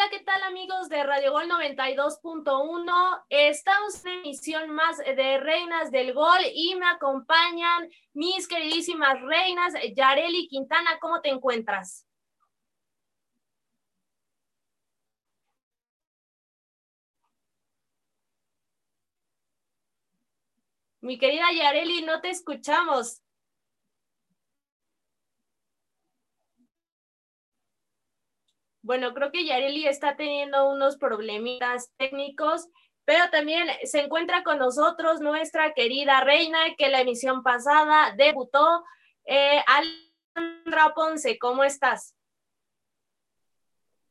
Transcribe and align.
Hola, 0.00 0.08
¿qué 0.10 0.24
tal 0.24 0.42
amigos 0.44 0.88
de 0.88 1.04
Radio 1.04 1.32
Gol 1.32 1.46
92.1? 1.50 3.24
Estamos 3.28 4.02
en 4.06 4.20
emisión 4.20 4.70
más 4.70 4.96
de 4.96 5.38
Reinas 5.38 5.90
del 5.90 6.14
Gol 6.14 6.40
y 6.54 6.74
me 6.76 6.86
acompañan 6.86 7.86
mis 8.14 8.48
queridísimas 8.48 9.20
reinas, 9.20 9.74
Yareli 9.94 10.48
Quintana, 10.48 10.98
¿cómo 11.02 11.20
te 11.20 11.28
encuentras? 11.28 12.06
Mi 21.02 21.18
querida 21.18 21.52
Yareli, 21.52 22.00
no 22.06 22.22
te 22.22 22.30
escuchamos. 22.30 23.20
Bueno, 28.90 29.14
creo 29.14 29.30
que 29.30 29.44
Yareli 29.44 29.86
está 29.86 30.16
teniendo 30.16 30.68
unos 30.68 30.96
problemitas 30.96 31.92
técnicos, 31.96 32.66
pero 33.04 33.30
también 33.30 33.68
se 33.84 34.00
encuentra 34.00 34.42
con 34.42 34.58
nosotros 34.58 35.20
nuestra 35.20 35.74
querida 35.74 36.24
reina 36.24 36.58
que 36.76 36.88
la 36.88 37.02
emisión 37.02 37.44
pasada 37.44 38.12
debutó. 38.16 38.82
Eh, 39.26 39.60
Alondra 39.68 40.92
Ponce, 40.92 41.38
¿cómo 41.38 41.62
estás? 41.62 42.16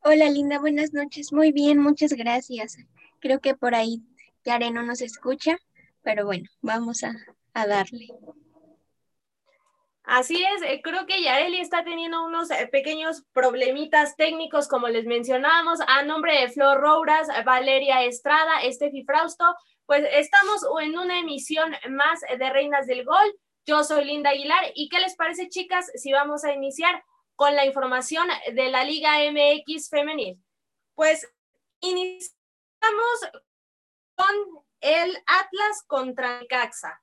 Hola 0.02 0.30
Linda, 0.30 0.58
buenas 0.58 0.94
noches. 0.94 1.30
Muy 1.30 1.52
bien, 1.52 1.76
muchas 1.76 2.14
gracias. 2.14 2.78
Creo 3.18 3.40
que 3.40 3.54
por 3.54 3.74
ahí 3.74 4.00
Yare 4.46 4.70
no 4.70 4.82
nos 4.82 5.02
escucha, 5.02 5.58
pero 6.00 6.24
bueno, 6.24 6.48
vamos 6.62 7.04
a, 7.04 7.12
a 7.52 7.66
darle. 7.66 8.06
Así 10.10 10.42
es, 10.42 10.62
eh, 10.62 10.80
creo 10.82 11.06
que 11.06 11.22
Yareli 11.22 11.60
está 11.60 11.84
teniendo 11.84 12.24
unos 12.24 12.50
eh, 12.50 12.66
pequeños 12.66 13.22
problemitas 13.32 14.16
técnicos, 14.16 14.66
como 14.66 14.88
les 14.88 15.06
mencionábamos, 15.06 15.78
a 15.86 16.02
nombre 16.02 16.36
de 16.36 16.48
Flor 16.48 16.80
Rouras, 16.80 17.28
Valeria 17.44 18.02
Estrada, 18.02 18.60
Estefi 18.62 19.04
Frausto, 19.04 19.54
pues 19.86 20.04
estamos 20.10 20.66
en 20.82 20.98
una 20.98 21.20
emisión 21.20 21.76
más 21.90 22.18
de 22.22 22.50
Reinas 22.50 22.88
del 22.88 23.04
Gol. 23.04 23.38
Yo 23.64 23.84
soy 23.84 24.04
Linda 24.04 24.30
Aguilar 24.30 24.72
y 24.74 24.88
¿qué 24.88 24.98
les 24.98 25.14
parece, 25.14 25.48
chicas, 25.48 25.92
si 25.94 26.10
vamos 26.10 26.42
a 26.42 26.54
iniciar 26.54 27.04
con 27.36 27.54
la 27.54 27.64
información 27.64 28.26
de 28.52 28.68
la 28.68 28.82
Liga 28.82 29.12
MX 29.30 29.90
femenil? 29.90 30.42
Pues 30.96 31.24
iniciamos 31.82 33.20
con 34.16 34.64
el 34.80 35.16
Atlas 35.24 35.84
contra 35.86 36.40
Caxa. 36.48 37.00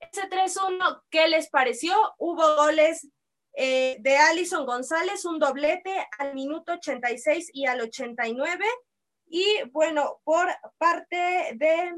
Ese 0.00 0.28
3-1, 0.28 1.02
¿qué 1.10 1.28
les 1.28 1.50
pareció? 1.50 1.94
Hubo 2.18 2.56
goles 2.56 3.08
eh, 3.54 3.98
de 4.00 4.16
Alison 4.16 4.64
González, 4.64 5.24
un 5.26 5.38
doblete 5.38 6.06
al 6.18 6.34
minuto 6.34 6.72
86 6.72 7.50
y 7.52 7.66
al 7.66 7.82
89. 7.82 8.64
Y 9.26 9.44
bueno, 9.70 10.20
por 10.24 10.48
parte 10.78 11.52
de 11.54 11.94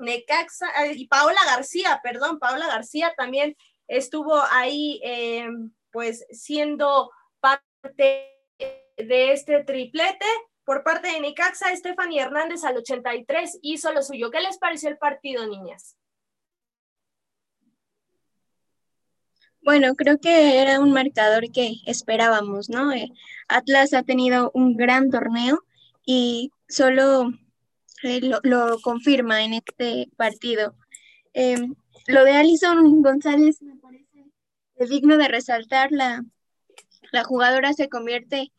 Necaxa 0.00 0.66
eh, 0.84 0.94
y 0.96 1.06
Paola 1.06 1.40
García, 1.46 2.00
perdón, 2.02 2.38
Paola 2.38 2.66
García 2.66 3.14
también 3.16 3.56
estuvo 3.86 4.34
ahí 4.50 5.00
eh, 5.04 5.48
pues 5.92 6.26
siendo 6.30 7.10
parte 7.38 8.26
de 8.96 9.32
este 9.32 9.62
triplete. 9.62 10.26
Por 10.64 10.82
parte 10.82 11.08
de 11.08 11.20
Necaxa, 11.20 11.74
Stephanie 11.76 12.20
Hernández 12.20 12.64
al 12.64 12.76
83 12.76 13.60
hizo 13.62 13.92
lo 13.92 14.02
suyo. 14.02 14.30
¿Qué 14.30 14.40
les 14.40 14.58
pareció 14.58 14.88
el 14.88 14.98
partido, 14.98 15.46
niñas? 15.46 15.96
Bueno, 19.62 19.94
creo 19.94 20.18
que 20.18 20.62
era 20.62 20.80
un 20.80 20.92
marcador 20.92 21.50
que 21.52 21.74
esperábamos, 21.86 22.70
¿no? 22.70 22.92
Eh, 22.92 23.10
Atlas 23.48 23.92
ha 23.92 24.02
tenido 24.02 24.50
un 24.54 24.74
gran 24.76 25.10
torneo 25.10 25.62
y 26.06 26.50
solo 26.68 27.30
eh, 28.02 28.20
lo, 28.42 28.80
confirma 28.80 29.44
en 29.44 29.54
este 29.54 30.08
partido. 30.16 30.74
Em, 31.34 31.74
lo 32.06 32.24
de 32.24 32.32
Alison 32.32 33.02
González 33.02 33.60
me 33.62 33.76
parece 33.76 34.30
digno 34.88 35.18
de 35.18 35.28
resaltar. 35.28 35.92
La, 35.92 36.24
la 37.12 37.24
jugadora 37.24 37.74
se 37.74 37.90
convierte 37.90 38.52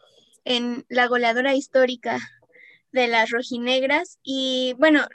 en 0.45 0.85
la 0.87 1.07
goleadora 1.07 1.55
histórica 1.55 2.19
de 2.91 3.07
las 3.07 3.31
rojinegras 3.31 4.19
y 4.23 4.75
bueno, 4.77 5.07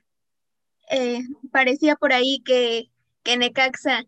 eh, 0.91 1.21
parecía 1.53 1.94
por 1.97 2.12
ahí 2.12 2.43
que, 2.44 2.91
que 3.22 3.37
Necaxa 3.37 4.05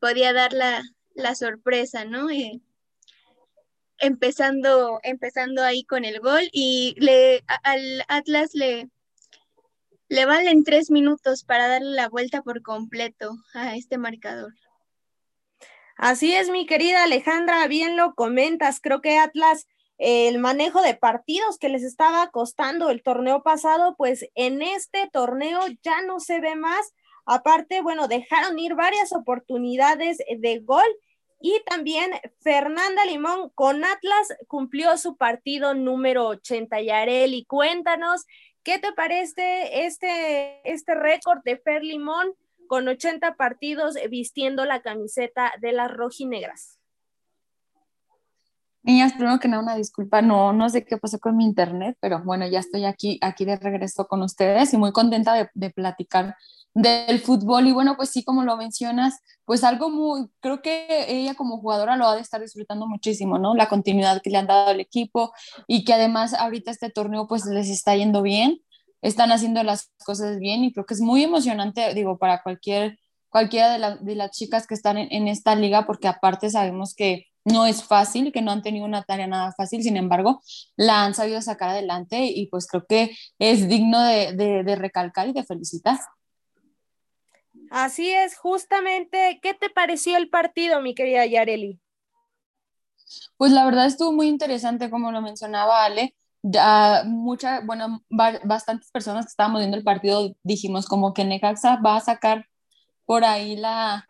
podía 0.00 0.34
dar 0.34 0.52
la, 0.52 0.82
la 1.20 1.34
sorpresa, 1.34 2.04
¿no? 2.04 2.30
Eh, 2.30 2.60
empezando, 3.98 4.98
empezando 5.02 5.62
ahí 5.62 5.84
con 5.84 6.04
el 6.04 6.20
gol 6.20 6.48
y 6.52 6.94
le, 6.98 7.44
al 7.62 8.04
Atlas 8.08 8.50
le, 8.54 8.88
le 10.08 10.26
valen 10.26 10.64
tres 10.64 10.90
minutos 10.90 11.44
para 11.44 11.68
darle 11.68 11.90
la 11.90 12.08
vuelta 12.08 12.42
por 12.42 12.62
completo 12.62 13.36
a 13.54 13.76
este 13.76 13.98
marcador. 13.98 14.52
Así 15.96 16.34
es, 16.34 16.48
mi 16.48 16.66
querida 16.66 17.04
Alejandra, 17.04 17.66
bien 17.66 17.96
lo 17.96 18.14
comentas. 18.14 18.80
Creo 18.80 19.02
que 19.02 19.18
Atlas, 19.18 19.68
el 19.98 20.38
manejo 20.38 20.80
de 20.80 20.94
partidos 20.94 21.58
que 21.58 21.68
les 21.68 21.82
estaba 21.82 22.30
costando 22.30 22.88
el 22.88 23.02
torneo 23.02 23.42
pasado, 23.42 23.96
pues 23.98 24.26
en 24.34 24.62
este 24.62 25.10
torneo 25.12 25.60
ya 25.82 26.00
no 26.00 26.18
se 26.18 26.40
ve 26.40 26.56
más. 26.56 26.94
Aparte, 27.26 27.82
bueno, 27.82 28.08
dejaron 28.08 28.58
ir 28.58 28.74
varias 28.74 29.12
oportunidades 29.12 30.18
de 30.38 30.58
gol 30.60 30.86
y 31.40 31.60
también 31.64 32.10
Fernanda 32.40 33.04
Limón 33.06 33.50
con 33.54 33.82
Atlas 33.82 34.28
cumplió 34.46 34.96
su 34.98 35.16
partido 35.16 35.74
número 35.74 36.28
80. 36.28 36.82
Yareli, 36.82 37.46
cuéntanos, 37.46 38.26
¿qué 38.62 38.78
te 38.78 38.92
parece 38.92 39.86
este, 39.86 40.60
este 40.70 40.94
récord 40.94 41.40
de 41.44 41.56
Fer 41.56 41.82
Limón 41.82 42.34
con 42.68 42.86
80 42.86 43.36
partidos 43.36 43.96
vistiendo 44.10 44.66
la 44.66 44.82
camiseta 44.82 45.52
de 45.60 45.72
las 45.72 45.90
rojinegras? 45.90 46.78
Niñas, 48.82 49.14
primero 49.14 49.38
que 49.38 49.48
nada, 49.48 49.62
una 49.62 49.76
disculpa, 49.76 50.22
no, 50.22 50.52
no 50.52 50.68
sé 50.68 50.84
qué 50.84 50.96
pasó 50.96 51.18
con 51.18 51.36
mi 51.36 51.44
internet, 51.44 51.96
pero 52.00 52.22
bueno, 52.22 52.46
ya 52.48 52.60
estoy 52.60 52.84
aquí, 52.84 53.18
aquí 53.22 53.44
de 53.44 53.56
regreso 53.56 54.06
con 54.06 54.22
ustedes 54.22 54.72
y 54.72 54.78
muy 54.78 54.92
contenta 54.92 55.34
de, 55.34 55.50
de 55.54 55.70
platicar 55.70 56.36
del 56.74 57.20
fútbol. 57.20 57.66
Y 57.66 57.72
bueno, 57.72 57.96
pues 57.96 58.10
sí, 58.10 58.24
como 58.24 58.44
lo 58.44 58.56
mencionas, 58.56 59.20
pues 59.44 59.64
algo 59.64 59.90
muy, 59.90 60.28
creo 60.40 60.62
que 60.62 61.06
ella 61.08 61.34
como 61.34 61.58
jugadora 61.58 61.96
lo 61.96 62.06
ha 62.06 62.14
de 62.14 62.20
estar 62.20 62.40
disfrutando 62.40 62.86
muchísimo, 62.86 63.38
¿no? 63.38 63.54
La 63.54 63.68
continuidad 63.68 64.22
que 64.22 64.30
le 64.30 64.38
han 64.38 64.46
dado 64.46 64.68
al 64.70 64.80
equipo 64.80 65.32
y 65.66 65.84
que 65.84 65.94
además 65.94 66.34
ahorita 66.34 66.70
este 66.70 66.90
torneo 66.90 67.26
pues 67.26 67.44
les 67.46 67.68
está 67.68 67.96
yendo 67.96 68.22
bien, 68.22 68.60
están 69.02 69.32
haciendo 69.32 69.62
las 69.62 69.90
cosas 70.04 70.38
bien 70.38 70.64
y 70.64 70.72
creo 70.72 70.86
que 70.86 70.94
es 70.94 71.00
muy 71.00 71.24
emocionante, 71.24 71.94
digo, 71.94 72.18
para 72.18 72.42
cualquier, 72.42 72.98
cualquiera 73.28 73.76
de, 73.76 73.96
de 74.00 74.14
las 74.14 74.30
chicas 74.30 74.66
que 74.66 74.74
están 74.74 74.98
en, 74.98 75.28
esta 75.28 75.54
liga, 75.54 75.86
porque 75.86 76.08
aparte 76.08 76.50
sabemos 76.50 76.94
que 76.94 77.26
no 77.44 77.66
es 77.66 77.82
fácil, 77.82 78.32
que 78.32 78.42
no 78.42 78.52
han 78.52 78.62
tenido 78.62 78.84
una 78.84 79.02
tarea 79.02 79.26
nada 79.26 79.52
fácil, 79.56 79.82
sin 79.82 79.96
embargo, 79.96 80.42
la 80.76 81.04
han 81.04 81.14
sabido 81.14 81.40
sacar 81.40 81.70
adelante 81.70 82.26
y 82.26 82.46
pues 82.48 82.66
creo 82.66 82.84
que 82.86 83.16
es 83.38 83.68
digno 83.68 84.02
de, 84.02 84.32
de, 84.34 84.62
de 84.62 84.76
recalcar 84.76 85.28
y 85.28 85.32
de 85.32 85.44
felicitar. 85.44 85.98
Así 87.70 88.10
es, 88.10 88.36
justamente, 88.36 89.38
¿qué 89.40 89.54
te 89.54 89.70
pareció 89.70 90.16
el 90.16 90.28
partido, 90.28 90.80
mi 90.82 90.92
querida 90.92 91.24
Yareli? 91.24 91.80
Pues 93.36 93.52
la 93.52 93.64
verdad 93.64 93.86
estuvo 93.86 94.12
muy 94.12 94.26
interesante, 94.26 94.90
como 94.90 95.12
lo 95.12 95.22
mencionaba 95.22 95.84
Ale. 95.84 96.16
Ya 96.42 97.04
mucha, 97.06 97.60
bueno, 97.60 98.02
bastantes 98.08 98.90
personas 98.90 99.26
que 99.26 99.30
estábamos 99.30 99.60
viendo 99.60 99.76
el 99.76 99.84
partido 99.84 100.34
dijimos 100.42 100.86
como 100.86 101.14
que 101.14 101.24
Necaxa 101.24 101.76
va 101.84 101.96
a 101.96 102.00
sacar 102.00 102.46
por 103.04 103.24
ahí 103.24 103.56
la, 103.56 104.08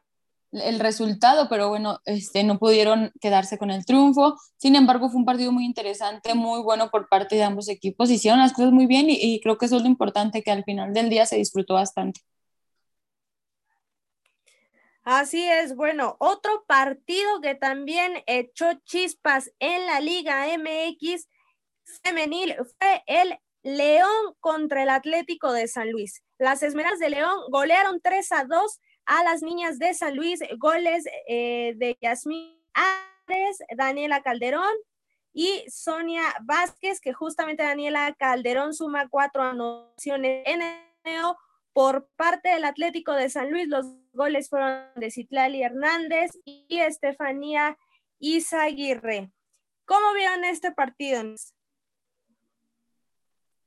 el 0.52 0.80
resultado, 0.80 1.48
pero 1.50 1.68
bueno, 1.68 1.98
este, 2.06 2.44
no 2.44 2.58
pudieron 2.58 3.12
quedarse 3.20 3.58
con 3.58 3.70
el 3.70 3.84
triunfo. 3.84 4.36
Sin 4.56 4.74
embargo, 4.74 5.10
fue 5.10 5.18
un 5.18 5.26
partido 5.26 5.52
muy 5.52 5.66
interesante, 5.66 6.34
muy 6.34 6.62
bueno 6.62 6.90
por 6.90 7.08
parte 7.10 7.36
de 7.36 7.42
ambos 7.44 7.68
equipos. 7.68 8.10
Hicieron 8.10 8.40
las 8.40 8.54
cosas 8.54 8.72
muy 8.72 8.86
bien 8.86 9.10
y, 9.10 9.18
y 9.20 9.40
creo 9.42 9.58
que 9.58 9.66
eso 9.66 9.76
es 9.76 9.82
lo 9.82 9.88
importante, 9.88 10.42
que 10.42 10.50
al 10.50 10.64
final 10.64 10.94
del 10.94 11.10
día 11.10 11.26
se 11.26 11.36
disfrutó 11.36 11.74
bastante. 11.74 12.22
Así 15.02 15.42
es, 15.42 15.74
bueno, 15.74 16.16
otro 16.20 16.64
partido 16.66 17.40
que 17.40 17.54
también 17.54 18.22
echó 18.26 18.74
chispas 18.84 19.50
en 19.58 19.86
la 19.86 20.00
Liga 20.00 20.46
MX 20.58 21.26
femenil 22.02 22.54
fue 22.78 23.02
el 23.06 23.38
León 23.62 24.34
contra 24.40 24.82
el 24.82 24.90
Atlético 24.90 25.52
de 25.52 25.68
San 25.68 25.90
Luis. 25.90 26.22
Las 26.38 26.62
Esmeraldas 26.62 27.00
de 27.00 27.10
León 27.10 27.38
golearon 27.50 28.00
3 28.02 28.32
a 28.32 28.44
2 28.44 28.80
a 29.06 29.24
las 29.24 29.42
niñas 29.42 29.78
de 29.78 29.94
San 29.94 30.16
Luis, 30.16 30.40
goles 30.58 31.04
eh, 31.28 31.74
de 31.76 31.96
Yasmín 32.00 32.62
Ares, 32.74 33.58
Daniela 33.76 34.22
Calderón 34.22 34.74
y 35.32 35.64
Sonia 35.68 36.22
Vázquez, 36.42 37.00
que 37.00 37.12
justamente 37.12 37.62
Daniela 37.62 38.14
Calderón 38.18 38.74
suma 38.74 39.08
cuatro 39.08 39.42
anotaciones 39.42 40.42
en 40.46 40.62
el 40.62 40.76
por 41.72 42.08
parte 42.16 42.50
del 42.50 42.64
Atlético 42.64 43.12
de 43.12 43.30
San 43.30 43.50
Luis, 43.50 43.68
los 43.68 43.86
goles 44.12 44.48
fueron 44.48 44.84
de 44.96 45.10
Citlali 45.10 45.62
Hernández 45.62 46.30
y 46.44 46.66
Estefanía 46.80 47.76
Izaguirre. 48.18 49.32
¿Cómo 49.84 50.12
vieron 50.14 50.44
este 50.44 50.72
partido? 50.72 51.22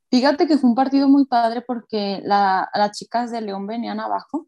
Fíjate 0.09 0.47
que 0.47 0.57
fue 0.57 0.69
un 0.69 0.75
partido 0.75 1.07
muy 1.07 1.25
padre 1.25 1.61
porque 1.61 2.21
las 2.23 2.91
chicas 2.97 3.31
de 3.31 3.41
León 3.41 3.65
venían 3.65 3.99
abajo 3.99 4.47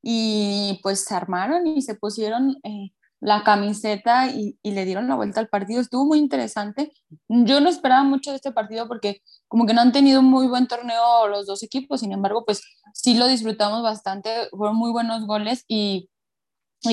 y 0.00 0.80
pues 0.82 1.04
se 1.04 1.14
armaron 1.14 1.66
y 1.66 1.82
se 1.82 1.94
pusieron 1.94 2.56
eh, 2.62 2.92
la 3.24 3.42
camiseta 3.42 4.28
y, 4.28 4.58
le 4.62 4.84
dieron 4.84 5.08
la 5.08 5.14
vuelta 5.14 5.40
al 5.40 5.48
partido. 5.48 5.80
Estuvo 5.80 6.04
muy 6.04 6.18
interesante. 6.18 6.92
Yo 7.28 7.58
no 7.60 7.70
esperaba 7.70 8.04
mucho 8.04 8.30
de 8.30 8.36
este 8.36 8.52
partido 8.52 8.86
porque 8.86 9.22
como 9.48 9.64
que 9.64 9.72
no 9.72 9.80
han 9.80 9.92
tenido 9.92 10.20
un 10.20 10.26
muy 10.26 10.46
buen 10.46 10.66
torneo 10.66 11.26
los 11.28 11.46
dos 11.46 11.62
equipos, 11.62 12.00
sin 12.00 12.12
embargo, 12.12 12.44
pues 12.44 12.60
sí 12.92 13.14
lo 13.14 13.26
disfrutamos 13.26 13.82
bastante, 13.82 14.30
fueron 14.50 14.76
muy 14.76 14.92
buenos 14.92 15.26
goles 15.26 15.64
y, 15.66 16.10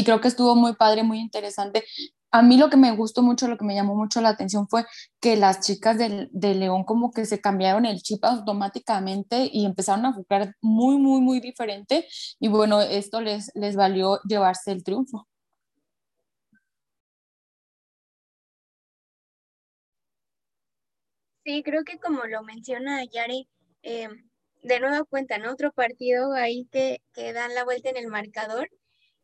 creo 0.05 0.21
que 0.21 0.29
estuvo 0.29 0.55
muy 0.55 0.73
padre, 0.75 1.03
muy 1.03 1.19
interesante. 1.19 1.83
A 2.31 2.41
mí 2.41 2.57
lo 2.57 2.69
que 2.69 2.77
me 2.77 2.95
gustó 2.95 3.23
mucho, 3.23 3.49
lo 3.49 3.57
que 3.57 3.65
me 3.65 3.75
llamó 3.75 3.93
mucho 3.95 4.21
la 4.21 4.29
atención 4.29 4.69
fue 4.69 4.85
que 5.19 5.35
las 5.35 5.59
chicas 5.59 5.97
de, 5.97 6.29
de 6.31 6.55
León 6.55 6.85
como 6.85 7.11
que 7.11 7.25
se 7.25 7.41
cambiaron 7.41 7.85
el 7.85 8.01
chip 8.01 8.23
automáticamente 8.23 9.49
y 9.51 9.65
empezaron 9.65 10.05
a 10.05 10.13
jugar 10.13 10.55
muy, 10.61 10.97
muy, 10.97 11.19
muy 11.19 11.41
diferente. 11.41 12.07
Y 12.39 12.47
bueno, 12.47 12.81
esto 12.81 13.19
les, 13.19 13.51
les 13.53 13.75
valió 13.75 14.21
llevarse 14.23 14.71
el 14.71 14.83
triunfo. 14.85 15.27
Sí, 21.51 21.63
creo 21.63 21.83
que 21.83 21.99
como 21.99 22.23
lo 22.27 22.43
menciona 22.43 23.03
Yari, 23.03 23.49
eh, 23.83 24.07
de 24.63 24.79
nueva 24.79 25.03
cuenta, 25.03 25.37
¿no? 25.37 25.51
Otro 25.51 25.73
partido 25.73 26.31
ahí 26.31 26.65
que, 26.71 27.01
que, 27.13 27.33
dan 27.33 27.53
la 27.53 27.65
vuelta 27.65 27.89
en 27.89 27.97
el 27.97 28.07
marcador. 28.07 28.69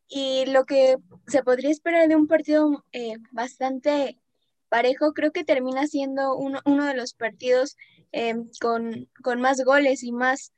Y 0.10 0.46
lo 0.48 0.66
que 0.66 0.98
se 1.28 1.42
podría 1.42 1.72
esperar 1.72 2.10
de 2.10 2.18
un 2.18 2.28
partido 2.28 2.84
eh, 2.92 3.16
bastante 3.32 4.20
parejo, 4.68 5.14
creo 5.14 5.32
que 5.32 5.46
termina 5.46 5.88
siendo 5.88 6.36
uno, 6.36 6.60
uno 6.66 6.86
de 6.86 6.96
los 6.96 7.14
partidos 7.14 7.78
eh, 8.12 8.36
con, 8.60 9.10
con, 9.24 9.40
más 9.40 9.64
goles 9.64 10.04
y 10.04 10.12
más, 10.12 10.52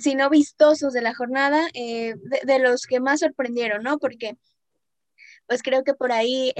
si 0.00 0.16
no 0.16 0.28
vistosos 0.30 0.92
de 0.92 1.02
la 1.02 1.14
jornada, 1.14 1.68
de, 1.74 2.16
de, 2.42 2.58
los 2.58 2.86
que 2.86 2.98
más 2.98 3.20
sorprendieron, 3.20 3.84
¿no? 3.84 3.98
Porque 3.98 4.36
pues 5.46 5.62
creo 5.62 5.84
que 5.84 5.94
por 5.94 6.10
ahí 6.10 6.52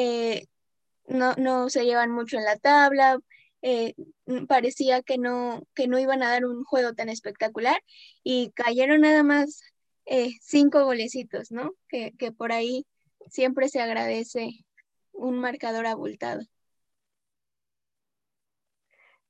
no, 1.08 1.34
no 1.34 1.70
se 1.70 1.84
llevan 1.84 2.12
mucho 2.12 2.38
en 2.38 2.44
la 2.44 2.56
tabla, 2.56 3.19
eh, 3.62 3.94
mm, 4.26 4.46
parecía 4.46 5.02
que 5.02 5.19
no, 5.19 5.62
que 5.75 5.88
no 5.88 5.99
iban 5.99 6.22
a 6.22 6.31
dar 6.31 6.44
un 6.44 6.64
juego 6.64 6.94
tan 6.94 7.08
espectacular 7.08 7.82
y 8.22 8.52
cayeron 8.52 9.02
nada 9.02 9.22
más 9.22 9.62
eh, 10.06 10.32
cinco 10.43 10.84
golecitos, 10.84 11.50
¿no? 11.50 11.75
Que, 11.88 12.12
que 12.19 12.32
por 12.32 12.52
ahí 12.52 12.87
siempre 13.31 13.69
se 13.69 13.81
agradece 13.81 14.64
un 15.12 15.38
marcador 15.38 15.87
abultado. 15.87 16.43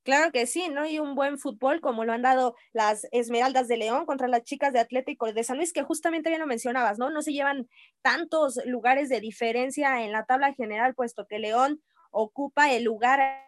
Claro 0.08 0.32
que 0.32 0.46
sí, 0.46 0.70
¿no? 0.70 0.86
Y 0.86 0.98
un 0.98 1.14
buen 1.14 1.36
fútbol 1.38 1.82
como 1.82 2.06
lo 2.06 2.14
han 2.14 2.22
dado 2.22 2.54
las 2.72 3.06
Esmeraldas 3.12 3.68
de 3.68 3.76
León 3.76 4.06
contra 4.06 4.26
las 4.26 4.42
chicas 4.42 4.72
de 4.72 4.80
Atlético 4.80 5.30
de 5.30 5.44
San 5.44 5.58
Luis, 5.58 5.74
que 5.74 5.82
justamente 5.82 6.30
bien 6.30 6.40
lo 6.40 6.46
mencionabas, 6.46 6.98
¿no? 6.98 7.10
No 7.10 7.20
se 7.20 7.34
llevan 7.34 7.68
tantos 8.00 8.58
lugares 8.64 9.10
de 9.10 9.20
diferencia 9.20 10.02
en 10.02 10.12
la 10.12 10.24
tabla 10.24 10.54
general, 10.54 10.94
puesto 10.94 11.26
que 11.26 11.38
León 11.38 11.82
ocupa 12.10 12.72
el 12.72 12.84
lugar 12.84 13.47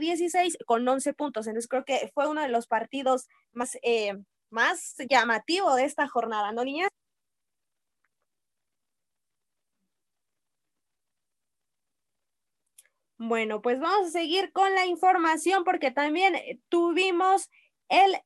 16 0.00 0.58
con 0.66 0.86
11 0.86 1.14
puntos. 1.14 1.46
Entonces 1.46 1.68
creo 1.68 1.84
que 1.84 2.10
fue 2.14 2.28
uno 2.28 2.42
de 2.42 2.48
los 2.48 2.66
partidos 2.66 3.28
más, 3.52 3.76
eh, 3.82 4.14
más 4.50 4.96
llamativo 5.08 5.74
de 5.74 5.84
esta 5.84 6.08
jornada, 6.08 6.52
¿no, 6.52 6.64
niñas? 6.64 6.90
Bueno, 13.18 13.62
pues 13.62 13.80
vamos 13.80 14.08
a 14.08 14.10
seguir 14.10 14.52
con 14.52 14.74
la 14.74 14.86
información 14.86 15.64
porque 15.64 15.90
también 15.90 16.34
tuvimos 16.68 17.48
el... 17.88 18.16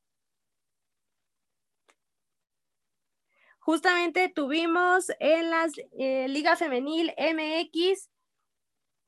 Justamente 3.59 4.29
tuvimos 4.29 5.11
en 5.19 5.51
las 5.51 5.73
eh, 5.97 6.27
Liga 6.27 6.55
Femenil 6.55 7.13
MX 7.17 8.09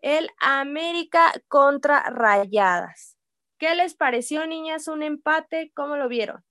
el 0.02 0.30
América 0.40 1.32
contra 1.48 2.02
Rayadas. 2.10 3.18
¿Qué 3.58 3.76
les 3.76 3.96
pareció, 3.96 4.48
niñas? 4.48 4.88
Un 4.88 5.04
empate, 5.04 5.72
¿cómo 5.76 5.96
lo 5.96 6.08
vieron? 6.08 6.44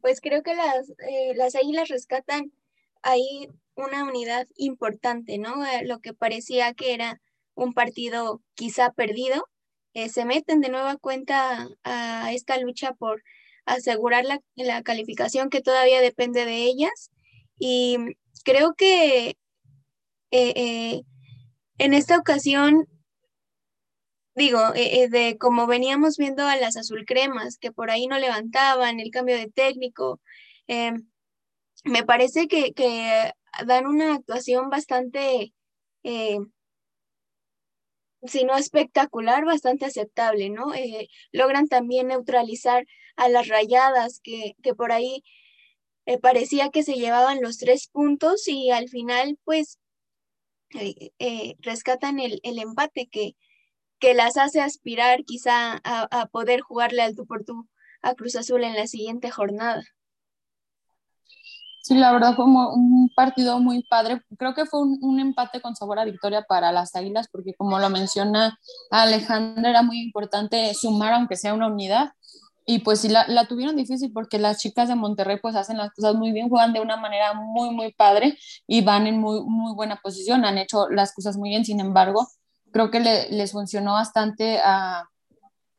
Pues 0.00 0.20
creo 0.20 0.42
que 0.42 0.54
las, 0.54 0.90
eh, 0.90 1.34
las 1.36 1.54
águilas 1.54 1.88
rescatan 1.88 2.52
ahí 3.02 3.48
una 3.74 4.04
unidad 4.04 4.46
importante, 4.56 5.38
¿no? 5.38 5.64
Eh, 5.64 5.84
lo 5.84 6.00
que 6.00 6.14
parecía 6.14 6.74
que 6.74 6.94
era 6.94 7.20
un 7.54 7.74
partido 7.74 8.42
quizá 8.54 8.92
perdido, 8.92 9.48
eh, 9.94 10.08
se 10.08 10.24
meten 10.24 10.60
de 10.60 10.70
nueva 10.70 10.96
cuenta 10.96 11.68
a 11.84 12.32
esta 12.32 12.56
lucha 12.58 12.94
por 12.94 13.22
asegurar 13.66 14.24
la, 14.24 14.40
la 14.56 14.82
calificación 14.82 15.50
que 15.50 15.60
todavía 15.60 16.00
depende 16.00 16.46
de 16.46 16.64
ellas. 16.64 17.10
Y 17.58 17.98
creo 18.44 18.74
que 18.74 19.36
eh, 20.32 20.54
eh, 20.56 21.02
en 21.78 21.92
esta 21.94 22.16
ocasión, 22.18 22.86
digo, 24.34 24.60
eh, 24.74 25.08
de 25.10 25.36
como 25.38 25.66
veníamos 25.66 26.16
viendo 26.16 26.46
a 26.46 26.56
las 26.56 26.76
azul 26.78 27.04
cremas, 27.06 27.58
que 27.58 27.70
por 27.70 27.90
ahí 27.90 28.06
no 28.06 28.18
levantaban 28.18 28.98
el 28.98 29.10
cambio 29.10 29.36
de 29.36 29.50
técnico, 29.50 30.20
me 31.84 32.04
parece 32.06 32.48
que, 32.48 32.72
dan 33.66 33.86
una 33.86 34.14
actuación 34.14 34.70
bastante, 34.70 35.52
si 38.22 38.44
no 38.44 38.56
espectacular, 38.56 39.44
bastante 39.44 39.84
aceptable, 39.84 40.48
¿no? 40.50 40.72
logran 41.32 41.68
también 41.68 42.08
neutralizar 42.08 42.86
a 43.16 43.28
las 43.28 43.48
rayadas 43.48 44.20
que, 44.22 44.54
que 44.62 44.74
por 44.74 44.92
ahí 44.92 45.22
parecía 46.22 46.70
que 46.70 46.82
se 46.82 46.94
llevaban 46.94 47.42
los 47.42 47.58
tres 47.58 47.88
puntos 47.88 48.48
y 48.48 48.70
al 48.70 48.88
final, 48.88 49.38
pues 49.44 49.78
eh, 50.74 51.12
eh, 51.18 51.56
rescatan 51.60 52.18
el, 52.18 52.40
empate 52.42 53.08
que, 53.08 53.36
que 53.98 54.14
las 54.14 54.36
hace 54.36 54.60
aspirar 54.60 55.24
quizá 55.24 55.80
a, 55.84 56.26
poder 56.26 56.60
jugarle 56.60 57.02
al 57.02 57.14
tú 57.14 57.26
por 57.26 57.44
tú 57.44 57.68
a 58.02 58.14
Cruz 58.14 58.36
Azul 58.36 58.64
en 58.64 58.74
la 58.74 58.86
siguiente 58.86 59.30
jornada. 59.30 59.82
Sí, 61.82 61.94
la 61.94 62.12
verdad 62.12 62.36
fue 62.36 62.44
un 62.44 63.10
partido 63.16 63.58
muy 63.58 63.82
padre. 63.82 64.22
Creo 64.38 64.54
que 64.54 64.66
fue 64.66 64.80
un, 64.82 65.18
empate 65.18 65.60
con 65.60 65.74
sabor 65.74 65.98
a 65.98 66.04
victoria 66.04 66.42
para 66.42 66.70
las 66.70 66.94
Águilas, 66.94 67.28
porque 67.30 67.54
como 67.54 67.80
lo 67.80 67.90
menciona 67.90 68.56
Alejandra, 68.90 69.70
era 69.70 69.82
muy 69.82 70.00
importante 70.00 70.72
sumar, 70.74 71.12
aunque 71.12 71.36
sea 71.36 71.54
una 71.54 71.66
unidad. 71.66 72.12
Y 72.64 72.80
pues 72.80 73.00
sí, 73.00 73.08
la, 73.08 73.26
la, 73.26 73.46
tuvieron 73.46 73.76
difícil 73.76 74.12
porque 74.12 74.38
las 74.38 74.58
chicas 74.58 74.88
de 74.88 74.94
Monterrey 74.94 75.38
pues 75.42 75.56
hacen 75.56 75.78
las 75.78 75.92
cosas 75.92 76.14
muy 76.14 76.32
bien, 76.32 76.48
juegan 76.48 76.72
de 76.72 76.80
una 76.80 76.96
manera 76.96 77.34
muy, 77.34 77.70
muy 77.70 77.92
padre 77.92 78.38
y 78.66 78.82
van 78.82 79.06
en 79.06 79.18
muy, 79.18 79.42
muy 79.44 79.74
buena 79.74 79.96
posición, 79.96 80.44
han 80.44 80.58
hecho 80.58 80.88
las 80.88 81.12
cosas 81.12 81.36
muy 81.36 81.50
bien, 81.50 81.64
sin 81.64 81.80
embargo, 81.80 82.28
creo 82.70 82.90
que 82.90 83.00
le, 83.00 83.28
les 83.30 83.52
funcionó 83.52 83.94
bastante 83.94 84.60
a, 84.60 85.00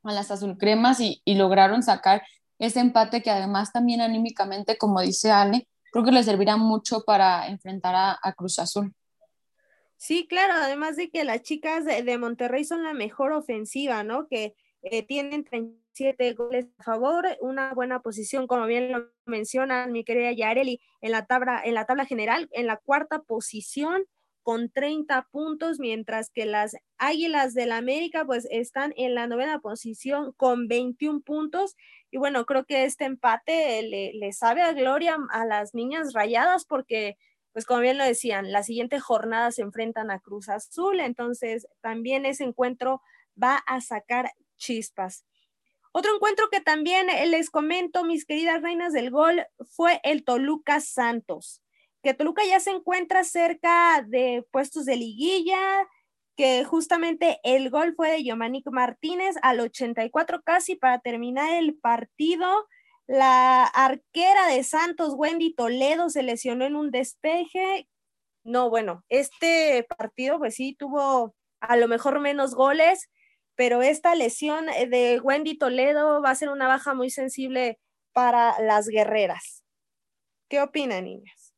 a 0.03 0.11
las 0.11 0.29
azulcremas 0.29 0.99
y, 0.99 1.21
y 1.23 1.35
lograron 1.35 1.83
sacar 1.83 2.21
ese 2.59 2.81
empate 2.81 3.21
que 3.21 3.31
además 3.31 3.71
también 3.71 4.01
anímicamente, 4.01 4.77
como 4.77 4.99
dice 5.01 5.31
Ale, 5.31 5.67
creo 5.91 6.03
que 6.03 6.11
les 6.11 6.25
servirá 6.25 6.57
mucho 6.57 7.03
para 7.05 7.47
enfrentar 7.47 7.95
a, 7.95 8.19
a 8.21 8.33
Cruz 8.33 8.59
Azul. 8.59 8.93
Sí, 9.95 10.27
claro, 10.27 10.53
además 10.57 10.97
de 10.97 11.09
que 11.09 11.23
las 11.23 11.43
chicas 11.43 11.85
de, 11.85 12.03
de 12.03 12.17
Monterrey 12.17 12.65
son 12.65 12.83
la 12.83 12.93
mejor 12.93 13.31
ofensiva, 13.31 14.03
¿no? 14.03 14.27
Que 14.27 14.53
eh, 14.81 15.03
tienen 15.03 15.45
37 15.93 16.33
goles 16.33 16.67
a 16.77 16.83
favor, 16.83 17.25
una 17.41 17.73
buena 17.73 18.01
posición, 18.01 18.47
como 18.47 18.65
bien 18.65 18.91
lo 18.91 19.11
mencionan 19.25 19.91
mi 19.91 20.03
querida 20.03 20.31
Yareli, 20.31 20.81
en 21.01 21.11
la 21.11 21.25
tabla, 21.25 21.61
en 21.63 21.73
la 21.73 21.85
tabla 21.85 22.05
general, 22.05 22.49
en 22.51 22.67
la 22.67 22.77
cuarta 22.77 23.21
posición 23.21 24.05
con 24.41 24.69
30 24.69 25.29
puntos, 25.31 25.79
mientras 25.79 26.29
que 26.29 26.45
las 26.45 26.75
Águilas 26.97 27.53
del 27.53 27.69
la 27.69 27.77
América 27.77 28.25
pues 28.25 28.45
están 28.51 28.93
en 28.97 29.15
la 29.15 29.27
novena 29.27 29.59
posición 29.59 30.33
con 30.35 30.67
21 30.67 31.21
puntos. 31.21 31.75
Y 32.11 32.17
bueno, 32.17 32.45
creo 32.45 32.65
que 32.65 32.83
este 32.83 33.05
empate 33.05 33.81
le, 33.83 34.13
le 34.13 34.33
sabe 34.33 34.61
a 34.61 34.73
gloria 34.73 35.17
a 35.29 35.45
las 35.45 35.73
niñas 35.73 36.13
rayadas 36.13 36.65
porque 36.65 37.17
pues 37.53 37.65
como 37.65 37.81
bien 37.81 37.99
lo 37.99 38.03
decían, 38.03 38.51
la 38.51 38.63
siguiente 38.63 38.99
jornada 38.99 39.51
se 39.51 39.61
enfrentan 39.61 40.09
a 40.09 40.19
Cruz 40.19 40.49
Azul, 40.49 40.99
entonces 40.99 41.67
también 41.81 42.25
ese 42.25 42.43
encuentro 42.43 43.01
va 43.41 43.57
a 43.67 43.79
sacar 43.79 44.31
chispas. 44.57 45.23
Otro 45.95 46.15
encuentro 46.15 46.49
que 46.49 46.59
también 46.59 47.05
les 47.29 47.51
comento, 47.51 48.03
mis 48.03 48.25
queridas 48.25 48.63
reinas 48.63 48.93
del 48.93 49.11
gol, 49.11 49.45
fue 49.75 50.01
el 50.03 50.23
Toluca 50.23 50.79
Santos, 50.79 51.61
que 52.01 52.15
Toluca 52.15 52.43
ya 52.43 52.59
se 52.59 52.71
encuentra 52.71 53.23
cerca 53.23 54.03
de 54.07 54.43
puestos 54.51 54.85
de 54.85 54.95
liguilla, 54.95 55.87
que 56.35 56.63
justamente 56.63 57.39
el 57.43 57.69
gol 57.69 57.93
fue 57.95 58.09
de 58.09 58.23
Yomanic 58.23 58.65
Martínez 58.71 59.35
al 59.43 59.59
84 59.59 60.41
casi 60.41 60.75
para 60.75 60.99
terminar 60.99 61.51
el 61.53 61.75
partido. 61.75 62.67
La 63.05 63.63
arquera 63.63 64.47
de 64.47 64.63
Santos, 64.63 65.13
Wendy 65.15 65.53
Toledo, 65.53 66.09
se 66.09 66.23
lesionó 66.23 66.65
en 66.65 66.75
un 66.75 66.89
despeje. 66.89 67.87
No, 68.43 68.71
bueno, 68.71 69.03
este 69.09 69.85
partido 69.95 70.39
pues 70.39 70.55
sí 70.55 70.73
tuvo 70.73 71.35
a 71.59 71.77
lo 71.77 71.87
mejor 71.87 72.19
menos 72.19 72.55
goles, 72.55 73.11
pero 73.55 73.81
esta 73.81 74.15
lesión 74.15 74.65
de 74.65 75.19
Wendy 75.21 75.57
Toledo 75.57 76.21
va 76.21 76.31
a 76.31 76.35
ser 76.35 76.49
una 76.49 76.67
baja 76.67 76.93
muy 76.93 77.09
sensible 77.09 77.79
para 78.13 78.59
las 78.61 78.87
guerreras. 78.87 79.63
¿Qué 80.47 80.61
opinan, 80.61 81.05
niñas? 81.05 81.53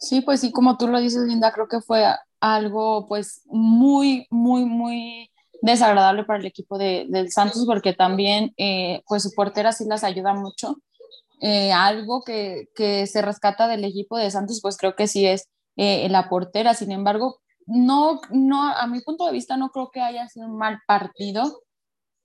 Sí, 0.00 0.20
pues 0.20 0.40
sí, 0.40 0.50
como 0.50 0.76
tú 0.76 0.88
lo 0.88 1.00
dices, 1.00 1.22
Linda, 1.22 1.52
creo 1.52 1.68
que 1.68 1.80
fue 1.80 2.04
algo 2.40 3.06
pues 3.06 3.42
muy, 3.46 4.26
muy, 4.30 4.64
muy 4.64 5.30
desagradable 5.62 6.24
para 6.24 6.40
el 6.40 6.46
equipo 6.46 6.76
de, 6.76 7.06
del 7.08 7.30
Santos 7.30 7.64
porque 7.66 7.92
también 7.92 8.52
eh, 8.56 9.02
pues 9.06 9.22
su 9.22 9.32
portera 9.32 9.72
sí 9.72 9.84
las 9.86 10.02
ayuda 10.02 10.34
mucho. 10.34 10.76
Eh, 11.40 11.72
algo 11.72 12.22
que, 12.22 12.68
que, 12.74 13.06
se 13.06 13.22
rescata 13.22 13.68
del 13.68 13.84
equipo 13.84 14.16
de 14.16 14.30
Santos 14.30 14.60
pues 14.60 14.76
creo 14.76 14.94
que 14.94 15.08
sí 15.08 15.26
es 15.26 15.48
eh, 15.76 16.08
la 16.08 16.28
portera, 16.28 16.74
sin 16.74 16.92
embargo, 16.92 17.41
no, 17.66 18.20
no, 18.30 18.62
a 18.62 18.86
mi 18.86 19.00
punto 19.00 19.26
de 19.26 19.32
vista 19.32 19.56
no 19.56 19.70
creo 19.70 19.90
que 19.90 20.00
haya 20.00 20.28
sido 20.28 20.46
un 20.46 20.56
mal 20.56 20.80
partido, 20.86 21.62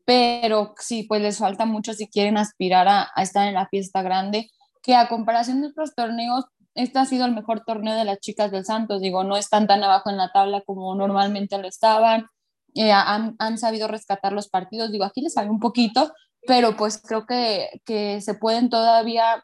pero 0.05 0.73
sí, 0.79 1.03
pues 1.03 1.21
les 1.21 1.37
falta 1.37 1.65
mucho 1.65 1.93
si 1.93 2.07
quieren 2.07 2.37
aspirar 2.37 2.87
a, 2.87 3.11
estar 3.17 3.47
en 3.47 3.55
la 3.55 3.67
fiesta 3.67 4.01
grande, 4.01 4.49
que 4.81 4.95
a 4.95 5.09
comparación 5.09 5.61
de 5.61 5.67
otros 5.67 5.95
torneos, 5.95 6.45
este 6.75 6.99
ha 6.99 7.05
sido 7.05 7.25
el 7.25 7.33
mejor 7.33 7.63
torneo 7.65 7.95
de 7.95 8.05
las 8.05 8.19
chicas 8.19 8.51
del 8.51 8.65
Santos, 8.65 9.01
digo, 9.01 9.23
no 9.23 9.35
están 9.37 9.67
tan 9.67 9.83
abajo 9.83 10.09
en 10.09 10.17
la 10.17 10.31
tabla 10.31 10.61
como 10.65 10.95
normalmente 10.95 11.57
lo 11.57 11.67
estaban, 11.67 12.27
eh, 12.75 12.91
han, 12.91 13.35
han, 13.39 13.57
sabido 13.57 13.87
rescatar 13.87 14.33
los 14.33 14.49
partidos. 14.49 14.91
Digo, 14.91 15.03
aquí 15.03 15.21
les 15.21 15.33
sale 15.33 15.49
un 15.49 15.59
poquito, 15.59 16.13
pero 16.45 16.77
pues 16.77 17.01
creo 17.01 17.25
que, 17.25 17.81
que, 17.85 18.21
se 18.21 18.35
pueden 18.35 18.69
todavía, 18.69 19.43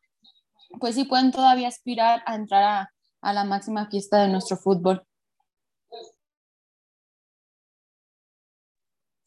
pues 0.80 0.96
sí 0.96 1.04
pueden 1.06 1.32
todavía 1.32 1.68
aspirar 1.68 2.22
a 2.26 2.36
entrar 2.36 2.64
a, 2.64 2.90
a 3.22 3.34
la 3.34 3.44
máxima 3.44 3.88
fiesta 3.90 4.22
de 4.22 4.30
nuestro 4.30 4.58
fútbol. 4.58 5.04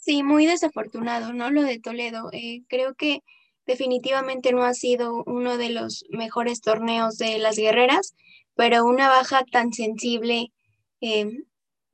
Sí, 0.07 0.23
muy 0.23 0.47
desafortunado, 0.47 1.33
¿no? 1.33 1.51
Lo 1.51 1.65
de 1.65 1.81
Toledo. 1.81 2.29
Eh, 2.33 2.63
creo 2.69 2.95
que 2.95 3.25
definitivamente 3.67 4.53
no 4.53 4.63
ha 4.63 4.73
sido 4.73 5.25
uno 5.27 5.57
de 5.57 5.71
los 5.71 6.05
mejores 6.11 6.61
torneos 6.61 7.19
de 7.19 7.39
las 7.39 7.57
guerreras, 7.57 8.15
pero 8.55 8.85
una 8.85 9.09
baja 9.09 9.45
tan 9.51 9.73
sensible 9.73 10.53
eh, 11.01 11.27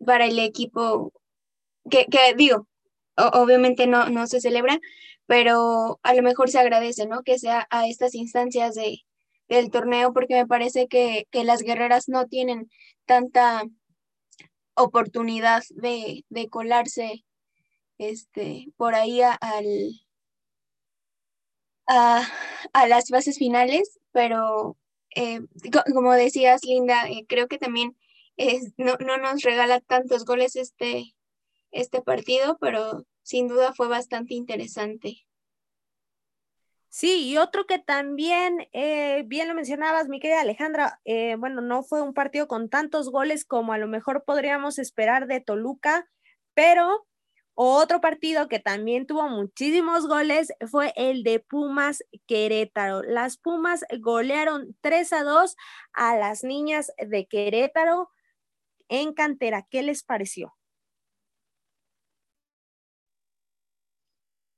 para 0.04 0.26
el 0.26 0.38
equipo 0.40 1.14
que, 1.90 2.06
digo, 2.36 2.68
obviamente 3.16 3.86
no, 3.86 4.10
no 4.10 4.26
se 4.26 4.42
celebra, 4.42 4.78
pero 5.24 5.98
a 6.02 6.12
lo 6.12 6.22
mejor 6.22 6.50
se 6.50 6.58
agradece, 6.58 7.06
¿no? 7.06 7.22
Que 7.22 7.38
sea 7.38 7.66
a 7.70 7.88
estas 7.88 8.14
instancias 8.14 8.74
de, 8.74 8.98
del 9.48 9.70
torneo, 9.70 10.12
porque 10.12 10.34
me 10.34 10.46
parece 10.46 10.86
que, 10.86 11.26
que 11.30 11.44
las 11.44 11.62
guerreras 11.62 12.10
no 12.10 12.26
tienen 12.26 12.70
tanta 13.06 13.62
oportunidad 14.74 15.62
de, 15.70 16.26
de 16.28 16.50
colarse 16.50 17.24
este, 18.02 18.66
por 18.76 18.94
ahí 18.94 19.22
a, 19.22 19.32
al, 19.32 20.00
a, 21.86 22.26
a, 22.72 22.86
las 22.88 23.08
fases 23.08 23.38
finales, 23.38 24.00
pero 24.10 24.76
eh, 25.14 25.40
como 25.92 26.12
decías, 26.12 26.64
Linda, 26.64 27.08
eh, 27.08 27.24
creo 27.28 27.46
que 27.46 27.58
también 27.58 27.96
es, 28.36 28.72
no, 28.76 28.96
no 28.96 29.18
nos 29.18 29.42
regala 29.42 29.80
tantos 29.80 30.24
goles 30.24 30.56
este, 30.56 31.14
este 31.70 32.02
partido, 32.02 32.58
pero 32.60 33.04
sin 33.22 33.46
duda 33.46 33.72
fue 33.72 33.88
bastante 33.88 34.34
interesante. 34.34 35.26
Sí, 36.88 37.30
y 37.30 37.38
otro 37.38 37.66
que 37.66 37.78
también, 37.78 38.68
eh, 38.72 39.22
bien 39.26 39.48
lo 39.48 39.54
mencionabas, 39.54 40.08
mi 40.08 40.20
querida 40.20 40.42
Alejandra, 40.42 41.00
bueno, 41.38 41.62
no 41.62 41.82
fue 41.82 42.02
un 42.02 42.12
partido 42.12 42.46
con 42.48 42.68
tantos 42.68 43.10
goles 43.10 43.46
como 43.46 43.72
a 43.72 43.78
lo 43.78 43.88
mejor 43.88 44.24
podríamos 44.24 44.78
esperar 44.78 45.26
de 45.26 45.40
Toluca, 45.40 46.06
pero 46.52 47.06
otro 47.54 48.00
partido 48.00 48.48
que 48.48 48.58
también 48.58 49.06
tuvo 49.06 49.28
muchísimos 49.28 50.08
goles 50.08 50.52
fue 50.70 50.92
el 50.96 51.22
de 51.22 51.40
Pumas 51.40 52.02
Querétaro. 52.26 53.02
Las 53.02 53.36
Pumas 53.36 53.84
golearon 54.00 54.76
3 54.80 55.12
a 55.12 55.22
2 55.22 55.56
a 55.92 56.16
las 56.16 56.44
niñas 56.44 56.92
de 56.98 57.26
Querétaro 57.26 58.10
en 58.88 59.12
cantera. 59.12 59.66
¿Qué 59.70 59.82
les 59.82 60.02
pareció? 60.02 60.54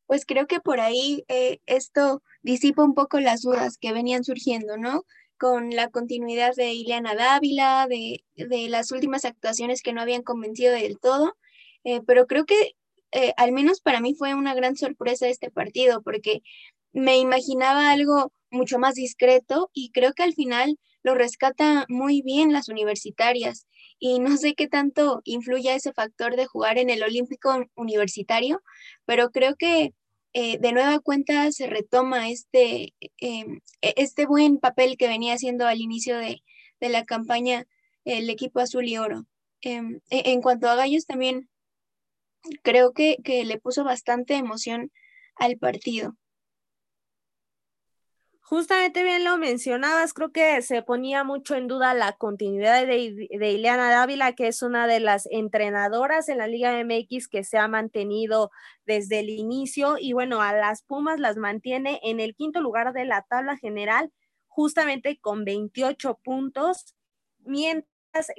pues 0.07 0.27
creo 0.27 0.47
que 0.47 0.61
por 0.61 0.81
ahí 0.81 1.25
eh, 1.29 1.59
esto 1.67 2.23
disipa 2.43 2.85
un 2.85 2.95
poco 2.95 3.21
las 3.21 3.43
dudas 3.43 3.79
que 3.79 3.93
venían 3.93 4.25
surgiendo, 4.25 4.77
¿no? 4.77 5.05
Con 5.39 5.71
la 5.71 5.91
continuidad 5.91 6.55
de 6.55 6.73
Ileana 6.73 7.15
Dávila, 7.15 7.87
de, 7.89 8.25
de 8.37 8.69
las 8.69 8.93
últimas 8.93 9.25
actuaciones 9.25 9.83
que 9.83 9.93
no 9.93 10.01
habían 10.01 10.23
convencido 10.23 10.73
del 10.73 10.99
todo, 11.01 11.35
eh, 11.85 12.01
pero 12.07 12.27
creo 12.27 12.45
que 12.45 12.77
eh, 13.15 13.33
al 13.37 13.53
menos 13.53 13.81
para 13.81 14.01
mí 14.01 14.15
fue 14.15 14.35
una 14.35 14.55
gran 14.55 14.77
sorpresa 14.77 15.29
este 15.29 15.51
partido, 15.51 16.03
porque 16.03 16.43
me 16.93 17.19
imaginaba 17.19 17.91
algo 17.91 18.33
mucho 18.51 18.79
más 18.79 18.95
discreto 18.95 19.71
y 19.73 19.91
creo 19.93 20.13
que 20.15 20.25
al 20.25 20.35
final 20.35 20.79
lo 21.05 21.15
rescata 21.15 21.87
muy 21.89 22.23
bien 22.23 22.53
las 22.53 22.69
universitarias 22.69 23.67
y 24.01 24.19
no 24.19 24.37
sé 24.37 24.55
qué 24.55 24.67
tanto 24.67 25.21
influye 25.25 25.75
ese 25.75 25.93
factor 25.93 26.35
de 26.35 26.47
jugar 26.47 26.77
en 26.79 26.91
el 26.91 27.05
Olímpico 27.05 27.65
Universitario, 27.77 28.63
pero 29.05 29.31
creo 29.31 29.55
que 29.57 29.95
eh, 30.33 30.59
de 30.59 30.73
nueva 30.73 30.99
cuenta 30.99 31.53
se 31.53 31.69
retoma 31.69 32.29
este, 32.29 32.95
em, 33.19 33.61
e, 33.81 33.95
este 33.97 34.27
buen 34.27 34.59
papel 34.59 34.97
que 34.97 35.07
venía 35.07 35.35
haciendo 35.35 35.67
al 35.67 35.81
inicio 35.81 36.19
de, 36.19 36.43
la 36.81 37.05
campaña 37.05 37.67
el 38.05 38.29
equipo 38.29 38.61
azul 38.61 38.87
y 38.87 38.99
oro. 38.99 39.27
Em, 39.63 40.01
e, 40.11 40.33
en 40.33 40.43
cuanto 40.43 40.69
a 40.69 40.75
Gallos, 40.75 41.07
también 41.07 41.49
creo 42.63 42.93
que, 42.93 43.17
que 43.25 43.45
le 43.45 43.59
puso 43.59 43.85
bastante 43.85 44.35
emoción 44.35 44.91
al 45.37 45.59
partido. 45.59 46.17
Justamente 48.47 49.03
bien 49.03 49.25
lo 49.25 49.39
mencionabas, 49.39 50.13
creo 50.13 50.31
que 50.31 50.61
se 50.61 50.83
ponía 50.83 51.25
mucho 51.25 51.55
en 51.55 51.67
duda 51.67 51.95
la 51.95 52.13
continuidad 52.13 52.87
de, 52.87 53.29
de 53.31 53.53
Ileana 53.53 53.91
Dávila, 53.91 54.35
que 54.35 54.49
es 54.49 54.63
una 54.63 54.87
de 54.87 55.01
las 55.01 55.27
entrenadoras 55.31 56.29
en 56.29 56.39
la 56.39 56.47
Liga 56.47 56.79
MX 56.85 57.27
que 57.29 57.43
se 57.43 57.57
ha 57.57 57.69
mantenido 57.69 58.51
desde 58.85 59.21
el 59.21 59.31
inicio 59.31 59.97
y 59.99 60.13
bueno, 60.13 60.43
a 60.43 60.53
las 60.53 60.83
Pumas 60.83 61.21
las 61.21 61.39
mantiene 61.39 62.01
en 62.03 62.21
el 62.21 62.35
quinto 62.35 62.61
lugar 62.61 62.93
de 62.93 63.07
la 63.07 63.23
tabla 63.23 63.57
general, 63.57 64.13
justamente 64.47 65.19
con 65.19 65.47
28 65.47 66.21
puntos, 66.23 66.95
mientras 67.39 67.94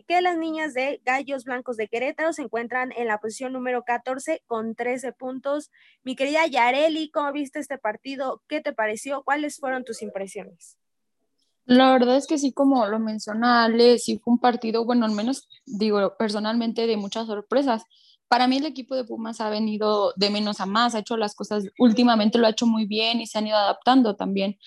que 0.07 0.21
las 0.21 0.37
niñas 0.37 0.73
de 0.73 1.01
Gallos 1.03 1.43
Blancos 1.43 1.77
de 1.77 1.87
Querétaro 1.87 2.33
se 2.33 2.43
encuentran 2.43 2.91
en 2.95 3.07
la 3.07 3.19
posición 3.19 3.53
número 3.53 3.83
14 3.83 4.41
con 4.47 4.75
13 4.75 5.11
puntos. 5.13 5.71
Mi 6.03 6.15
querida 6.15 6.47
Yareli, 6.47 7.11
¿cómo 7.11 7.31
viste 7.31 7.59
este 7.59 7.77
partido? 7.77 8.41
¿Qué 8.47 8.61
te 8.61 8.73
pareció? 8.73 9.23
¿Cuáles 9.23 9.57
fueron 9.57 9.83
tus 9.83 10.01
impresiones? 10.01 10.77
La 11.65 11.91
verdad 11.91 12.15
es 12.15 12.27
que 12.27 12.37
sí, 12.37 12.53
como 12.53 12.85
lo 12.85 12.99
menciona 12.99 13.63
Ale, 13.63 13.97
sí 13.97 14.19
fue 14.23 14.33
un 14.33 14.39
partido, 14.39 14.85
bueno, 14.85 15.05
al 15.05 15.11
menos 15.11 15.49
digo 15.65 16.15
personalmente 16.17 16.85
de 16.85 16.95
muchas 16.95 17.25
sorpresas. 17.25 17.83
Para 18.27 18.47
mí 18.47 18.57
el 18.57 18.65
equipo 18.65 18.95
de 18.95 19.03
Pumas 19.03 19.41
ha 19.41 19.49
venido 19.49 20.13
de 20.15 20.29
menos 20.29 20.59
a 20.59 20.65
más, 20.65 20.93
ha 20.93 20.99
hecho 20.99 21.17
las 21.17 21.35
cosas, 21.35 21.65
últimamente 21.79 22.37
lo 22.37 22.47
ha 22.47 22.51
hecho 22.51 22.67
muy 22.67 22.85
bien 22.85 23.19
y 23.19 23.27
se 23.27 23.39
han 23.39 23.47
ido 23.47 23.57
adaptando 23.57 24.15
también. 24.15 24.57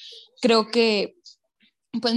Creo 0.41 0.71
que 0.71 1.18
pues 2.01 2.15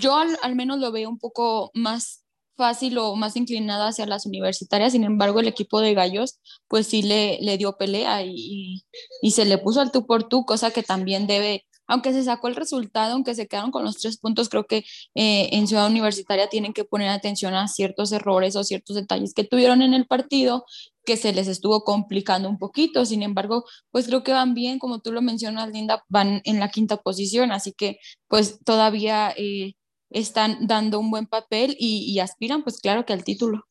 yo 0.00 0.16
al, 0.16 0.56
menos 0.56 0.78
lo 0.78 0.92
veo 0.92 1.08
un 1.08 1.18
poco 1.18 1.70
más 1.74 2.24
fácil 2.56 2.98
o 2.98 3.14
más 3.14 3.36
inclinada 3.36 3.88
hacia 3.88 4.06
las 4.06 4.26
universitarias, 4.26 4.92
sin 4.92 5.04
embargo 5.04 5.40
el 5.40 5.48
equipo 5.48 5.80
de 5.80 5.94
Gallos 5.94 6.40
pues 6.66 6.88
sí 6.88 7.02
le, 7.02 7.38
le 7.40 7.56
dio 7.56 7.76
pelea 7.76 8.22
y, 8.24 8.82
y, 9.22 9.30
se 9.30 9.44
le 9.44 9.58
puso 9.58 9.80
al 9.80 9.92
tú 9.92 10.06
por 10.06 10.28
tú, 10.28 10.44
cosa 10.44 10.72
que 10.72 10.82
también 10.82 11.28
debe, 11.28 11.66
aunque 11.86 12.12
se 12.12 12.22
sacó 12.22 12.48
el 12.48 12.56
resultado, 12.56 13.14
aunque 13.14 13.34
se 13.34 13.48
quedaron 13.48 13.70
con 13.70 13.84
los 13.84 13.96
tres 13.96 14.18
puntos, 14.18 14.48
creo 14.48 14.66
que 14.66 14.84
eh, 15.14 15.48
en 15.52 15.66
Ciudad 15.66 15.86
Universitaria 15.86 16.48
tienen 16.48 16.72
que 16.72 16.84
poner 16.84 17.08
atención 17.08 17.54
a 17.54 17.66
ciertos 17.66 18.12
errores 18.12 18.56
o 18.56 18.64
ciertos 18.64 18.96
detalles 18.96 19.34
que 19.34 19.44
tuvieron 19.44 19.80
en 19.80 19.94
el 19.94 20.06
partido 20.06 20.64
que 21.08 21.16
se 21.16 21.32
les 21.32 21.48
estuvo 21.48 21.84
complicando 21.84 22.50
un 22.50 22.58
poquito. 22.58 23.06
Sin 23.06 23.22
embargo, 23.22 23.64
pues 23.90 24.06
creo 24.08 24.22
que 24.22 24.32
van 24.32 24.52
bien, 24.52 24.78
como 24.78 25.00
tú 25.00 25.10
lo 25.10 25.22
mencionas, 25.22 25.70
Linda, 25.70 26.04
van 26.10 26.42
en 26.44 26.60
la 26.60 26.68
quinta 26.68 26.98
posición, 26.98 27.50
así 27.50 27.72
que 27.72 27.98
pues 28.28 28.62
todavía 28.62 29.32
eh, 29.34 29.72
están 30.10 30.66
dando 30.66 31.00
un 31.00 31.10
buen 31.10 31.26
papel 31.26 31.74
y, 31.78 32.18
aspiran 32.18 32.62
pues 32.62 32.78
claro 32.78 33.06
que 33.06 33.14
al 33.14 33.24
título. 33.24 33.64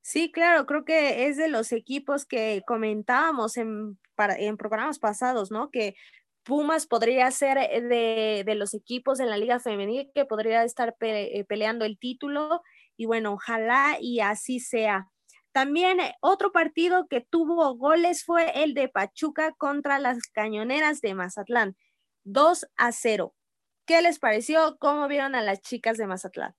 Sí, 0.00 0.32
claro, 0.32 0.64
creo 0.64 0.86
que 0.86 1.26
es 1.26 1.36
de 1.36 1.48
los 1.48 1.72
equipos 1.72 2.24
que 2.24 2.62
comentábamos 2.66 3.58
en, 3.58 3.98
en 4.38 4.56
programas 4.56 4.98
pasados, 4.98 5.50
¿no? 5.50 5.68
Que 5.70 5.94
Pumas 6.42 6.86
podría 6.86 7.30
ser 7.32 7.58
de, 7.58 8.44
de, 8.46 8.54
los 8.54 8.72
equipos 8.72 9.20
en 9.20 9.28
la 9.28 9.36
Liga 9.36 9.60
Femenil 9.60 10.10
que 10.14 10.24
podría 10.24 10.64
estar 10.64 10.96
eh, 11.00 11.44
peleando 11.46 11.84
el 11.84 11.98
título 11.98 12.62
y 12.96 13.06
bueno, 13.06 13.34
ojalá 13.34 13.98
y 14.00 14.20
así 14.20 14.60
sea. 14.60 15.10
También 15.52 16.00
eh, 16.00 16.14
otro 16.20 16.52
partido 16.52 17.06
que 17.08 17.20
tuvo 17.20 17.76
goles 17.76 18.24
fue 18.24 18.62
el 18.62 18.74
de 18.74 18.88
Pachuca 18.88 19.52
contra 19.52 19.98
las 19.98 20.18
Cañoneras 20.32 21.00
de 21.00 21.14
Mazatlán, 21.14 21.76
2 22.24 22.66
a 22.76 22.92
0. 22.92 23.34
¿Qué 23.86 24.02
les 24.02 24.18
pareció? 24.18 24.76
¿Cómo 24.78 25.08
vieron 25.08 25.34
a 25.34 25.42
las 25.42 25.60
chicas 25.60 25.96
de 25.96 26.06
Mazatlán? 26.06 26.54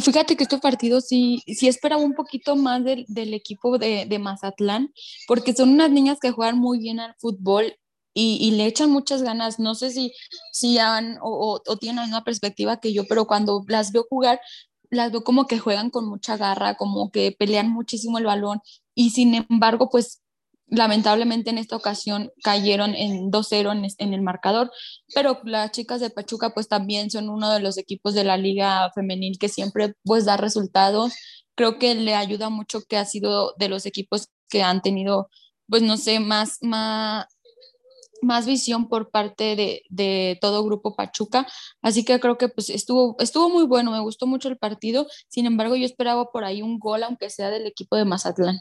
Fíjate 0.00 0.36
que 0.36 0.42
este 0.44 0.58
partido 0.58 1.00
sí, 1.00 1.42
sí 1.46 1.68
esperaba 1.68 2.02
un 2.02 2.14
poquito 2.14 2.56
más 2.56 2.84
del, 2.84 3.04
del 3.08 3.34
equipo 3.34 3.78
de, 3.78 4.06
de, 4.06 4.18
Mazatlán, 4.18 4.92
porque 5.26 5.54
son 5.54 5.70
unas 5.70 5.90
niñas 5.90 6.18
que 6.20 6.30
juegan 6.32 6.58
muy 6.58 6.78
bien 6.78 7.00
al 7.00 7.14
fútbol 7.18 7.74
y, 8.14 8.38
y 8.40 8.52
le 8.52 8.66
echan 8.66 8.90
muchas 8.90 9.22
ganas. 9.22 9.58
No 9.58 9.74
sé 9.74 9.90
si, 9.90 10.12
si 10.52 10.78
han 10.78 11.18
o, 11.22 11.60
o, 11.66 11.76
tienen 11.76 11.96
la 11.96 12.02
misma 12.02 12.24
perspectiva 12.24 12.80
que 12.80 12.92
yo, 12.92 13.04
pero 13.08 13.26
cuando 13.26 13.64
las 13.68 13.92
veo 13.92 14.06
jugar, 14.08 14.40
las 14.90 15.12
veo 15.12 15.22
como 15.22 15.46
que 15.46 15.58
juegan 15.58 15.90
con 15.90 16.08
mucha 16.08 16.36
garra, 16.36 16.74
como 16.74 17.10
que 17.10 17.32
pelean 17.38 17.70
muchísimo 17.70 18.18
el 18.18 18.24
balón 18.24 18.60
y 18.94 19.10
sin 19.10 19.34
embargo, 19.34 19.90
pues 19.90 20.22
lamentablemente 20.70 21.50
en 21.50 21.58
esta 21.58 21.76
ocasión 21.76 22.30
cayeron 22.42 22.94
en 22.94 23.30
2-0 23.30 23.72
en, 23.72 23.86
en, 23.98 24.14
el 24.14 24.22
marcador, 24.22 24.70
pero 25.14 25.40
las 25.44 25.72
chicas 25.72 26.00
de 26.00 26.10
Pachuca 26.10 26.50
pues 26.50 26.68
también 26.68 27.10
son 27.10 27.28
uno 27.28 27.50
de 27.50 27.60
los 27.60 27.78
equipos 27.78 28.14
de 28.14 28.24
la 28.24 28.36
liga 28.36 28.90
femenil 28.94 29.38
que 29.38 29.48
siempre 29.48 29.94
pues 30.04 30.24
da 30.24 30.36
resultados. 30.36 31.14
Creo 31.54 31.78
que 31.78 31.94
le 31.94 32.14
ayuda 32.14 32.50
mucho 32.50 32.82
que 32.82 32.96
ha 32.96 33.04
sido 33.04 33.54
de 33.58 33.68
los 33.68 33.86
equipos 33.86 34.28
que 34.48 34.62
han 34.62 34.82
tenido 34.82 35.28
pues 35.68 35.82
no 35.82 35.96
sé, 35.96 36.20
más, 36.20 36.58
más, 36.62 37.26
más 38.22 38.46
visión 38.46 38.88
por 38.88 39.10
parte 39.10 39.56
de, 39.56 39.82
de, 39.90 40.38
todo 40.40 40.64
grupo 40.64 40.96
Pachuca, 40.96 41.46
así 41.82 42.04
que 42.04 42.18
creo 42.20 42.38
que 42.38 42.48
pues 42.48 42.70
estuvo, 42.70 43.16
estuvo 43.20 43.50
muy 43.50 43.66
bueno, 43.66 43.92
me 43.92 44.00
gustó 44.00 44.26
mucho 44.26 44.48
el 44.48 44.58
partido, 44.58 45.06
sin 45.28 45.46
embargo 45.46 45.76
yo 45.76 45.84
esperaba 45.84 46.30
por 46.32 46.44
ahí 46.44 46.62
un 46.62 46.78
gol, 46.78 47.02
aunque 47.04 47.30
sea 47.30 47.50
del 47.50 47.66
equipo 47.66 47.96
de 47.96 48.04
Mazatlán. 48.06 48.58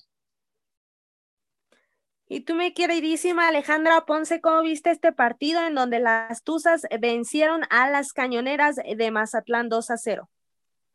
Y 2.30 2.42
tú, 2.42 2.56
mi 2.56 2.74
queridísima 2.74 3.48
Alejandra 3.48 4.06
Ponce, 4.06 4.42
¿cómo 4.42 4.62
viste 4.62 4.92
este 4.92 5.14
partido 5.14 5.66
en 5.66 5.76
donde 5.76 6.00
las 6.00 6.44
Tuzas 6.44 6.82
vencieron 7.00 7.62
a 7.70 7.90
las 7.90 8.12
Cañoneras 8.12 8.76
de 8.76 9.12
Mazatlán 9.12 9.70
2 9.70 9.92
a 9.92 9.98
0? 9.98 10.30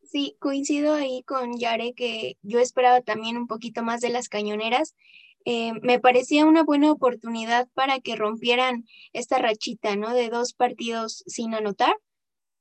Sí, 0.03 0.37
coincido 0.41 0.93
ahí 0.93 1.23
con 1.23 1.59
Yare 1.59 1.95
que 1.95 2.37
yo 2.43 2.59
esperaba 2.59 3.01
también 3.01 3.39
un 3.39 3.47
poquito 3.47 3.83
más 3.83 4.03
de 4.03 4.11
las 4.11 4.29
Cañoneras. 4.29 4.95
Eh, 5.47 5.73
me 5.81 5.99
parecía 5.99 6.45
una 6.45 6.65
buena 6.65 6.93
oportunidad 6.93 7.67
para 7.73 7.99
que 8.01 8.15
rompieran 8.15 8.85
esta 9.15 9.39
rachita, 9.39 9.97
¿no? 9.97 10.12
De 10.12 10.29
dos 10.29 10.53
partidos 10.53 11.25
sin 11.27 11.55
anotar. 11.55 11.97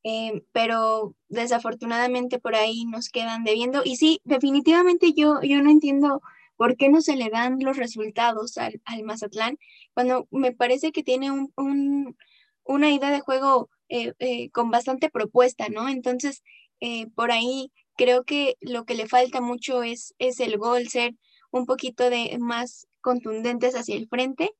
Eh, 0.03 0.43
pero 0.53 1.13
desafortunadamente 1.27 2.39
por 2.39 2.55
ahí 2.55 2.85
nos 2.85 3.09
quedan 3.09 3.43
debiendo. 3.43 3.81
Y 3.83 3.97
sí, 3.97 4.21
definitivamente 4.23 5.11
yo, 5.11 5.41
yo 5.41 5.61
no 5.61 5.69
entiendo 5.69 6.21
¿Por 6.61 6.77
qué 6.77 6.89
no 6.89 7.01
se 7.01 7.15
le 7.15 7.31
dan 7.31 7.57
los 7.59 7.75
resultados 7.75 8.59
al, 8.59 8.79
Mazatlán 9.03 9.57
cuando 9.95 10.27
me 10.29 10.51
parece 10.51 10.91
que 10.91 11.01
tiene 11.01 11.31
un, 11.31 12.15
una 12.63 12.91
idea 12.91 13.09
de 13.09 13.19
juego 13.19 13.71
eh, 13.89 14.13
eh, 14.19 14.51
con 14.51 14.69
bastante 14.69 15.09
propuesta, 15.09 15.69
¿no? 15.69 15.89
Entonces, 15.89 16.43
eh, 16.79 17.07
por 17.15 17.31
ahí 17.31 17.71
creo 17.97 18.25
que 18.25 18.57
lo 18.61 18.85
que 18.85 18.93
le 18.93 19.07
falta 19.07 19.41
mucho 19.41 19.81
es, 19.81 20.13
es 20.19 20.39
el 20.39 20.59
gol, 20.59 20.87
ser 20.87 21.15
un 21.49 21.65
poquito 21.65 22.11
de 22.11 22.37
más 22.37 22.85
contundentes 23.01 23.73
hacia 23.73 23.95
el 23.95 24.07
frente, 24.07 24.51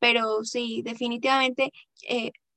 pero 0.00 0.42
sí, 0.42 0.82
definitivamente 0.82 1.70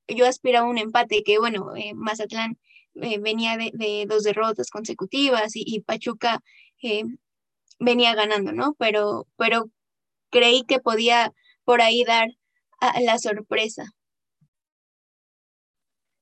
yo 0.08 0.26
aspiraba 0.26 0.66
a 0.66 0.70
un 0.70 0.78
empate, 0.78 1.22
que 1.22 1.38
bueno, 1.38 1.74
Mazatlán 1.94 2.58
venía 2.92 3.56
de, 3.56 4.04
dos 4.08 4.24
derrotas 4.24 4.68
consecutivas 4.68 5.54
y, 5.54 5.62
y 5.64 5.82
Pachuca 5.82 6.42
venía 7.82 8.14
ganando, 8.14 8.52
¿no? 8.52 8.74
Pero, 8.78 9.26
pero 9.36 9.66
creí 10.30 10.64
que 10.64 10.80
podía 10.80 11.32
por 11.64 11.82
ahí 11.82 12.04
dar 12.04 12.28
la 13.02 13.18
sorpresa. 13.18 13.86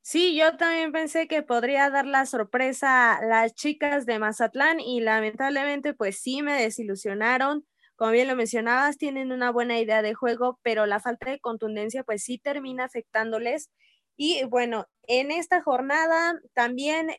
Sí, 0.03 0.35
yo 0.35 0.57
también 0.57 0.93
pensé 0.93 1.29
que 1.29 1.43
podría 1.43 1.89
dar 1.91 2.07
la 2.07 2.27
sorpresa 2.27 3.15
a 3.17 3.25
las 3.25 3.55
chicas 3.55 4.07
de 4.07 4.19
Mazatlán 4.19 4.81
y 4.81 5.01
lamentablemente 5.01 5.95
pues 5.95 6.19
sí 6.21 6.43
me 6.43 6.55
desilusionaron. 6.61 7.67
Como 7.97 8.13
bien 8.13 8.27
lo 8.29 8.35
mencionabas, 8.35 8.97
tienen 8.97 9.31
una 9.31 9.53
buena 9.53 9.79
idea 9.79 10.03
de 10.03 10.15
juego, 10.15 10.59
pero 10.63 10.87
la 10.87 11.01
falta 11.01 11.31
de 11.31 11.39
contundencia 11.39 12.03
pues 12.03 12.25
sí 12.25 12.39
termina 12.39 12.85
afectándoles. 12.85 13.71
Y 14.17 14.43
bueno, 14.45 14.87
en 15.07 15.31
esta 15.31 15.63
jornada 15.63 16.35
también 16.55 17.11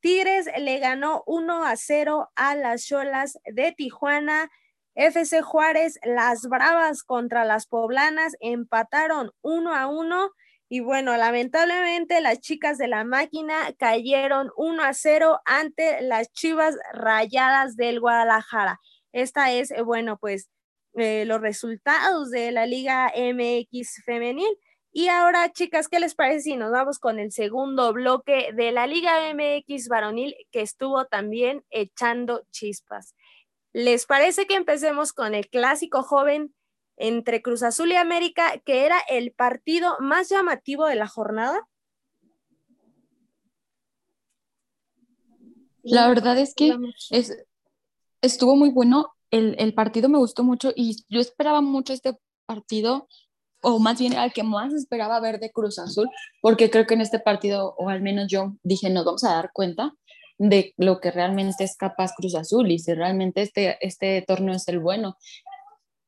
Tigres 0.00 0.48
le 0.58 0.78
ganó 0.78 1.22
1 1.26 1.64
a 1.64 1.76
0 1.76 2.30
a 2.36 2.54
las 2.56 2.84
Cholas 2.86 3.38
de 3.44 3.72
Tijuana. 3.72 4.50
FC 4.94 5.42
Juárez, 5.42 5.98
las 6.04 6.48
Bravas 6.48 7.02
contra 7.02 7.44
las 7.44 7.66
Poblanas 7.66 8.34
empataron 8.40 9.30
1 9.42 9.74
a 9.74 9.86
1. 9.88 10.30
Y 10.68 10.80
bueno, 10.80 11.16
lamentablemente 11.16 12.20
las 12.20 12.40
chicas 12.40 12.78
de 12.78 12.88
la 12.88 13.04
máquina 13.04 13.54
cayeron 13.78 14.50
1 14.56 14.82
a 14.82 14.94
0 14.94 15.40
ante 15.44 16.00
las 16.02 16.32
Chivas 16.32 16.76
Rayadas 16.92 17.76
del 17.76 18.00
Guadalajara. 18.00 18.80
Esta 19.12 19.52
es, 19.52 19.70
eh, 19.70 19.82
bueno, 19.82 20.18
pues 20.18 20.48
eh, 20.94 21.24
los 21.26 21.40
resultados 21.40 22.30
de 22.30 22.50
la 22.52 22.66
Liga 22.66 23.12
MX 23.14 24.02
femenil. 24.04 24.58
Y 24.98 25.08
ahora, 25.08 25.52
chicas, 25.52 25.88
¿qué 25.88 26.00
les 26.00 26.14
parece 26.14 26.40
si 26.40 26.56
nos 26.56 26.72
vamos 26.72 26.98
con 26.98 27.18
el 27.18 27.30
segundo 27.30 27.92
bloque 27.92 28.48
de 28.54 28.72
la 28.72 28.86
Liga 28.86 29.30
MX 29.34 29.88
varonil 29.88 30.34
que 30.50 30.62
estuvo 30.62 31.04
también 31.04 31.62
echando 31.68 32.46
chispas? 32.50 33.14
¿Les 33.74 34.06
parece 34.06 34.46
que 34.46 34.54
empecemos 34.54 35.12
con 35.12 35.34
el 35.34 35.50
clásico 35.50 36.02
joven 36.02 36.54
entre 36.96 37.42
Cruz 37.42 37.62
Azul 37.62 37.92
y 37.92 37.96
América, 37.96 38.58
que 38.64 38.86
era 38.86 38.96
el 39.10 39.32
partido 39.32 39.98
más 40.00 40.30
llamativo 40.30 40.86
de 40.86 40.96
la 40.96 41.08
jornada? 41.08 41.68
La 45.82 46.08
verdad 46.08 46.38
es 46.38 46.54
que 46.54 46.74
es, 47.10 47.36
estuvo 48.22 48.56
muy 48.56 48.70
bueno, 48.70 49.12
el, 49.30 49.56
el 49.58 49.74
partido 49.74 50.08
me 50.08 50.16
gustó 50.16 50.42
mucho 50.42 50.72
y 50.74 51.04
yo 51.10 51.20
esperaba 51.20 51.60
mucho 51.60 51.92
este 51.92 52.18
partido 52.46 53.08
o 53.62 53.78
más 53.78 53.98
bien 53.98 54.14
al 54.14 54.32
que 54.32 54.42
más 54.42 54.72
esperaba 54.72 55.20
ver 55.20 55.40
de 55.40 55.50
Cruz 55.50 55.78
Azul, 55.78 56.08
porque 56.40 56.70
creo 56.70 56.86
que 56.86 56.94
en 56.94 57.00
este 57.00 57.18
partido, 57.18 57.74
o 57.78 57.88
al 57.88 58.02
menos 58.02 58.26
yo 58.28 58.54
dije, 58.62 58.90
nos 58.90 59.04
vamos 59.04 59.24
a 59.24 59.34
dar 59.34 59.50
cuenta 59.52 59.92
de 60.38 60.74
lo 60.76 61.00
que 61.00 61.10
realmente 61.10 61.64
es 61.64 61.76
capaz 61.76 62.12
Cruz 62.16 62.34
Azul 62.34 62.70
y 62.70 62.78
si 62.78 62.92
realmente 62.94 63.42
este, 63.42 63.78
este 63.80 64.22
torneo 64.26 64.54
es 64.54 64.68
el 64.68 64.78
bueno. 64.78 65.16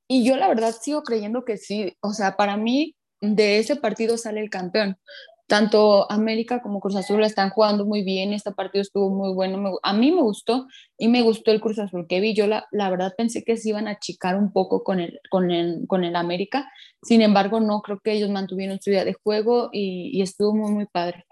Y 0.06 0.24
yo 0.24 0.36
la 0.36 0.48
verdad 0.48 0.74
sigo 0.78 1.02
creyendo 1.02 1.44
que 1.44 1.56
sí, 1.56 1.96
o 2.00 2.12
sea, 2.12 2.36
para 2.36 2.56
mí 2.56 2.96
de 3.20 3.58
ese 3.58 3.76
partido 3.76 4.16
sale 4.16 4.40
el 4.40 4.50
campeón, 4.50 4.98
tanto 5.48 6.10
América 6.12 6.62
como 6.62 6.78
Cruz 6.78 6.94
Azul 6.94 7.24
están 7.24 7.50
jugando 7.50 7.86
muy 7.86 8.02
bien, 8.02 8.32
este 8.32 8.52
partido 8.52 8.82
estuvo 8.82 9.10
muy 9.10 9.32
bueno, 9.32 9.78
a 9.82 9.92
mí 9.94 10.12
me 10.12 10.20
gustó 10.20 10.68
y 10.98 11.08
me 11.08 11.22
gustó 11.22 11.50
el 11.50 11.60
Cruz 11.60 11.78
Azul 11.78 12.06
que 12.06 12.20
vi, 12.20 12.34
yo 12.34 12.46
la, 12.46 12.68
la 12.70 12.90
verdad 12.90 13.14
pensé 13.16 13.42
que 13.42 13.56
se 13.56 13.70
iban 13.70 13.88
a 13.88 13.92
achicar 13.92 14.36
un 14.36 14.52
poco 14.52 14.84
con 14.84 15.00
el, 15.00 15.18
con, 15.30 15.50
el, 15.50 15.86
con 15.88 16.04
el 16.04 16.16
América, 16.16 16.70
sin 17.02 17.22
embargo 17.22 17.60
no, 17.60 17.80
creo 17.80 17.98
que 17.98 18.12
ellos 18.12 18.30
mantuvieron 18.30 18.78
su 18.80 18.90
idea 18.90 19.04
de 19.04 19.14
juego 19.14 19.70
y, 19.72 20.10
y 20.12 20.22
estuvo 20.22 20.54
muy, 20.54 20.70
muy 20.70 20.86
padre. 20.86 21.24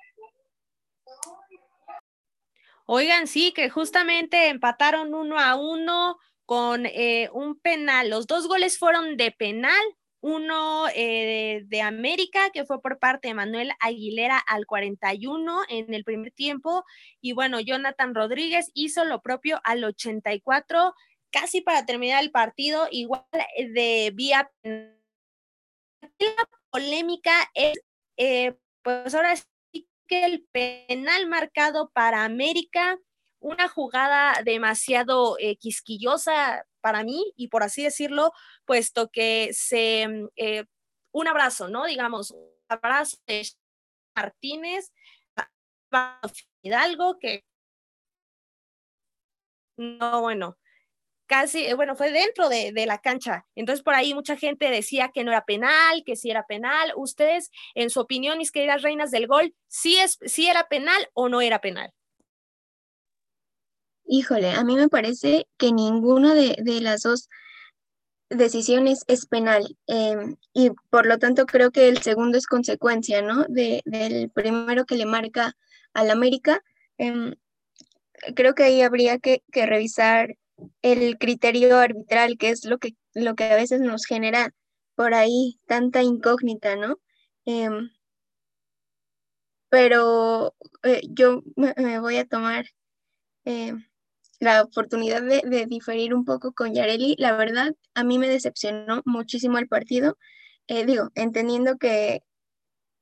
Oigan, 2.87 3.26
sí, 3.26 3.52
que 3.52 3.68
justamente 3.68 4.48
empataron 4.48 5.12
uno 5.14 5.38
a 5.38 5.57
uno 5.57 6.16
con 6.46 6.87
eh, 6.87 7.29
un 7.33 7.59
penal. 7.59 8.09
Los 8.09 8.29
dos 8.29 8.46
goles 8.46 8.79
fueron 8.79 9.16
de 9.16 9.33
penal, 9.33 9.83
uno 10.20 10.87
eh, 10.94 11.62
de 11.66 11.83
América, 11.83 12.50
que 12.50 12.64
fue 12.64 12.81
por 12.81 12.98
parte 12.98 13.29
de 13.29 13.35
Manuel 13.35 13.72
Aguilera 13.81 14.38
al 14.38 14.66
41 14.66 15.62
en 15.68 15.94
el 15.94 16.05
primer 16.05 16.33
tiempo. 16.33 16.85
Y 17.20 17.33
bueno, 17.33 17.61
Jonathan 17.61 18.14
Rodríguez 18.14 18.70
hizo 18.74 19.05
lo 19.05 19.22
propio 19.22 19.61
al 19.64 19.85
84, 19.85 20.94
casi 21.31 21.61
para 21.61 21.87
terminar 21.87 22.22
el 22.22 22.31
partido, 22.31 22.88
igual 22.90 23.24
de 23.72 24.12
vía. 24.14 24.50
La 24.62 26.48
polémica 26.70 27.50
es, 27.55 27.79
eh, 28.16 28.55
pues 28.83 29.14
ahora 29.14 29.37
sí 29.37 29.88
que 30.07 30.24
el 30.24 30.46
penal 30.52 31.26
marcado 31.26 31.90
para 31.90 32.24
América, 32.24 32.98
una 33.40 33.68
jugada 33.68 34.42
demasiado 34.44 35.37
eh, 35.38 35.57
quisquillosa 35.57 36.64
para 36.87 37.03
mí 37.03 37.33
y 37.35 37.49
por 37.49 37.64
así 37.64 37.83
decirlo, 37.83 38.33
puesto 38.64 39.11
que 39.11 39.51
se, 39.53 40.07
mm, 40.07 40.29
eh, 40.37 40.64
un 41.11 41.27
abrazo, 41.27 41.68
¿no? 41.68 41.85
Digamos, 41.85 42.31
un 42.31 42.49
abrazo 42.68 43.16
de 43.27 43.44
Martínez, 44.14 44.92
Hidalgo, 46.62 47.18
que 47.18 47.44
no, 49.77 50.20
bueno, 50.20 50.57
casi, 51.27 51.66
eh, 51.66 51.75
bueno, 51.75 51.96
fue 51.96 52.12
dentro 52.12 52.49
de, 52.49 52.72
la 52.87 52.99
cancha. 52.99 53.46
Entonces 53.57 53.83
por 53.83 53.94
ahí 53.94 54.14
mucha 54.14 54.37
gente 54.37 54.70
decía 54.70 55.11
que 55.12 55.25
no 55.25 55.33
era 55.33 55.44
penal, 55.44 56.05
que 56.07 56.14
sí 56.14 56.31
era 56.31 56.46
penal. 56.46 56.92
Ustedes, 56.94 57.51
en 57.75 57.90
su 57.90 57.99
opinión, 57.99 58.38
mis 58.38 58.53
queridas 58.53 58.83
reinas 58.83 59.11
del 59.11 59.27
gol, 59.27 59.57
¿sí, 59.66 59.96
es, 59.96 60.18
sí 60.25 60.46
era 60.46 60.68
penal 60.68 61.11
o 61.14 61.29
no 61.29 61.40
era 61.40 61.61
penal? 61.61 61.92
Híjole, 64.09 64.53
a 64.53 64.62
mí 64.64 64.77
me 64.77 64.88
parece 64.88 65.49
que 65.59 65.73
ninguna 65.73 66.35
de, 66.35 66.57
las 66.81 67.03
dos 67.03 67.29
decisiones 68.31 69.05
es 69.09 69.27
penal 69.27 69.77
em, 69.87 70.37
y 70.53 70.71
por 70.90 71.07
lo 71.07 71.19
tanto 71.19 71.47
creo 71.47 71.71
que 71.73 71.88
el 71.88 72.03
segundo 72.03 72.38
es 72.38 72.47
consecuencia, 72.47 73.23
¿no? 73.23 73.45
De, 73.49 73.83
del 73.85 74.31
primero 74.31 74.85
que 74.87 74.97
le 74.97 75.07
marca 75.07 75.55
al 75.95 76.11
América. 76.11 76.62
Em, 76.99 77.35
creo 78.35 78.55
que 78.55 78.64
ahí 78.64 78.83
habría 78.83 79.19
que, 79.19 79.42
revisar 79.53 80.37
el 80.83 81.19
criterio 81.19 81.77
arbitral, 81.79 82.38
que 82.38 82.51
es 82.51 82.64
lo 82.64 82.79
que, 82.79 82.97
lo 83.14 83.35
que 83.35 83.45
a 83.45 83.57
veces 83.57 83.81
nos 83.81 84.07
genera 84.07 84.55
por 84.95 85.14
ahí 85.14 85.59
tanta 85.66 86.03
incógnita, 86.03 86.77
¿no? 86.77 87.01
Em, 87.45 87.90
pero 89.69 90.55
eh, 90.85 91.03
yo 91.11 91.42
me, 91.57 92.01
voy 92.01 92.16
a 92.19 92.27
tomar 92.27 92.66
la 94.40 94.62
oportunidad 94.62 95.22
de, 95.22 95.66
diferir 95.66 96.14
un 96.14 96.25
poco 96.25 96.53
con 96.53 96.75
Yareli. 96.75 97.16
La 97.18 97.37
verdad, 97.37 97.75
a 97.94 98.05
mí 98.05 98.18
me 98.18 98.29
decepcionó 98.29 99.03
muchísimo 99.05 99.59
el 99.59 99.68
partido. 99.68 100.18
Eh, 100.68 100.85
digo, 100.85 101.11
entendiendo 101.14 101.79
que 101.79 102.22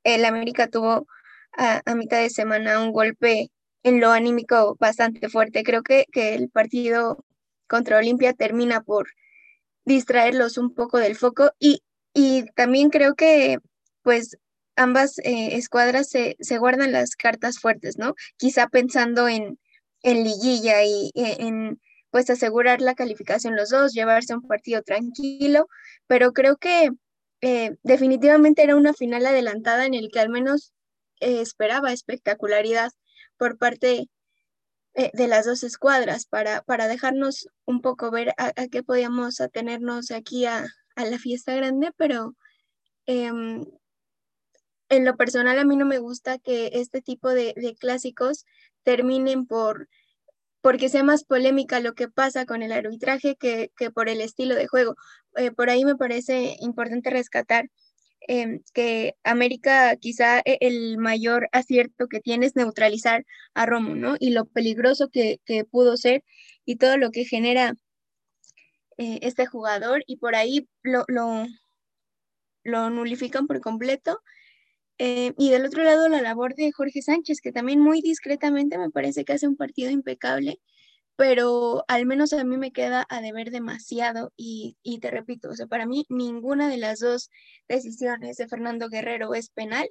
el 0.05 0.25
América 0.25 0.69
tuvo 0.69 1.07
a, 1.53 1.83
mitad 1.95 2.21
de 2.21 2.31
semana 2.31 2.81
un 2.81 2.93
golpe 2.93 3.51
en 3.83 4.01
lo 4.01 4.11
anímico 4.11 4.77
bastante 4.79 5.29
fuerte. 5.29 5.63
Creo 5.65 5.83
que, 5.83 6.07
que 6.13 6.35
el 6.35 6.51
partido 6.51 7.25
contra 7.67 7.99
Olimpia 7.99 8.33
termina 8.35 8.83
por 8.83 9.09
distraerlos 9.85 10.59
un 10.59 10.75
poco 10.75 10.99
del 10.99 11.17
foco 11.17 11.53
y, 11.59 11.83
y 12.13 12.45
también 12.55 12.91
creo 12.91 13.15
que 13.15 13.59
pues 14.03 14.39
ambas 14.77 15.19
eh, 15.19 15.57
escuadras 15.57 16.09
se, 16.09 16.59
guardan 16.59 16.93
las 16.93 17.17
cartas 17.17 17.59
fuertes, 17.59 17.99
¿no? 17.99 18.15
Quizá 18.37 18.69
pensando 18.69 19.29
en, 19.29 19.59
en 20.05 20.23
liguilla 20.23 20.85
y 20.85 21.11
e, 21.15 21.43
en 21.43 21.81
pues 22.11 22.31
asegurar 22.31 22.81
la 22.81 22.95
calificación 22.95 23.57
los 23.57 23.71
dos, 23.71 23.93
llevarse 23.93 24.35
un 24.37 24.47
partido 24.47 24.83
tranquilo, 24.83 25.67
pero 26.07 26.33
creo 26.33 26.57
que 26.59 26.91
eh, 27.41 27.77
definitivamente 27.83 28.63
era 28.63 28.77
una 28.77 28.95
final 28.95 29.27
adelantada 29.27 29.85
en 29.87 29.95
el 29.95 30.11
que 30.13 30.21
al 30.21 30.29
menos 30.29 30.73
eh, 31.21 31.41
esperaba 31.41 31.93
espectacularidad 31.93 32.93
por 33.37 33.59
parte 33.59 34.09
eh, 34.95 35.11
de 35.13 35.27
las 35.27 35.45
dos 35.47 35.65
escuadras 35.65 36.27
para, 36.27 36.63
para 36.63 36.87
dejarnos 36.87 37.49
un 37.65 37.81
poco 37.81 38.13
ver 38.13 38.33
a, 38.39 38.53
qué 38.69 38.85
podíamos 38.85 39.41
atenernos 39.41 40.13
aquí 40.13 40.47
a, 40.47 40.65
la 40.97 41.19
fiesta 41.19 41.55
grande, 41.57 41.91
pero 41.97 42.37
em, 43.07 43.65
en 44.89 45.05
lo 45.05 45.17
personal 45.17 45.59
a 45.59 45.65
mí 45.65 45.77
no 45.77 45.85
me 45.85 45.99
gusta 45.99 46.39
que 46.39 46.71
este 46.75 47.03
tipo 47.03 47.31
de, 47.31 47.77
clásicos 47.81 48.45
terminen 48.85 49.47
por 49.47 49.89
porque 50.61 50.89
sea 50.89 51.03
más 51.03 51.25
polémica 51.25 51.81
lo 51.81 51.95
que 51.95 52.09
pasa 52.09 52.47
con 52.47 52.63
el 52.63 52.73
arbitraje 52.73 53.37
que, 53.37 53.71
por 53.95 54.09
el 54.09 54.23
estilo 54.23 54.55
de 54.55 54.67
juego. 54.67 54.97
Eh, 55.37 55.51
por 55.51 55.69
ahí 55.69 55.85
me 55.85 55.97
parece 55.97 56.57
importante 56.61 57.11
rescatar 57.11 57.67
Em, 58.27 58.63
que 58.73 59.17
América 59.23 59.97
quizá 59.97 60.41
e, 60.47 60.57
el 60.61 60.97
mayor 60.99 61.49
acierto 61.53 62.09
que 62.09 62.21
tiene 62.21 62.47
es 62.47 62.57
neutralizar 62.57 63.27
a 63.55 63.67
Romo, 63.67 63.95
¿no? 63.95 64.17
Y 64.19 64.31
lo 64.31 64.47
peligroso 64.47 65.11
que, 65.11 65.41
pudo 65.71 65.97
ser 65.99 66.25
y 66.65 66.77
todo 66.77 66.97
lo 66.97 67.11
que 67.11 67.25
genera 67.27 67.75
eh, 68.99 69.19
este 69.23 69.47
jugador 69.47 70.03
y 70.07 70.17
por 70.17 70.35
ahí 70.37 70.69
lo, 70.83 71.05
lo, 71.09 72.91
nulifican 72.91 73.47
por 73.47 73.61
completo. 73.61 74.23
Eh, 74.99 75.33
y 75.37 75.51
del 75.51 75.67
otro 75.67 75.83
lado 75.83 76.09
la 76.09 76.23
labor 76.23 76.55
de 76.55 76.71
Jorge 76.73 77.03
Sánchez, 77.03 77.41
que 77.41 77.53
también 77.53 77.81
muy 77.81 78.01
discretamente 78.01 78.79
me 78.79 78.91
parece 78.91 79.25
que 79.25 79.33
hace 79.33 79.49
un 79.49 79.57
partido 79.57 79.91
impecable 79.91 80.61
pero 81.17 81.85
al 81.89 82.07
menos 82.07 82.33
a 82.33 82.45
mí 82.45 82.57
me 82.57 82.73
queda 82.73 83.07
a 83.09 83.21
deber 83.21 83.51
demasiado 83.51 84.33
y, 84.37 84.77
te 85.01 85.11
repito, 85.11 85.51
o 85.51 85.55
sea, 85.55 85.67
para 85.67 85.87
mí 85.87 86.07
ninguna 86.09 86.69
de 86.69 86.79
las 86.79 87.01
dos 87.01 87.31
decisiones 87.69 88.37
de 88.37 88.49
Fernando 88.49 88.89
Guerrero 88.89 89.35
es 89.35 89.51
penal 89.51 89.89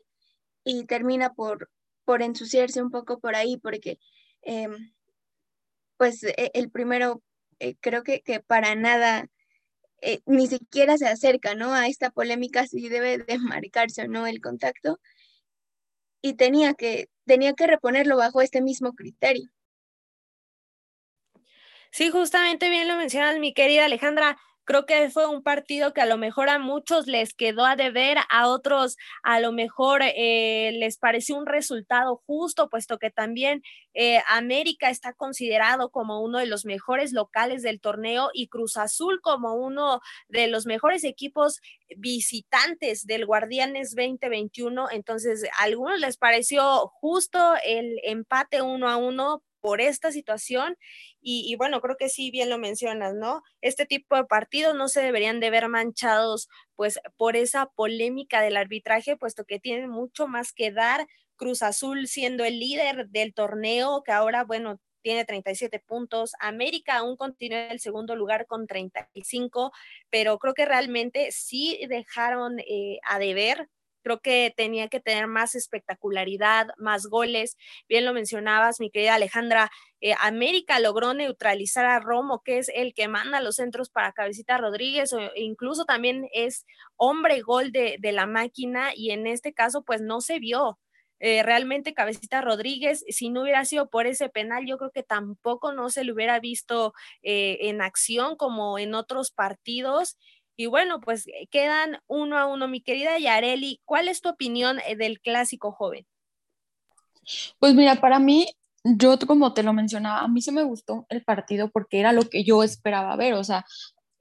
y 0.63 0.85
termina 0.85 1.33
por, 1.33 1.69
por 2.05 2.21
ensuciarse 2.21 2.81
un 2.81 2.91
poco 2.91 3.19
por 3.19 3.35
ahí 3.35 3.57
porque 3.57 3.99
em, 4.41 4.93
pues 5.97 6.23
e, 6.23 6.51
el 6.53 6.71
primero 6.71 7.23
eh, 7.59 7.75
creo 7.79 8.03
que, 8.03 8.21
para 8.45 8.75
nada 8.75 9.29
eh, 10.05 10.19
ni 10.25 10.47
siquiera 10.47 10.97
se 10.97 11.07
acerca, 11.07 11.55
¿no? 11.55 11.73
A 11.73 11.87
esta 11.87 12.09
polémica 12.09 12.67
si 12.67 12.89
debe 12.89 13.17
de 13.19 13.39
marcarse 13.39 14.03
o 14.03 14.07
no 14.07 14.27
el 14.27 14.41
contacto 14.41 14.99
y 16.21 16.33
tenía 16.33 16.73
que, 16.73 17.09
tenía 17.25 17.53
que 17.53 17.67
reponerlo 17.67 18.17
bajo 18.17 18.41
este 18.41 18.61
mismo 18.61 18.93
criterio. 18.93 19.49
Sí, 21.91 22.09
justamente 22.09 22.69
bien 22.69 22.87
lo 22.87 22.97
mencionas, 22.97 23.39
mi 23.39 23.53
querida 23.53 23.85
Alejandra. 23.85 24.37
Creo 24.65 24.86
que 24.86 25.10
fue 25.10 25.28
un 25.28 25.43
partido 25.43 25.93
que 25.93 26.02
a 26.02 26.06
lo 26.06 26.17
mejor 26.17 26.49
a 26.49 26.58
muchos 26.58 27.08
les 27.08 27.34
quedó 27.34 27.65
a 27.65 27.76
deber, 27.76 28.17
a 28.30 28.47
otros 28.47 28.97
a 29.21 29.39
lo 29.39 29.52
mejor 29.52 30.02
eh, 30.04 30.71
les 30.80 30.97
pareció 30.97 31.36
un 31.36 31.45
resultado 31.45 32.21
justo, 32.26 32.69
puesto 32.69 32.97
que 32.97 33.12
también 33.12 33.62
eh, 33.93 34.19
América 34.28 34.89
está 34.89 35.13
considerado 35.13 35.89
como 35.89 36.21
uno 36.21 36.39
de 36.39 36.45
los 36.45 36.65
mejores 36.65 37.12
locales 37.12 37.62
del 37.62 37.82
torneo 37.82 38.30
y 38.34 38.47
Cruz 38.47 38.78
Azul 38.78 39.19
como 39.21 39.56
uno 39.56 39.99
de 40.30 40.47
los 40.47 40.65
mejores 40.65 41.04
equipos 41.04 41.60
visitantes 41.97 43.06
del 43.06 43.26
Guardianes 43.26 43.93
2021. 43.95 44.89
Entonces, 44.91 45.43
a 45.58 45.63
algunos 45.63 45.99
les 45.99 46.17
pareció 46.17 46.88
justo 46.88 47.56
el 47.65 47.99
empate 48.04 48.62
uno 48.62 48.89
a 48.89 48.97
uno 48.97 49.43
por 49.63 49.80
esta 49.80 50.12
situación 50.12 50.76
y, 51.21 51.56
bueno, 51.56 51.80
creo 51.80 51.95
que 51.95 52.10
sí, 52.10 52.32
bien 52.32 52.49
lo 52.49 52.58
mencionas, 52.58 53.13
¿no? 53.13 53.43
Este 53.62 53.86
tipo 53.86 54.17
de 54.17 54.26
partidos 54.26 54.76
no 54.76 54.89
se 54.89 55.02
deberían 55.02 55.39
de 55.39 55.49
ver 55.49 55.69
manchados 55.69 56.49
pues 56.76 56.99
por 57.15 57.38
esa 57.38 57.67
polémica 57.67 58.41
del 58.41 58.58
arbitraje, 58.58 59.15
puesto 59.15 59.45
que 59.45 59.60
tienen 59.60 59.89
mucho 59.89 60.28
más 60.28 60.52
que 60.52 60.71
dar. 60.73 61.08
Cruz 61.38 61.62
Azul 61.63 62.08
siendo 62.08 62.43
el 62.43 62.60
líder 62.60 63.08
del 63.08 63.34
torneo, 63.34 64.04
que 64.04 64.12
ahora, 64.12 64.43
bueno, 64.43 64.82
tiene 65.02 65.23
37 65.23 65.80
puntos. 65.80 66.34
América 66.41 66.97
aún 66.97 67.15
continúa 67.15 67.60
en 67.65 67.71
el 67.71 67.80
segundo 67.80 68.17
lugar 68.17 68.47
con 68.47 68.67
35, 68.67 69.71
pero 70.10 70.39
creo 70.39 70.54
que 70.54 70.65
realmente 70.65 71.32
sí 71.32 71.80
dejaron 71.88 72.60
eh, 72.60 72.99
a 73.08 73.17
deber 73.17 73.69
Creo 74.03 74.19
que 74.19 74.53
tenía 74.55 74.89
que 74.89 74.99
tener 74.99 75.27
más 75.27 75.55
espectacularidad, 75.55 76.67
más 76.77 77.07
goles. 77.07 77.57
Bien 77.87 78.05
lo 78.05 78.13
mencionabas, 78.13 78.79
mi 78.79 78.91
querida 78.91 79.15
Alejandra. 79.15 79.71
Eh, 80.01 80.13
América 80.19 80.79
logró 80.79 81.13
neutralizar 81.13 81.85
a 81.85 81.99
Romo, 81.99 82.41
que 82.43 82.57
es 82.57 82.69
el 82.75 82.93
que 82.93 83.07
manda 83.07 83.39
los 83.39 83.55
centros 83.55 83.89
para 83.89 84.11
Cabecita 84.11 84.57
Rodríguez, 84.57 85.13
o 85.13 85.19
incluso 85.35 85.85
también 85.85 86.27
es 86.33 86.65
hombre 86.97 87.41
gol 87.41 87.71
de, 87.71 87.97
la 88.11 88.25
máquina, 88.27 88.91
y 88.93 89.11
en 89.11 89.27
este 89.27 89.53
caso, 89.53 89.83
pues 89.83 90.01
no 90.01 90.19
se 90.19 90.39
vio. 90.39 90.77
Eh, 91.19 91.41
realmente 91.41 91.93
Cabecita 91.93 92.41
Rodríguez, 92.41 93.05
si 93.07 93.29
no 93.29 93.43
hubiera 93.43 93.63
sido 93.63 93.89
por 93.89 94.07
ese 94.07 94.27
penal, 94.27 94.65
yo 94.65 94.77
creo 94.77 94.91
que 94.91 95.03
tampoco 95.03 95.71
no 95.71 95.89
se 95.89 96.03
le 96.03 96.11
hubiera 96.11 96.37
visto 96.41 96.93
eh, 97.21 97.59
en 97.61 97.81
acción 97.81 98.35
como 98.35 98.77
en 98.77 98.93
otros 98.93 99.31
partidos. 99.31 100.17
Y 100.55 100.67
bueno, 100.67 100.99
pues 101.01 101.27
eh, 101.27 101.47
quedan 101.49 101.99
uno 102.07 102.37
a 102.37 102.45
uno. 102.45 102.67
Mi 102.67 102.81
querida 102.81 103.17
Yareli, 103.17 103.81
¿cuál 103.85 104.07
es 104.07 104.21
tu 104.21 104.29
opinión 104.29 104.79
eh, 104.87 104.95
del 104.95 105.19
clásico 105.19 105.71
joven? 105.71 106.05
Pues 107.59 107.73
mira, 107.73 107.95
para 107.95 108.19
mí, 108.19 108.47
yo 108.83 109.17
como 109.19 109.53
te 109.53 109.63
lo 109.63 109.73
mencionaba, 109.73 110.19
a 110.19 110.27
mí 110.27 110.41
se 110.41 110.51
me 110.51 110.63
gustó 110.63 111.05
el 111.09 111.23
partido 111.23 111.69
porque 111.71 111.99
era 111.99 112.13
lo 112.13 112.29
que 112.29 112.43
yo 112.43 112.63
esperaba 112.63 113.15
ver. 113.15 113.33
O 113.33 113.43
sea, 113.43 113.65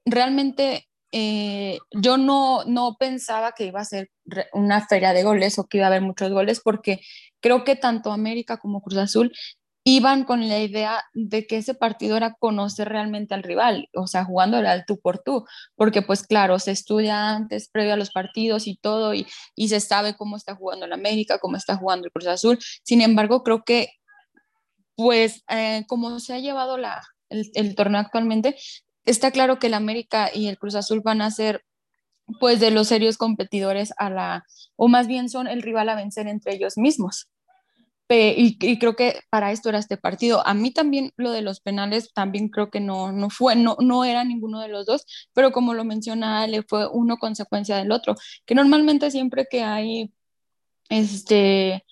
realmente 0.05 0.87
eh, 1.11 1.77
yo 1.91 2.17
no, 2.17 2.63
no 2.65 2.95
pensaba 2.97 3.51
que 3.51 3.65
iba 3.65 3.81
a 3.81 3.85
ser 3.85 4.09
una 4.53 4.85
feria 4.87 5.13
de 5.13 5.23
goles 5.23 5.59
o 5.59 5.65
que 5.67 5.77
iba 5.77 5.85
a 5.85 5.89
haber 5.89 6.01
muchos 6.01 6.31
goles 6.31 6.59
porque 6.59 7.01
creo 7.39 7.63
que 7.63 7.75
tanto 7.75 8.11
América 8.11 8.57
como 8.57 8.81
Cruz 8.81 8.97
Azul 8.97 9.31
iban 9.83 10.23
con 10.23 10.47
la 10.47 10.59
idea 10.59 11.03
de 11.13 11.45
que 11.45 11.57
ese 11.57 11.73
partido 11.73 12.15
era 12.15 12.35
conocer 12.35 12.87
realmente 12.89 13.33
al 13.33 13.43
rival, 13.43 13.89
o 13.93 14.07
sea, 14.07 14.23
jugando 14.23 14.57
al 14.57 14.85
tú 14.85 14.99
por 14.99 15.19
tú, 15.19 15.45
porque 15.75 16.01
pues 16.01 16.25
claro, 16.25 16.57
se 16.59 16.71
estudia 16.71 17.31
antes, 17.31 17.69
previo 17.69 17.93
a 17.93 17.97
los 17.97 18.11
partidos 18.11 18.67
y 18.67 18.77
todo, 18.77 19.13
y, 19.13 19.27
se 19.67 19.79
sabe 19.79 20.15
cómo 20.15 20.37
está 20.37 20.55
jugando 20.55 20.85
el 20.85 20.93
América, 20.93 21.39
cómo 21.39 21.57
está 21.57 21.75
jugando 21.77 22.05
el 22.05 22.11
Cruz 22.11 22.27
Azul. 22.27 22.59
Sin 22.83 23.01
embargo, 23.01 23.43
creo 23.43 23.63
que 23.63 23.89
pues 24.95 25.43
eh, 25.49 25.83
como 25.87 26.19
se 26.19 26.33
ha 26.33 26.39
llevado 26.39 26.77
la, 26.77 27.01
el, 27.29 27.49
el 27.55 27.75
torneo 27.75 27.99
actualmente, 27.99 28.55
está 29.05 29.31
claro 29.31 29.59
que 29.59 29.67
el 29.67 29.73
América 29.73 30.29
y 30.33 30.47
el 30.47 30.57
Cruz 30.59 30.75
Azul 30.75 31.01
van 31.01 31.21
a 31.21 31.31
ser 31.31 31.65
pues 32.39 32.59
de 32.59 32.71
los 32.71 32.87
serios 32.87 33.17
competidores 33.17 33.93
a 33.97 34.09
la, 34.09 34.45
o 34.75 34.87
más 34.87 35.07
bien 35.07 35.29
son 35.29 35.47
el 35.47 35.61
rival 35.61 35.89
a 35.89 35.95
vencer 35.95 36.27
entre 36.27 36.55
ellos 36.55 36.77
mismos 36.77 37.27
y, 38.37 38.79
creo 38.79 38.95
que 38.95 39.21
para 39.29 39.51
esto 39.51 39.69
era 39.69 39.79
este 39.79 39.97
partido. 39.97 40.45
A 40.45 40.53
mí 40.53 40.71
también 40.71 41.11
lo 41.17 41.31
de 41.31 41.41
los 41.41 41.59
penales 41.61 42.11
también 42.13 42.49
creo 42.49 42.69
que 42.69 42.79
no, 42.79 43.11
no 43.11 43.29
fue, 43.29 43.55
no, 43.55 43.77
no 43.79 44.03
era 44.03 44.23
ninguno 44.23 44.59
de 44.59 44.67
los 44.67 44.85
dos, 44.85 45.05
pero 45.33 45.51
como 45.51 45.73
lo 45.73 45.83
menciona 45.83 46.41
Ale, 46.41 46.63
fue 46.63 46.87
uno 46.87 47.17
consecuencia 47.17 47.77
del 47.77 47.91
otro, 47.91 48.15
que 48.45 48.55
normalmente 48.55 49.11
siempre 49.11 49.47
que 49.49 49.63
hay 49.63 50.11
este 50.89 51.85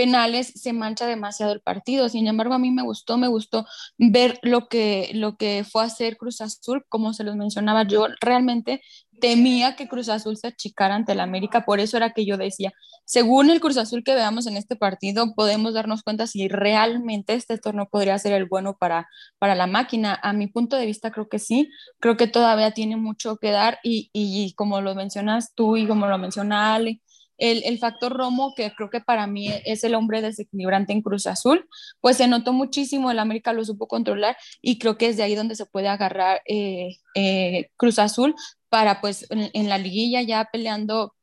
penales 0.00 0.50
se 0.54 0.72
mancha 0.72 1.06
demasiado 1.06 1.52
el 1.52 1.60
partido. 1.60 2.08
Sin 2.08 2.26
embargo, 2.26 2.54
a 2.54 2.58
mí 2.58 2.70
me 2.70 2.82
gustó, 2.82 3.18
me 3.18 3.28
gustó 3.28 3.66
ver 3.98 4.38
lo 4.40 4.66
que, 4.66 5.10
lo 5.12 5.36
que 5.36 5.62
fue 5.70 5.84
hacer 5.84 6.16
Cruz 6.16 6.40
Azul, 6.40 6.86
como 6.88 7.12
se 7.12 7.22
los 7.22 7.36
mencionaba, 7.36 7.82
yo 7.82 8.06
realmente 8.22 8.80
temía 9.20 9.76
que 9.76 9.88
Cruz 9.88 10.08
Azul 10.08 10.38
se 10.38 10.46
achicara 10.46 10.94
ante 10.94 11.12
el 11.12 11.20
América, 11.20 11.66
por 11.66 11.80
eso 11.80 11.98
era 11.98 12.14
que 12.14 12.24
yo 12.24 12.38
decía, 12.38 12.72
según 13.04 13.50
el 13.50 13.60
Cruz 13.60 13.76
Azul 13.76 14.02
que 14.02 14.14
veamos 14.14 14.46
en 14.46 14.56
este 14.56 14.74
partido, 14.74 15.34
podemos 15.34 15.74
darnos 15.74 16.02
cuenta 16.02 16.26
si 16.26 16.48
realmente 16.48 17.34
este 17.34 17.58
torneo 17.58 17.86
podría 17.86 18.18
ser 18.18 18.32
el 18.32 18.46
bueno 18.46 18.78
para, 18.78 19.06
para 19.38 19.54
la 19.54 19.66
máquina. 19.66 20.18
A 20.22 20.32
mi 20.32 20.46
punto 20.46 20.76
de 20.76 20.86
vista 20.86 21.10
creo 21.10 21.28
que 21.28 21.38
sí, 21.38 21.68
creo 21.98 22.16
que 22.16 22.26
todavía 22.26 22.70
tiene 22.70 22.96
mucho 22.96 23.36
que 23.36 23.50
dar 23.50 23.80
y, 23.82 24.08
y 24.14 24.54
como 24.54 24.80
lo 24.80 24.94
mencionas 24.94 25.52
tú 25.54 25.76
y 25.76 25.86
como 25.86 26.06
lo 26.06 26.16
menciona 26.16 26.74
Ale, 26.74 27.02
el, 27.40 27.78
factor 27.78 28.12
Romo, 28.12 28.54
que 28.54 28.72
creo 28.74 28.90
que 28.90 29.00
para 29.00 29.26
mí 29.26 29.52
es 29.64 29.82
el 29.82 29.94
hombre 29.94 30.20
desequilibrante 30.20 30.92
en 30.92 31.02
Cruz 31.02 31.26
Azul, 31.26 31.68
pues 32.00 32.18
se 32.18 32.28
notó 32.28 32.52
muchísimo, 32.52 33.10
el 33.10 33.18
América 33.18 33.52
lo 33.52 33.64
supo 33.64 33.88
controlar 33.88 34.36
y 34.60 34.78
creo 34.78 34.98
que 34.98 35.08
es 35.08 35.16
de 35.16 35.22
ahí 35.22 35.34
donde 35.34 35.56
se 35.56 35.66
puede 35.66 35.88
agarrar 35.88 36.42
eh, 36.46 36.96
eh, 37.14 37.70
Cruz 37.76 37.98
Azul 37.98 38.34
para 38.68 39.00
pues 39.00 39.26
en, 39.30 39.68
la 39.68 39.78
liguilla 39.78 40.22
ya 40.22 40.48
peleando 40.52 41.14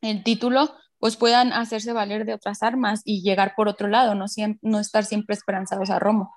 el 0.00 0.22
título, 0.22 0.74
pues 0.98 1.16
puedan 1.16 1.52
hacerse 1.52 1.92
valer 1.92 2.24
de 2.24 2.34
otras 2.34 2.62
armas 2.62 3.02
y 3.04 3.22
llegar 3.22 3.54
por 3.56 3.68
otro 3.68 3.88
lado, 3.88 4.14
no, 4.14 4.26
no 4.62 4.80
estar 4.80 5.04
siempre 5.04 5.34
esperanzados 5.34 5.90
a 5.90 5.98
Romo. 5.98 6.32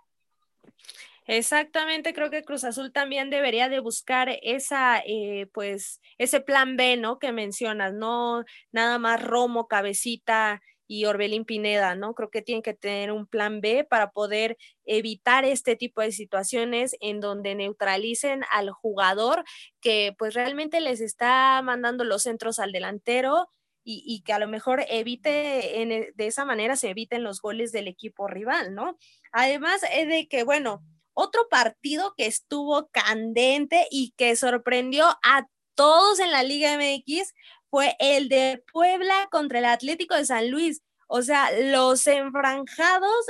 Exactamente, 1.32 2.16
creo 2.16 2.32
que 2.32 2.44
Cruz 2.44 2.64
Azul 2.64 2.92
también 2.92 3.30
debería 3.30 3.70
de 3.70 3.80
buscar 3.80 4.30
esa, 4.42 5.00
eh, 5.06 5.48
pues, 5.54 6.02
ese 6.18 6.42
plan 6.42 6.76
B, 6.76 6.98
¿no? 6.98 7.20
Que 7.20 7.32
mencionas, 7.32 7.94
no 7.94 8.44
nada 8.72 8.98
más 8.98 9.22
Romo, 9.22 9.68
Cabecita 9.68 10.60
y 10.88 11.06
Orbelín 11.06 11.46
Pineda, 11.46 11.94
¿no? 11.94 12.16
Creo 12.16 12.32
que 12.32 12.42
tienen 12.42 12.64
que 12.64 12.74
tener 12.74 13.12
un 13.12 13.28
plan 13.28 13.62
B 13.62 13.86
para 13.88 14.10
poder 14.10 14.58
evitar 14.86 15.46
este 15.46 15.76
tipo 15.76 16.02
de 16.02 16.12
situaciones 16.12 16.96
en 17.00 17.20
donde 17.20 17.54
neutralicen 17.54 18.44
al 18.52 18.72
jugador 18.72 19.44
que 19.82 20.16
pues 20.18 20.34
realmente 20.34 20.82
les 20.82 21.00
está 21.00 21.62
mandando 21.62 22.06
los 22.06 22.24
centros 22.24 22.58
al 22.58 22.72
delantero 22.72 23.50
y, 23.84 24.22
que 24.24 24.34
a 24.34 24.40
lo 24.40 24.48
mejor 24.48 24.84
evite, 24.90 25.82
en, 25.82 25.90
de 25.90 26.28
esa 26.28 26.46
manera 26.46 26.76
se 26.76 26.90
eviten 26.90 27.24
los 27.24 27.42
goles 27.42 27.72
del 27.72 27.88
equipo 27.88 28.28
rival, 28.28 28.76
¿no? 28.76 28.98
Además 29.32 29.82
es 29.92 30.08
de 30.08 30.28
que, 30.28 30.44
bueno, 30.44 30.84
otro 31.20 31.48
partido 31.50 32.14
que 32.16 32.26
estuvo 32.26 32.88
candente 32.88 33.88
y 33.92 34.14
que 34.18 34.36
sorprendió 34.36 35.06
a 35.24 35.48
todos 35.76 36.20
en 36.20 36.32
la 36.32 36.44
Liga 36.44 36.78
MX 36.78 37.34
fue 37.70 37.96
el 38.00 38.30
de 38.30 38.64
Puebla 38.72 39.28
contra 39.30 39.60
el 39.60 39.66
Atlético 39.66 40.16
de 40.16 40.26
San 40.26 40.50
Luis. 40.50 40.82
O 41.08 41.22
sea, 41.22 41.52
los 41.52 42.08
enfranjados 42.08 43.26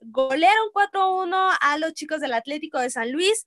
golearon 0.00 0.68
4-1 0.72 1.56
a 1.60 1.78
los 1.78 1.94
chicos 1.94 2.20
del 2.20 2.34
Atlético 2.34 2.78
de 2.78 2.90
San 2.90 3.10
Luis. 3.10 3.46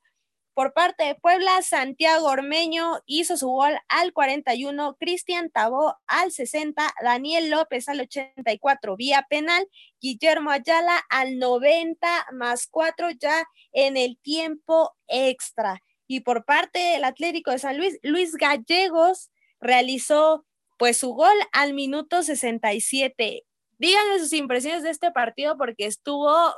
Por 0.53 0.73
parte 0.73 1.03
de 1.05 1.15
Puebla, 1.15 1.63
Santiago 1.63 2.27
Ormeño 2.27 3.01
hizo 3.07 3.37
su 3.37 3.47
gol 3.47 3.73
al 3.89 4.13
41, 4.13 4.97
Cristian 4.99 5.49
Tabó 5.49 5.95
al 6.05 6.31
60, 6.31 6.93
Daniel 7.01 7.49
López 7.49 7.89
al 7.89 8.01
84 8.01 8.95
vía 8.95 9.25
penal, 9.27 9.67
Guillermo 9.99 10.51
Ayala 10.51 11.01
al 11.09 11.39
90 11.39 12.27
más 12.33 12.67
4 12.67 13.09
ya 13.19 13.45
en 13.71 13.97
el 13.97 14.19
tiempo 14.19 14.95
extra. 15.07 15.81
Y 16.05 16.19
por 16.19 16.45
parte 16.45 16.77
del 16.77 17.03
Atlético 17.03 17.49
de 17.49 17.57
San 17.57 17.77
Luis, 17.77 17.97
Luis 18.03 18.35
Gallegos 18.35 19.31
realizó 19.59 20.45
pues 20.77 20.97
su 20.97 21.13
gol 21.13 21.35
al 21.51 21.73
minuto 21.73 22.21
67. 22.21 23.43
Díganme 23.79 24.19
sus 24.19 24.33
impresiones 24.33 24.83
de 24.83 24.91
este 24.91 25.09
partido 25.09 25.57
porque 25.57 25.87
estuvo 25.87 26.53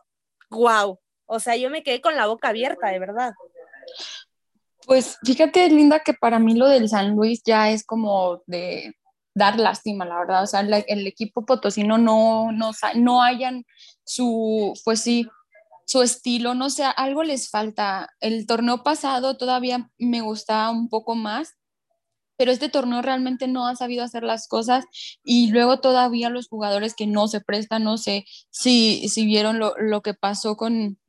guau. 0.50 1.00
O 1.28 1.40
sea, 1.40 1.56
yo 1.56 1.70
me 1.70 1.82
quedé 1.82 2.02
con 2.02 2.16
la 2.18 2.28
boca 2.28 2.50
abierta, 2.50 2.90
de 2.90 3.00
verdad. 3.00 3.34
Pues 4.86 5.18
fíjate, 5.24 5.68
Linda, 5.70 6.00
que 6.00 6.14
para 6.14 6.40
mí 6.40 6.56
lo 6.56 6.68
del 6.68 6.90
San 6.90 7.16
Luis 7.16 7.42
ya 7.44 7.72
es 7.72 7.84
como 7.86 8.44
de 8.46 8.94
dar 9.34 9.60
lástima, 9.60 10.06
la 10.06 10.20
verdad. 10.20 10.44
O 10.44 10.48
sea, 10.48 10.62
el 10.62 11.08
equipo 11.08 11.46
potosino 11.46 11.98
no, 11.98 12.52
no, 12.52 12.72
no 12.96 13.22
hayan 13.24 13.66
su, 14.04 14.74
pues 14.84 15.02
sí, 15.02 15.28
su 15.86 16.02
estilo, 16.02 16.54
no 16.56 16.70
sé, 16.70 16.84
algo 16.96 17.24
les 17.24 17.50
falta. 17.50 18.10
El 18.20 18.48
torneo 18.48 18.84
pasado 18.84 19.38
todavía 19.38 19.90
me 19.98 20.22
gustaba 20.22 20.72
un 20.72 20.90
poco 20.90 21.16
más, 21.16 21.56
pero 22.38 22.52
este 22.52 22.70
torneo 22.70 23.02
realmente 23.02 23.48
no 23.48 23.68
ha 23.68 23.76
sabido 23.76 24.04
hacer 24.04 24.24
las 24.24 24.48
cosas 24.48 24.86
y 25.24 25.52
luego 25.52 25.80
todavía 25.80 26.30
los 26.30 26.48
jugadores 26.48 26.96
que 26.96 27.08
no 27.08 27.28
se 27.28 27.42
prestan, 27.42 27.84
no 27.84 27.98
sé 27.98 28.26
si, 28.50 29.08
si 29.10 29.26
vieron 29.26 29.60
lo, 29.60 29.74
lo 29.78 30.02
que 30.02 30.14
pasó 30.14 30.58
con, 30.58 31.00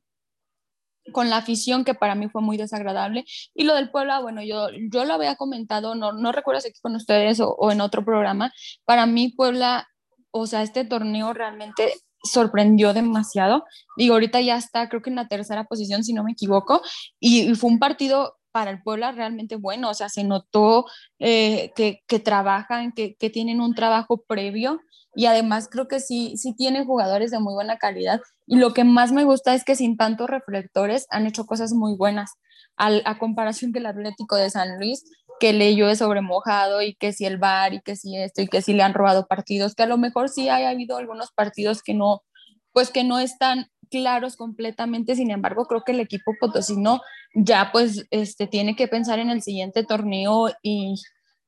con 1.11 1.29
la 1.29 1.37
afición 1.37 1.83
que 1.83 1.93
para 1.93 2.15
mí 2.15 2.29
fue 2.29 2.41
muy 2.41 2.57
desagradable. 2.57 3.25
Y 3.53 3.63
lo 3.63 3.75
del 3.75 3.91
Puebla, 3.91 4.19
bueno, 4.19 4.41
yo, 4.43 4.67
yo 4.91 5.05
lo 5.05 5.13
había 5.13 5.35
comentado, 5.35 5.95
no, 5.95 6.11
no 6.13 6.31
recuerdo 6.31 6.61
si 6.61 6.71
con 6.81 6.95
ustedes 6.95 7.39
o 7.41 7.71
en 7.71 7.81
otro 7.81 8.03
programa, 8.03 8.51
para 8.85 9.05
mí 9.05 9.29
Puebla, 9.29 9.87
o 10.31 10.47
sea, 10.47 10.63
este 10.63 10.85
torneo 10.85 11.33
realmente 11.33 11.93
sorprendió 12.23 12.93
demasiado. 12.93 13.65
Digo, 13.95 14.13
ahorita 14.13 14.41
ya 14.41 14.57
está, 14.57 14.89
creo 14.89 15.01
que 15.01 15.09
en 15.09 15.15
la 15.15 15.27
tercera 15.27 15.65
posición, 15.65 16.03
si 16.03 16.13
no 16.13 16.23
me 16.23 16.31
equivoco, 16.31 16.81
y, 17.19 17.53
fue 17.55 17.69
un 17.69 17.79
partido 17.79 18.36
para 18.57 18.71
el 18.71 18.81
Puebla 18.81 19.11
realmente 19.11 19.55
bueno, 19.55 19.91
o 19.91 19.93
sea, 19.93 20.09
se 20.09 20.23
notó 20.23 20.87
eh, 21.19 21.73
que, 21.75 22.19
trabajan, 22.19 22.91
que, 22.91 23.15
tienen 23.29 23.61
un 23.61 23.75
trabajo 23.75 24.23
previo 24.27 24.81
y 25.13 25.27
además 25.27 25.69
creo 25.69 25.87
que 25.87 25.99
sí, 25.99 26.37
sí 26.37 26.55
tienen 26.55 26.85
jugadores 26.85 27.29
de 27.29 27.37
muy 27.37 27.53
buena 27.53 27.77
calidad 27.77 28.19
y 28.47 28.55
lo 28.55 28.73
que 28.73 28.83
más 28.83 29.11
me 29.11 29.25
gusta 29.25 29.53
es 29.53 29.63
que 29.63 29.75
sin 29.75 29.95
tantos 29.95 30.27
reflectores 30.27 31.05
han 31.11 31.27
hecho 31.27 31.45
cosas 31.45 31.71
muy 31.71 31.95
buenas, 31.95 32.31
a 32.77 33.19
comparación 33.19 33.73
que 33.73 33.77
el 33.77 33.85
Atlético 33.85 34.35
de 34.37 34.49
San 34.49 34.79
Luis, 34.79 35.03
que 35.39 35.53
leyó 35.53 35.85
de 35.85 35.95
sobremojado 35.95 36.81
y 36.81 36.95
que 36.95 37.13
si 37.13 37.25
el 37.25 37.37
VAR 37.37 37.75
y 37.75 37.81
que 37.81 37.95
si 37.95 38.17
esto 38.17 38.41
y 38.41 38.47
que 38.47 38.63
si 38.63 38.73
le 38.73 38.81
han 38.81 38.95
robado 38.95 39.27
partidos, 39.27 39.75
que 39.75 39.83
a 39.83 39.87
lo 39.87 39.99
mejor 39.99 40.29
sí 40.29 40.49
haya 40.49 40.69
habido 40.69 40.97
algunos 40.97 41.31
partidos 41.31 41.83
que 41.83 41.93
no, 41.93 42.23
pues 42.71 42.89
que 42.89 43.03
no 43.03 43.19
están 43.19 43.67
claros 43.89 44.35
completamente, 44.35 45.15
sin 45.15 45.31
embargo 45.31 45.65
creo 45.65 45.83
que 45.85 45.91
el 45.91 45.99
equipo 45.99 46.33
potosino 46.39 47.01
ya 47.33 47.71
pues 47.71 48.05
este, 48.11 48.47
tiene 48.47 48.75
que 48.75 48.87
pensar 48.87 49.19
en 49.19 49.29
el 49.29 49.41
siguiente 49.41 49.83
torneo 49.83 50.49
y, 50.61 50.95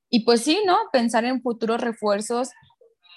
y 0.10 0.26
pues 0.26 0.42
sí, 0.42 0.60
¿no? 0.66 0.78
Pensar 0.92 1.26
en 1.26 1.42
futuros 1.42 1.82
refuerzos 1.82 2.50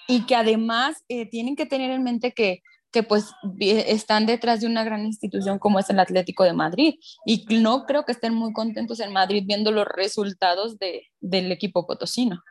y 0.07 0.25
que 0.25 0.35
además 0.35 1.03
eh, 1.07 1.29
tienen 1.29 1.55
que 1.55 1.65
tener 1.65 1.91
en 1.91 2.03
mente 2.03 2.33
que, 2.33 2.61
que 2.91 3.03
pues 3.03 3.31
están 3.59 4.25
detrás 4.25 4.61
de 4.61 4.67
una 4.67 4.83
gran 4.83 5.05
institución 5.05 5.59
como 5.59 5.79
es 5.79 5.89
el 5.89 5.99
Atlético 5.99 6.43
de 6.43 6.53
Madrid 6.53 6.95
y 7.25 7.45
no 7.59 7.85
creo 7.85 8.05
que 8.05 8.11
estén 8.11 8.35
muy 8.35 8.53
contentos 8.53 8.99
en 8.99 9.11
Madrid 9.11 9.43
viendo 9.45 9.71
los 9.71 9.87
resultados 9.87 10.77
de, 10.77 11.07
del 11.19 11.51
equipo 11.51 11.87
potosino. 11.87 12.41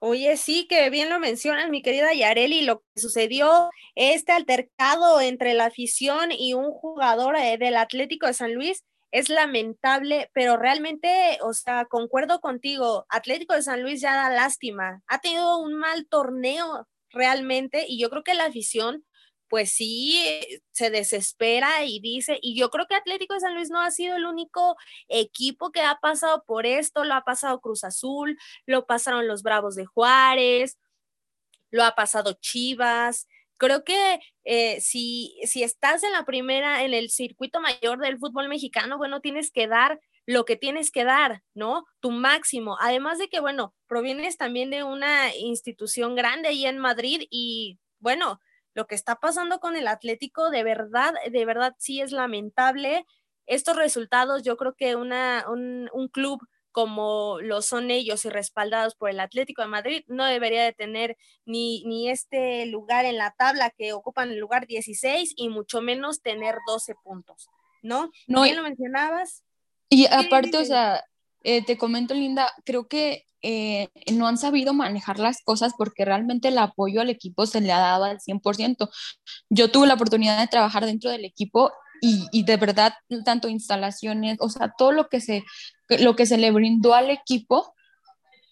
Oye, 0.00 0.36
sí, 0.36 0.66
que 0.68 0.90
bien 0.90 1.08
lo 1.10 1.18
mencionas, 1.18 1.68
mi 1.70 1.82
querida 1.82 2.14
Yareli, 2.14 2.62
lo 2.62 2.80
que 2.80 3.00
sucedió, 3.00 3.68
este 3.96 4.30
altercado 4.30 5.20
entre 5.20 5.54
la 5.54 5.66
afición 5.66 6.30
y 6.30 6.54
un 6.54 6.70
jugador 6.70 7.34
eh, 7.36 7.58
del 7.58 7.76
Atlético 7.76 8.26
de 8.28 8.34
San 8.34 8.54
Luis, 8.54 8.84
es 9.10 9.28
lamentable, 9.28 10.30
pero 10.34 10.56
realmente, 10.56 11.38
o 11.42 11.52
sea, 11.52 11.86
concuerdo 11.86 12.40
contigo, 12.40 13.06
Atlético 13.08 13.54
de 13.54 13.62
San 13.62 13.82
Luis 13.82 14.00
ya 14.00 14.14
da 14.14 14.30
lástima, 14.30 15.02
ha 15.08 15.18
tenido 15.20 15.58
un 15.58 15.74
mal 15.74 16.06
torneo 16.08 16.86
realmente 17.10 17.84
y 17.88 17.98
yo 18.00 18.08
creo 18.10 18.22
que 18.22 18.34
la 18.34 18.44
afición 18.44 19.04
pues 19.48 19.72
sí 19.72 20.40
se 20.72 20.90
desespera 20.90 21.84
y 21.84 22.00
dice, 22.00 22.38
y 22.42 22.58
yo 22.58 22.70
creo 22.70 22.86
que 22.86 22.94
Atlético 22.94 23.34
de 23.34 23.40
San 23.40 23.54
Luis 23.54 23.70
no 23.70 23.80
ha 23.80 23.90
sido 23.90 24.16
el 24.16 24.26
único 24.26 24.76
equipo 25.08 25.72
que 25.72 25.82
ha 25.82 25.98
pasado 26.00 26.44
por 26.46 26.66
esto, 26.66 27.04
lo 27.04 27.14
ha 27.14 27.24
pasado 27.24 27.60
Cruz 27.60 27.84
Azul, 27.84 28.38
lo 28.66 28.86
pasaron 28.86 29.26
los 29.26 29.42
Bravos 29.42 29.74
de 29.74 29.86
Juárez, 29.86 30.78
lo 31.70 31.84
ha 31.84 31.94
pasado 31.94 32.34
Chivas, 32.40 33.26
creo 33.58 33.84
que 33.84 34.20
eh, 34.44 34.80
si, 34.80 35.38
si 35.44 35.62
estás 35.62 36.02
en 36.04 36.12
la 36.12 36.24
primera, 36.24 36.84
en 36.84 36.94
el 36.94 37.10
circuito 37.10 37.60
mayor 37.60 37.98
del 37.98 38.18
fútbol 38.18 38.48
mexicano, 38.48 38.96
bueno, 38.96 39.20
tienes 39.20 39.50
que 39.50 39.66
dar 39.66 40.00
lo 40.28 40.44
que 40.44 40.56
tienes 40.56 40.90
que 40.90 41.04
dar, 41.04 41.42
¿no? 41.54 41.86
Tu 42.00 42.10
máximo. 42.10 42.76
Además 42.80 43.18
de 43.18 43.28
que, 43.28 43.40
bueno, 43.40 43.74
provienes 43.86 44.36
también 44.36 44.68
de 44.68 44.82
una 44.82 45.34
institución 45.34 46.14
grande 46.14 46.48
ahí 46.48 46.66
en 46.66 46.78
Madrid 46.78 47.22
y, 47.30 47.78
bueno, 47.98 48.38
lo 48.78 48.86
que 48.86 48.94
está 48.94 49.16
pasando 49.16 49.58
con 49.58 49.74
el 49.74 49.88
Atlético, 49.88 50.50
de 50.50 50.62
verdad, 50.62 51.12
de 51.28 51.44
verdad 51.44 51.74
sí 51.78 52.00
es 52.00 52.12
lamentable. 52.12 53.04
Estos 53.44 53.74
resultados, 53.74 54.44
yo 54.44 54.56
creo 54.56 54.76
que 54.76 54.94
una, 54.94 55.44
un, 55.48 55.90
un 55.92 56.06
club 56.06 56.40
como 56.70 57.40
lo 57.40 57.60
son 57.60 57.90
ellos 57.90 58.24
y 58.24 58.28
respaldados 58.28 58.94
por 58.94 59.10
el 59.10 59.18
Atlético 59.18 59.62
de 59.62 59.68
Madrid, 59.68 60.04
no 60.06 60.26
debería 60.26 60.62
de 60.62 60.72
tener 60.72 61.16
ni, 61.44 61.82
ni 61.86 62.08
este 62.08 62.66
lugar 62.66 63.04
en 63.04 63.18
la 63.18 63.34
tabla 63.36 63.70
que 63.70 63.92
ocupan 63.92 64.30
el 64.30 64.38
lugar 64.38 64.68
16 64.68 65.34
y 65.36 65.48
mucho 65.48 65.80
menos 65.80 66.22
tener 66.22 66.54
12 66.68 66.94
puntos, 67.02 67.48
¿no? 67.82 68.12
No, 68.28 68.42
¿Bien 68.42 68.54
lo 68.54 68.62
mencionabas? 68.62 69.42
Y 69.88 70.06
aparte, 70.06 70.56
o 70.56 70.64
sea, 70.64 71.02
eh, 71.42 71.64
te 71.64 71.78
comento, 71.78 72.14
Linda, 72.14 72.52
creo 72.64 72.88
que 72.88 73.24
eh, 73.42 73.88
no 74.12 74.26
han 74.26 74.38
sabido 74.38 74.74
manejar 74.74 75.18
las 75.18 75.42
cosas 75.42 75.72
porque 75.78 76.04
realmente 76.04 76.48
el 76.48 76.58
apoyo 76.58 77.00
al 77.00 77.10
equipo 77.10 77.46
se 77.46 77.60
le 77.60 77.72
ha 77.72 77.78
dado 77.78 78.04
al 78.04 78.18
100%. 78.18 78.88
Yo 79.48 79.70
tuve 79.70 79.86
la 79.86 79.94
oportunidad 79.94 80.40
de 80.40 80.48
trabajar 80.48 80.84
dentro 80.84 81.10
del 81.10 81.24
equipo 81.24 81.72
y, 82.00 82.26
y, 82.32 82.44
de 82.44 82.56
verdad, 82.56 82.94
tanto 83.24 83.48
instalaciones, 83.48 84.38
o 84.40 84.48
sea, 84.48 84.72
todo 84.76 84.92
lo 84.92 85.08
que 85.08 85.20
se, 85.20 85.44
lo 85.88 86.14
que 86.16 86.26
se 86.26 86.38
le 86.38 86.50
brindó 86.50 86.94
al 86.94 87.10
equipo 87.10 87.74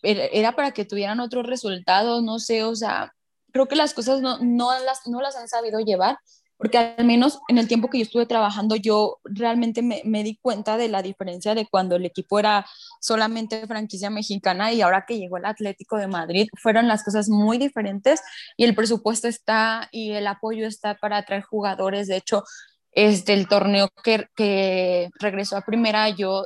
era 0.02 0.54
para 0.54 0.70
que 0.70 0.84
tuvieran 0.84 1.20
otros 1.20 1.46
resultados, 1.46 2.22
no 2.22 2.38
sé, 2.38 2.62
o 2.62 2.76
sea, 2.76 3.12
creo 3.52 3.66
que 3.66 3.76
las 3.76 3.94
cosas 3.94 4.20
no, 4.20 4.38
no, 4.40 4.78
las, 4.80 5.06
no 5.06 5.20
las 5.20 5.34
han 5.36 5.48
sabido 5.48 5.80
llevar 5.80 6.18
porque 6.58 6.78
al 6.78 7.04
menos 7.04 7.40
en 7.48 7.58
el 7.58 7.68
tiempo 7.68 7.88
que 7.88 7.98
yo 7.98 8.04
estuve 8.04 8.26
trabajando, 8.26 8.76
yo 8.76 9.18
realmente 9.24 9.82
me, 9.82 10.22
di 10.22 10.36
cuenta 10.40 10.76
de 10.76 10.88
la 10.88 11.02
diferencia 11.02 11.54
de 11.54 11.66
cuando 11.66 11.96
el 11.96 12.06
equipo 12.06 12.38
era 12.38 12.66
solamente 13.00 13.66
franquicia 13.66 14.10
mexicana 14.10 14.72
y 14.72 14.80
ahora 14.80 15.04
que 15.06 15.18
llegó 15.18 15.36
el 15.36 15.44
Atlético 15.44 15.96
de 15.98 16.06
Madrid, 16.06 16.48
fueron 16.60 16.88
las 16.88 17.04
cosas 17.04 17.28
muy 17.28 17.58
diferentes 17.58 18.22
y 18.56 18.64
el 18.64 18.74
presupuesto 18.74 19.28
está 19.28 19.88
y 19.92 20.12
el 20.12 20.26
apoyo 20.26 20.66
está 20.66 20.94
para 20.94 21.18
atraer 21.18 21.42
jugadores. 21.42 22.08
De 22.08 22.16
hecho, 22.16 22.44
este, 22.92 23.34
el 23.34 23.48
torneo 23.48 23.90
que, 24.02 24.26
que 24.34 25.10
regresó 25.20 25.56
a 25.56 25.62
primera, 25.62 26.08
yo 26.08 26.44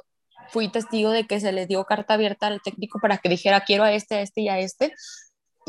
fui 0.48 0.68
testigo 0.68 1.10
de 1.10 1.26
que 1.26 1.38
se 1.38 1.52
le 1.52 1.66
dio 1.66 1.84
carta 1.84 2.14
abierta 2.14 2.48
al 2.48 2.60
técnico 2.60 2.98
para 3.00 3.18
que 3.18 3.28
dijera 3.28 3.60
quiero 3.60 3.84
a 3.84 3.92
este, 3.92 4.16
a 4.16 4.22
este 4.22 4.40
y 4.40 4.48
a 4.48 4.58
este 4.58 4.92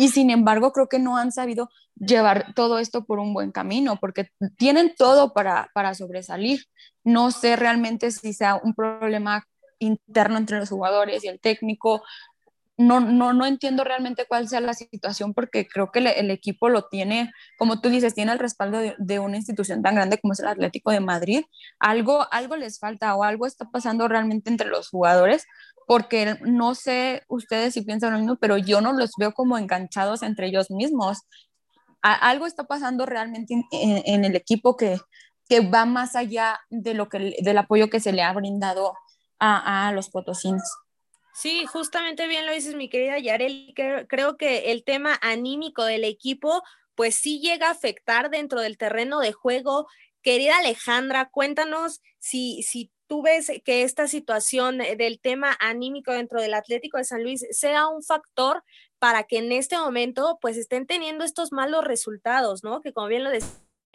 y 0.02 0.08
sin 0.08 0.32
embargo 0.32 0.72
creo 0.72 0.90
que 0.90 0.98
no 0.98 1.16
han 1.16 1.32
sabido 1.32 1.70
llevar 1.94 2.56
todo 2.56 2.80
esto 2.80 3.06
por 3.06 3.20
un 3.20 3.36
buen 3.36 3.52
camino, 3.52 3.98
porque 3.98 4.30
tienen 4.58 4.96
todo 4.98 5.32
para, 5.32 5.70
para 5.76 5.94
sobresalir. 5.94 6.66
No 7.04 7.30
sé 7.30 7.56
realmente 7.56 8.10
si 8.10 8.34
sea 8.34 8.56
un 8.56 8.74
problema 8.74 9.46
interno 9.78 10.40
entre 10.40 10.58
los 10.58 10.70
jugadores 10.70 11.24
y 11.24 11.28
el 11.28 11.40
técnico. 11.40 12.02
No, 12.78 13.00
no, 13.00 13.34
no 13.34 13.46
entiendo 13.46 13.84
realmente 13.84 14.26
cuál 14.28 14.48
sea 14.48 14.60
la 14.60 14.74
situación 14.74 15.36
porque 15.36 15.68
creo 15.68 15.92
que 15.92 16.00
el, 16.00 16.32
equipo 16.32 16.68
lo 16.70 16.88
tiene, 16.88 17.32
como 17.60 17.80
tú 17.80 17.90
dices, 17.90 18.16
tiene 18.16 18.32
el 18.32 18.40
respaldo 18.40 18.80
de, 18.80 18.96
de, 18.98 19.20
una 19.20 19.38
institución 19.38 19.84
tan 19.84 19.94
grande 19.94 20.18
como 20.18 20.34
es 20.34 20.40
el 20.40 20.48
Atlético 20.48 20.90
de 20.90 21.00
Madrid. 21.00 21.44
Algo, 21.78 22.26
algo 22.32 22.56
les 22.56 22.80
falta 22.80 23.16
o 23.16 23.24
algo 23.24 23.46
está 23.46 23.70
pasando 23.70 24.08
realmente 24.08 24.50
entre 24.50 24.68
los 24.68 24.90
jugadores 24.90 25.46
porque 25.88 26.38
no 26.42 26.76
sé 26.76 27.24
ustedes 27.28 27.74
si 27.74 27.82
piensan 27.82 28.14
lo 28.14 28.20
mismo, 28.20 28.38
pero 28.38 28.58
yo 28.58 28.82
no 28.82 28.94
los 28.94 29.12
veo 29.18 29.34
como 29.34 29.58
enganchados 29.58 30.24
entre 30.24 30.48
ellos 30.48 30.72
mismos. 30.72 31.20
algo 32.02 32.46
está 32.46 32.64
pasando 32.64 33.06
realmente 33.06 33.54
en, 33.72 34.26
el 34.26 34.36
equipo 34.36 34.76
que, 34.78 34.98
que, 35.48 35.60
va 35.62 35.86
más 35.86 36.16
allá 36.16 36.60
de 36.70 36.94
lo 36.94 37.10
que, 37.10 37.36
del 37.42 37.58
apoyo 37.58 37.90
que 37.90 38.00
se 38.00 38.14
le 38.14 38.24
ha 38.24 38.34
brindado 38.34 38.94
a, 39.40 39.88
a 39.88 39.92
los 39.92 40.10
potosinos. 40.10 40.64
Sí, 41.34 41.66
justamente 41.66 42.28
bien 42.28 42.46
lo 42.46 42.54
dices, 42.54 42.76
mi 42.76 42.90
querida 42.90 43.18
Yarel. 43.20 43.74
Creo 44.08 44.38
que 44.38 44.72
el 44.72 44.84
tema 44.84 45.18
anímico 45.22 45.84
del 45.84 46.04
equipo, 46.04 46.62
pues 46.96 47.16
sí 47.16 47.40
llega 47.40 47.68
a 47.68 47.72
afectar 47.72 48.30
dentro 48.30 48.62
del 48.62 48.78
terreno 48.78 49.20
de 49.20 49.32
juego. 49.32 49.88
Querida 50.22 50.58
Alejandra, 50.58 51.30
cuéntanos 51.30 52.02
si, 52.20 52.64
si 52.64 52.92
tú 53.12 53.22
ves 53.22 53.52
que 53.66 53.84
esta 53.84 54.08
situación 54.08 54.78
del 54.78 55.20
tema 55.20 55.58
anímico 55.60 56.14
dentro 56.14 56.42
del 56.42 56.54
Atlético 56.54 56.98
de 56.98 57.04
San 57.04 57.24
Luis 57.24 57.46
sea 57.52 57.90
un 57.90 58.04
factor 58.04 58.64
para 59.00 59.26
que 59.26 59.40
en 59.40 59.52
este 59.52 59.78
momento 59.78 60.38
pues 60.40 60.56
estén 60.56 60.88
teniendo 60.88 61.26
estos 61.26 61.52
malos 61.52 61.84
resultados, 61.84 62.64
¿no? 62.64 62.80
Que 62.80 62.94
como 62.94 63.08
bien 63.08 63.26
lo 63.26 63.30
decía 63.30 63.52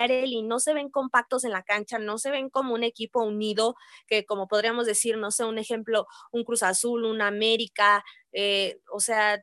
y 0.07 0.43
no 0.43 0.61
se 0.61 0.75
ven 0.75 0.91
compactos 0.91 1.45
en 1.45 1.53
la 1.53 1.63
cancha, 1.63 1.99
no 1.99 2.19
se 2.19 2.31
ven 2.31 2.51
como 2.51 2.75
un 2.75 2.85
equipo 2.85 3.25
unido, 3.25 3.75
que 4.07 4.27
como 4.27 4.49
podríamos 4.49 4.85
decir, 4.85 5.17
no 5.17 5.31
sé, 5.31 5.47
un 5.47 5.57
ejemplo, 5.57 6.07
un 6.31 6.45
Cruz 6.45 6.63
Azul, 6.63 7.07
un 7.07 7.23
América, 7.23 8.05
eh, 8.33 8.83
o 8.93 9.01
sea, 9.01 9.43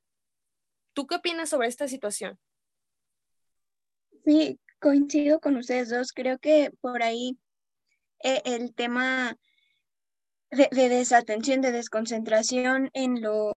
¿tú 0.94 1.08
qué 1.08 1.16
opinas 1.16 1.50
sobre 1.50 1.68
esta 1.68 1.88
situación? 1.88 2.38
Sí, 4.24 4.60
coincido 4.80 5.40
con 5.40 5.58
ustedes 5.58 5.90
dos, 5.90 6.14
creo 6.14 6.38
que 6.38 6.70
por 6.80 7.02
ahí 7.02 7.40
eh, 8.24 8.44
el 8.46 8.76
tema 8.76 9.36
de, 10.54 10.90
desatención, 10.90 11.62
de 11.62 11.72
desconcentración 11.72 12.90
en 12.94 13.22
lo, 13.22 13.54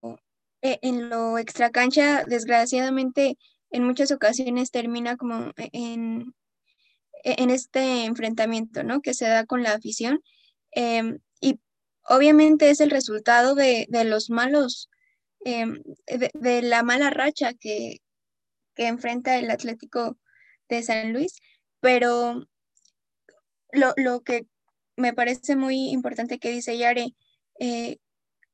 e, 0.61 0.79
en 0.81 1.09
lo 1.09 1.37
extracancha, 1.37 2.23
desgraciadamente 2.25 3.37
en 3.69 3.83
muchas 3.83 4.11
ocasiones 4.11 4.71
termina 4.71 5.17
como 5.17 5.51
e, 5.57 5.69
en, 5.73 6.33
e, 7.23 7.35
en 7.41 7.49
este 7.49 8.05
enfrentamiento, 8.05 8.83
¿no? 8.83 9.01
Que 9.01 9.13
se 9.13 9.27
da 9.27 9.45
con 9.45 9.63
la 9.63 9.73
afición. 9.73 10.21
Em, 10.71 11.19
y 11.39 11.59
obviamente 12.03 12.69
es 12.69 12.81
el 12.81 12.89
resultado 12.89 13.55
de, 13.55 13.87
los 14.05 14.29
malos, 14.29 14.89
em, 15.45 15.81
de, 16.07 16.61
la 16.61 16.83
mala 16.83 17.09
racha 17.09 17.53
que, 17.53 17.97
que 18.75 18.87
enfrenta 18.87 19.37
el 19.37 19.51
Atlético 19.51 20.17
de 20.69 20.83
San 20.83 21.13
Luis, 21.13 21.39
pero 21.79 22.47
lo, 23.71 23.93
lo 23.97 24.21
que 24.21 24.47
me 24.97 25.13
parece 25.13 25.55
muy 25.55 25.89
importante 25.91 26.39
que 26.39 26.51
dice 26.51 26.77
Yare, 26.77 27.15
eh, 27.59 27.97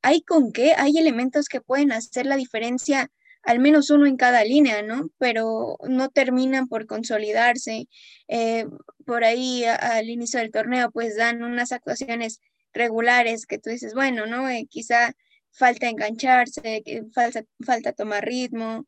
hay 0.02 0.22
con 0.22 0.52
qué, 0.52 0.74
hay 0.76 0.98
elementos 0.98 1.48
que 1.48 1.60
pueden 1.60 1.90
hacer 1.92 2.26
la 2.26 2.36
diferencia, 2.36 3.10
al 3.42 3.58
menos 3.58 3.90
uno 3.90 4.06
en 4.06 4.16
cada 4.16 4.44
línea, 4.44 4.82
¿no? 4.82 5.10
Pero 5.18 5.78
no 5.88 6.10
terminan 6.10 6.68
por 6.68 6.86
consolidarse. 6.86 7.88
Eh, 8.28 8.66
por 9.06 9.24
ahí 9.24 9.64
al 9.64 10.08
inicio 10.08 10.40
del 10.40 10.50
torneo, 10.52 10.90
pues 10.90 11.16
dan 11.16 11.42
unas 11.42 11.72
actuaciones 11.72 12.40
regulares 12.72 13.46
que 13.46 13.58
tú 13.58 13.70
dices, 13.70 13.94
bueno, 13.94 14.26
¿no? 14.26 14.48
Eh, 14.48 14.66
quizá 14.70 15.12
falta 15.52 15.88
engancharse, 15.88 16.82
falta, 17.14 17.44
falta 17.64 17.92
tomar 17.92 18.24
ritmo, 18.24 18.86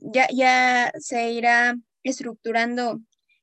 ya, 0.00 0.28
ya 0.32 0.92
se 0.98 1.30
irá 1.32 1.76
estructurando 2.02 3.00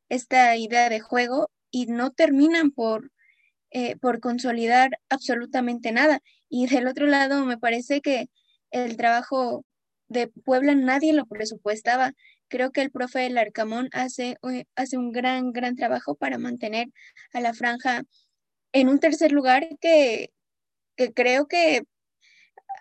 esta 0.10 0.56
idea 0.58 0.89
de 0.89 1.00
juego 1.00 1.50
y 1.72 1.88
no 1.88 2.12
terminan 2.12 2.72
por, 2.72 3.12
eh, 3.71 3.95
por 3.97 4.19
consolidar 4.19 4.99
absolutamente 5.10 5.91
nada. 5.91 6.21
Y 6.49 6.67
del 6.67 6.88
otro 6.88 7.08
lado, 7.08 7.45
me 7.45 7.58
parece 7.58 8.01
que 8.01 8.29
el 8.71 8.97
trabajo 8.97 9.65
de 10.08 10.27
Puebla 10.27 10.75
nadie 10.75 11.13
lo 11.13 11.25
presupuestaba. 11.25 12.13
Creo 12.47 12.71
que 12.71 12.82
el 12.82 12.91
profe 12.91 13.19
del 13.19 13.38
Arcamón 13.38 13.89
hace, 13.93 14.38
hace 14.75 14.97
un 14.97 15.12
gran, 15.12 15.51
gran 15.51 15.75
trabajo 15.75 16.15
para 16.15 16.38
mantener 16.38 16.88
a 17.34 17.41
la 17.41 17.53
franja 17.53 18.03
en 18.73 18.89
un 18.89 18.99
tercer 18.99 19.32
lugar 19.32 19.67
que, 19.79 20.32
creo 21.15 21.47
que 21.47 21.84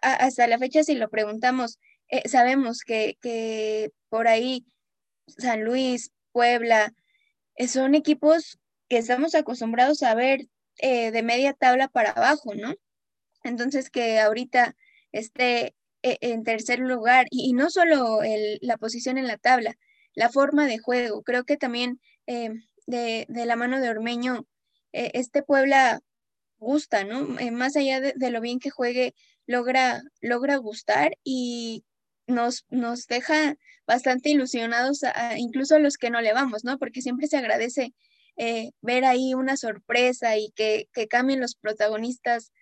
hasta 0.02 0.46
la 0.46 0.58
fecha, 0.58 0.82
si 0.82 0.94
lo 0.94 1.08
preguntamos, 1.10 1.78
eh, 2.08 2.28
sabemos 2.28 2.80
que, 2.82 3.16
que, 3.20 3.90
por 4.08 4.28
ahí 4.28 4.64
San 5.26 5.64
Luis, 5.64 6.12
Puebla, 6.32 6.94
eh, 7.56 7.68
son 7.68 7.94
equipos 7.94 8.58
que 8.88 8.98
estamos 8.98 9.34
acostumbrados 9.34 10.02
a 10.02 10.14
ver 10.14 10.48
eh, 10.78 11.10
de 11.10 11.22
media 11.22 11.54
tabla 11.54 11.88
para 11.88 12.10
abajo, 12.10 12.54
¿no? 12.54 12.74
Entonces 13.42 13.90
que 13.90 14.20
ahorita 14.20 14.76
esté 15.12 15.74
eh, 16.02 16.18
en 16.20 16.44
tercer 16.44 16.78
lugar 16.78 17.26
y, 17.30 17.52
no 17.52 17.70
solo 17.70 18.20
la 18.60 18.76
posición 18.78 19.18
en 19.18 19.26
la 19.26 19.38
tabla, 19.38 19.76
la 20.14 20.30
forma 20.30 20.66
de 20.66 20.78
juego. 20.78 21.22
Creo 21.22 21.44
que 21.44 21.56
también 21.56 22.00
eh, 22.26 22.50
de, 22.86 23.26
la 23.28 23.56
mano 23.56 23.80
de 23.80 23.90
Ormeño, 23.90 24.46
este 24.92 25.42
Puebla 25.42 26.00
gusta, 26.58 27.04
¿no? 27.04 27.26
más 27.52 27.76
allá 27.76 28.00
de, 28.00 28.30
lo 28.30 28.40
bien 28.40 28.58
que 28.58 28.70
juegue, 28.70 29.14
logra, 29.46 30.02
logra 30.20 30.56
gustar 30.56 31.16
y 31.24 31.84
nos, 32.26 32.66
nos 32.70 33.06
deja 33.06 33.56
bastante 33.86 34.30
ilusionados, 34.30 35.00
incluso 35.36 35.76
a 35.76 35.78
los 35.80 35.96
que 35.96 36.10
no 36.10 36.20
le 36.20 36.32
vamos, 36.32 36.64
¿no? 36.64 36.78
Porque 36.78 37.02
siempre 37.02 37.26
se 37.26 37.36
agradece 37.36 37.94
eh, 38.38 38.70
ver 38.80 39.04
ahí 39.04 39.34
una 39.34 39.56
sorpresa 39.56 40.36
y 40.36 40.52
que, 40.52 40.88
cambien 41.10 41.40
los 41.40 41.56
protagonistas 41.56 42.52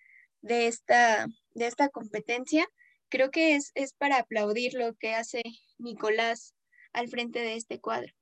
de 0.40 0.66
esta, 0.66 1.26
de 1.54 1.66
esta 1.66 1.90
competencia, 1.90 2.66
creo 3.10 3.30
que 3.30 3.54
es, 3.54 3.72
es 3.74 3.92
para 3.92 4.18
aplaudir 4.18 4.74
lo 4.74 4.94
que 4.94 5.14
hace 5.14 5.42
Nicolás 5.79 6.54
al 6.92 7.08
frente 7.08 7.40
de 7.40 7.54
este 7.54 7.79
cuadro. 7.79 8.12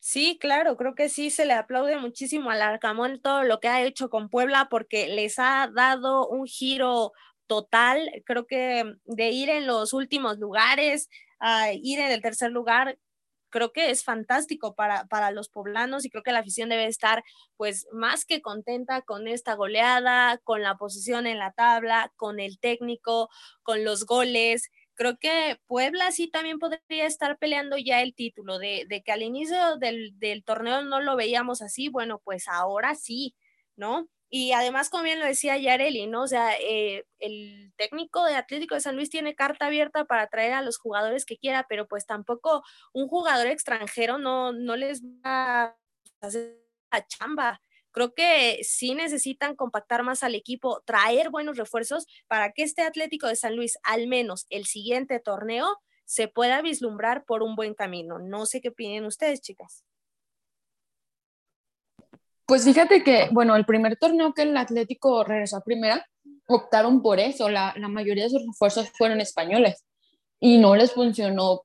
Sí, 0.00 0.38
claro, 0.40 0.76
creo 0.76 0.94
que 0.94 1.08
sí 1.08 1.30
se 1.30 1.44
le 1.44 1.52
aplaude 1.52 1.96
muchísimo 1.96 2.50
al 2.50 2.62
Arcamón 2.62 3.20
todo 3.20 3.44
lo 3.44 3.60
que 3.60 3.68
ha 3.68 3.82
hecho 3.82 4.10
con 4.10 4.30
Puebla 4.30 4.68
porque 4.68 5.08
les 5.08 5.38
ha 5.38 5.70
dado 5.72 6.26
un 6.26 6.46
giro 6.46 7.12
total, 7.46 8.10
creo 8.24 8.46
que 8.46 8.96
de 9.04 9.30
ir 9.30 9.50
en 9.50 9.66
los 9.66 9.92
últimos 9.92 10.38
lugares 10.38 11.08
a 11.38 11.72
ir 11.72 12.00
en 12.00 12.10
el 12.10 12.22
tercer 12.22 12.50
lugar, 12.50 12.98
creo 13.52 13.72
que 13.72 13.90
es 13.90 14.02
fantástico 14.02 14.74
para, 14.74 15.06
para 15.06 15.30
los 15.30 15.48
poblanos 15.48 16.04
y 16.04 16.10
creo 16.10 16.24
que 16.24 16.32
la 16.32 16.40
afición 16.40 16.70
debe 16.70 16.86
estar 16.86 17.22
pues 17.56 17.86
más 17.92 18.24
que 18.24 18.42
contenta 18.42 19.02
con 19.02 19.28
esta 19.28 19.54
goleada, 19.54 20.38
con 20.38 20.62
la 20.62 20.76
posición 20.76 21.28
en 21.28 21.38
la 21.38 21.52
tabla, 21.52 22.12
con 22.16 22.40
el 22.40 22.58
técnico, 22.58 23.28
con 23.62 23.84
los 23.84 24.06
goles. 24.06 24.70
Creo 24.94 25.18
que 25.18 25.60
Puebla 25.66 26.10
sí 26.10 26.28
también 26.28 26.58
podría 26.58 27.06
estar 27.06 27.38
peleando 27.38 27.76
ya 27.78 28.02
el 28.02 28.14
título, 28.14 28.58
de, 28.58 28.86
de 28.88 29.02
que 29.02 29.12
al 29.12 29.22
inicio 29.22 29.76
del, 29.76 30.18
del 30.18 30.42
torneo 30.44 30.82
no 30.82 31.00
lo 31.00 31.16
veíamos 31.16 31.62
así, 31.62 31.88
bueno, 31.88 32.20
pues 32.24 32.48
ahora 32.48 32.94
sí, 32.94 33.34
¿no? 33.76 34.08
Y 34.34 34.52
además, 34.52 34.88
como 34.88 35.02
bien 35.04 35.20
lo 35.20 35.26
decía 35.26 35.58
Yareli, 35.58 36.06
¿no? 36.06 36.22
O 36.22 36.26
sea, 36.26 36.56
eh, 36.58 37.04
el 37.18 37.70
técnico 37.76 38.24
de 38.24 38.34
Atlético 38.34 38.74
de 38.74 38.80
San 38.80 38.96
Luis 38.96 39.10
tiene 39.10 39.34
carta 39.34 39.66
abierta 39.66 40.06
para 40.06 40.26
traer 40.28 40.54
a 40.54 40.62
los 40.62 40.78
jugadores 40.78 41.26
que 41.26 41.36
quiera, 41.36 41.66
pero 41.68 41.86
pues 41.86 42.06
tampoco 42.06 42.62
un 42.94 43.08
jugador 43.08 43.46
extranjero 43.48 44.16
no, 44.16 44.54
no 44.54 44.74
les 44.76 45.02
va 45.04 45.64
a 45.64 45.76
hacer 46.22 46.58
la 46.90 47.06
chamba. 47.06 47.60
Creo 47.90 48.14
que 48.14 48.60
sí 48.62 48.94
necesitan 48.94 49.54
compactar 49.54 50.02
más 50.02 50.22
al 50.22 50.34
equipo, 50.34 50.80
traer 50.86 51.28
buenos 51.28 51.58
refuerzos 51.58 52.06
para 52.26 52.52
que 52.52 52.62
este 52.62 52.80
Atlético 52.80 53.26
de 53.26 53.36
San 53.36 53.54
Luis, 53.54 53.76
al 53.82 54.06
menos 54.08 54.46
el 54.48 54.64
siguiente 54.64 55.20
torneo, 55.20 55.76
se 56.06 56.28
pueda 56.28 56.62
vislumbrar 56.62 57.26
por 57.26 57.42
un 57.42 57.54
buen 57.54 57.74
camino. 57.74 58.18
No 58.18 58.46
sé 58.46 58.62
qué 58.62 58.70
opinen 58.70 59.04
ustedes, 59.04 59.42
chicas. 59.42 59.84
Pues 62.46 62.64
fíjate 62.64 63.02
que, 63.02 63.28
bueno, 63.32 63.56
el 63.56 63.64
primer 63.64 63.96
torneo 63.96 64.32
que 64.32 64.42
el 64.42 64.56
Atlético 64.56 65.24
regresó 65.24 65.58
a 65.58 65.64
primera, 65.64 66.04
optaron 66.48 67.02
por 67.02 67.20
eso, 67.20 67.48
la, 67.48 67.72
la 67.76 67.88
mayoría 67.88 68.24
de 68.24 68.30
sus 68.30 68.46
refuerzos 68.46 68.90
fueron 68.96 69.20
españoles 69.20 69.84
y 70.40 70.58
no 70.58 70.74
les 70.74 70.92
funcionó 70.92 71.62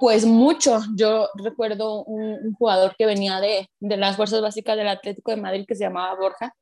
pues 0.00 0.24
mucho. 0.26 0.80
Yo 0.96 1.28
recuerdo 1.34 2.04
un, 2.04 2.52
jugador 2.54 2.94
que 2.96 3.06
venía 3.06 3.40
de, 3.40 3.68
de, 3.80 3.96
las 3.96 4.16
fuerzas 4.16 4.40
básicas 4.40 4.76
del 4.76 4.88
Atlético 4.88 5.30
de 5.30 5.38
Madrid 5.38 5.64
que 5.66 5.74
se 5.74 5.84
llamaba 5.84 6.14
Borja, 6.16 6.54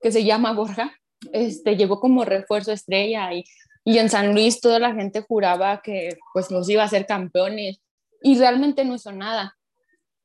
que 0.00 0.10
se 0.10 0.24
llama 0.24 0.52
Borja, 0.52 0.92
este, 1.32 1.76
llegó 1.76 2.00
como 2.00 2.24
refuerzo 2.24 2.72
estrella 2.72 3.32
y, 3.32 3.44
y 3.84 3.98
en 3.98 4.08
San 4.08 4.32
Luis 4.32 4.60
toda 4.60 4.78
la 4.78 4.94
gente 4.94 5.22
juraba 5.22 5.80
que 5.82 6.16
pues 6.32 6.50
nos 6.50 6.68
iba 6.68 6.84
a 6.84 6.88
ser 6.88 7.06
campeones 7.06 7.80
y 8.22 8.38
realmente 8.38 8.84
no 8.84 8.94
hizo 8.94 9.12
nada. 9.12 9.56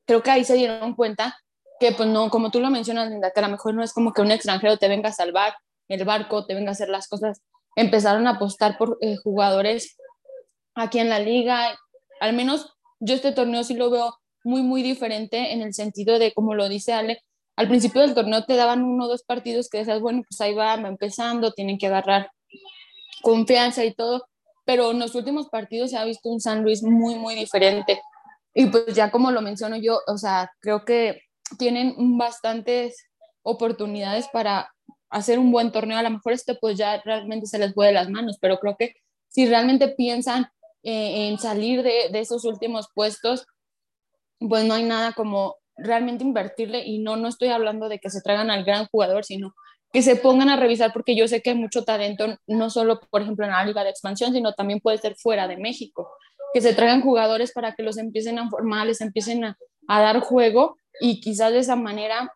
Creo 0.06 0.22
que 0.22 0.32
ahí 0.32 0.44
se 0.44 0.56
dieron 0.56 0.96
cuenta 0.96 1.38
que 1.80 1.92
pues 1.92 2.10
no, 2.10 2.30
como 2.30 2.52
tú 2.52 2.60
lo 2.60 2.70
mencionas, 2.70 3.10
Linda, 3.10 3.32
que 3.32 3.40
a 3.40 3.44
lo 3.44 3.50
mejor 3.50 3.74
no 3.74 3.84
es 3.84 3.94
como 3.94 4.14
que 4.14 4.22
un 4.22 4.32
extranjero 4.32 4.78
te 4.78 4.88
venga 4.88 5.10
a 5.10 5.14
salvar 5.14 5.56
el 5.88 6.06
barco, 6.06 6.46
te 6.46 6.54
venga 6.54 6.70
a 6.70 6.74
hacer 6.74 6.90
las 6.90 7.08
cosas. 7.08 7.42
Empezaron 7.76 8.28
a 8.28 8.32
apostar 8.32 8.78
por 8.78 8.98
eh, 9.02 9.18
jugadores 9.18 9.98
aquí 10.76 11.00
en 11.00 11.10
la 11.10 11.20
liga. 11.20 11.78
Al 12.20 12.34
menos 12.34 12.74
yo 13.00 13.16
este 13.16 13.32
torneo 13.32 13.64
sí 13.64 13.76
lo 13.76 13.90
veo 13.90 14.16
muy, 14.44 14.62
muy 14.62 14.84
diferente 14.84 15.54
en 15.54 15.62
el 15.62 15.74
sentido 15.74 16.20
de, 16.20 16.34
como 16.34 16.54
lo 16.56 16.70
dice 16.70 16.94
Ale, 16.94 17.22
al 17.56 17.68
principio 17.68 18.02
del 18.02 18.16
torneo 18.16 18.44
te 18.46 18.56
daban 18.56 18.84
uno 18.84 19.06
o 19.06 19.08
dos 19.08 19.24
partidos 19.24 19.70
que 19.70 19.80
decías, 19.80 20.00
bueno, 20.00 20.24
pues 20.28 20.42
ahí 20.42 20.54
va, 20.54 20.76
va 20.76 20.88
empezando, 20.88 21.52
tienen 21.52 21.78
que 21.78 21.88
agarrar 21.88 22.32
confianza 23.22 23.86
y 23.86 23.94
todo, 23.94 24.26
pero 24.66 24.92
en 24.92 25.00
los 25.00 25.16
últimos 25.16 25.50
partidos 25.50 25.92
se 25.92 25.98
ha 25.98 26.06
visto 26.06 26.30
un 26.30 26.42
San 26.42 26.64
Luis 26.64 26.84
muy, 26.84 27.16
muy 27.16 27.36
diferente. 27.36 28.02
Y 28.54 28.68
pues 28.68 28.96
ya 28.96 29.12
como 29.12 29.32
lo 29.32 29.42
menciono 29.42 29.78
yo, 29.78 30.00
o 30.08 30.18
sea, 30.18 30.52
creo 30.60 30.84
que 30.86 31.22
tienen 31.58 32.18
bastantes 32.18 33.10
oportunidades 33.44 34.28
para 34.32 34.74
hacer 35.10 35.40
un 35.40 35.52
buen 35.52 35.72
torneo. 35.72 35.98
A 35.98 36.04
lo 36.04 36.10
mejor 36.10 36.34
este 36.34 36.56
pues 36.56 36.78
ya 36.78 37.02
realmente 37.04 37.46
se 37.46 37.60
les 37.60 37.74
fue 37.74 37.88
de 37.88 37.94
las 37.94 38.10
manos, 38.10 38.38
pero 38.42 38.60
creo 38.60 38.76
que 38.78 38.96
si 39.30 39.48
realmente 39.48 39.90
piensan 39.90 40.48
eh, 40.84 41.30
en 41.30 41.40
salir 41.40 41.84
de, 41.84 42.10
de, 42.12 42.20
esos 42.20 42.46
últimos 42.46 42.90
puestos, 42.94 43.46
pues 44.40 44.66
no 44.66 44.74
hay 44.74 44.84
nada 44.84 45.14
como 45.14 45.56
realmente 45.76 46.24
invertirle 46.24 46.86
y 46.86 47.00
no, 47.00 47.16
no 47.16 47.28
estoy 47.28 47.50
hablando 47.50 47.90
de 47.90 48.00
que 48.00 48.10
se 48.10 48.22
traigan 48.22 48.52
al 48.52 48.64
gran 48.64 48.88
jugador, 48.88 49.24
sino 49.24 49.54
que 49.92 50.02
se 50.02 50.16
pongan 50.16 50.50
a 50.50 50.56
revisar 50.56 50.92
porque 50.92 51.16
yo 51.16 51.28
sé 51.28 51.42
que 51.42 51.52
hay 51.52 51.56
mucho 51.56 51.84
talento, 51.84 52.26
no 52.48 52.70
solo, 52.70 53.00
por 53.00 53.22
ejemplo, 53.22 53.46
en 53.46 53.52
la 53.52 53.64
liga 53.64 53.84
de 53.84 53.92
expansión, 53.92 54.34
sino 54.34 54.54
también 54.54 54.80
puede 54.80 54.98
ser 54.98 55.16
fuera 55.16 55.48
de 55.48 55.58
México, 55.58 56.10
que 56.54 56.62
se 56.62 56.74
traigan 56.74 57.02
jugadores 57.02 57.52
para 57.52 57.74
que 57.76 57.84
los 57.84 57.98
empiecen 57.98 58.40
a 58.40 58.50
formar, 58.50 58.88
les 58.88 59.02
empiecen 59.02 59.46
a, 59.46 59.58
a 59.88 60.02
dar 60.02 60.20
juego 60.20 60.78
y 61.00 61.22
quizás 61.22 61.52
de 61.52 61.60
esa 61.60 61.76
manera 61.76 62.34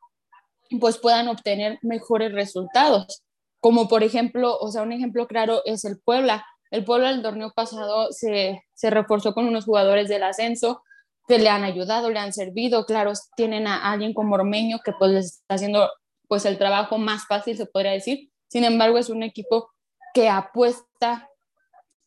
pues 0.79 0.97
puedan 0.97 1.27
obtener 1.27 1.79
mejores 1.81 2.33
resultados. 2.33 3.23
Como 3.59 3.87
por 3.87 4.03
ejemplo, 4.03 4.57
o 4.59 4.71
sea, 4.71 4.83
un 4.83 4.91
ejemplo 4.91 5.27
claro 5.27 5.61
es 5.65 5.85
el 5.85 5.99
Puebla. 5.99 6.45
El 6.71 6.83
Puebla 6.83 7.09
el 7.09 7.21
torneo 7.21 7.51
pasado 7.55 8.11
se, 8.11 8.63
se 8.73 8.89
reforzó 8.89 9.33
con 9.33 9.47
unos 9.47 9.65
jugadores 9.65 10.09
del 10.09 10.23
ascenso 10.23 10.83
que 11.27 11.39
le 11.39 11.49
han 11.49 11.63
ayudado, 11.63 12.09
le 12.09 12.19
han 12.19 12.33
servido. 12.33 12.85
Claro, 12.85 13.13
tienen 13.35 13.67
a 13.67 13.91
alguien 13.91 14.13
como 14.13 14.35
Ormeño 14.35 14.79
que 14.83 14.93
pues 14.93 15.11
les 15.11 15.25
está 15.25 15.55
haciendo 15.55 15.89
pues 16.27 16.45
el 16.45 16.57
trabajo 16.57 16.97
más 16.97 17.25
fácil, 17.27 17.57
se 17.57 17.65
podría 17.65 17.91
decir. 17.91 18.29
Sin 18.49 18.63
embargo, 18.63 18.97
es 18.97 19.09
un 19.09 19.23
equipo 19.23 19.69
que 20.13 20.29
apuesta 20.29 21.29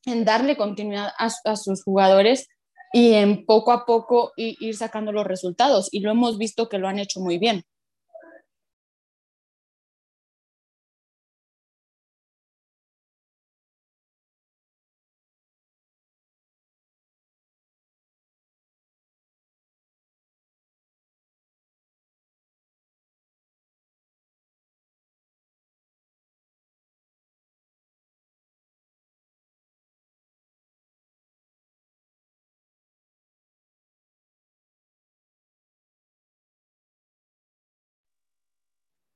en 0.04 0.24
darle 0.24 0.56
continuidad 0.56 1.12
a, 1.18 1.28
a 1.44 1.56
sus 1.56 1.82
jugadores 1.84 2.48
y 2.92 3.14
en 3.14 3.44
poco 3.46 3.72
a 3.72 3.86
poco 3.86 4.32
ir 4.36 4.76
sacando 4.76 5.12
los 5.12 5.26
resultados. 5.26 5.88
Y 5.92 6.00
lo 6.00 6.10
hemos 6.10 6.38
visto 6.38 6.68
que 6.68 6.78
lo 6.78 6.88
han 6.88 6.98
hecho 6.98 7.20
muy 7.20 7.38
bien. 7.38 7.64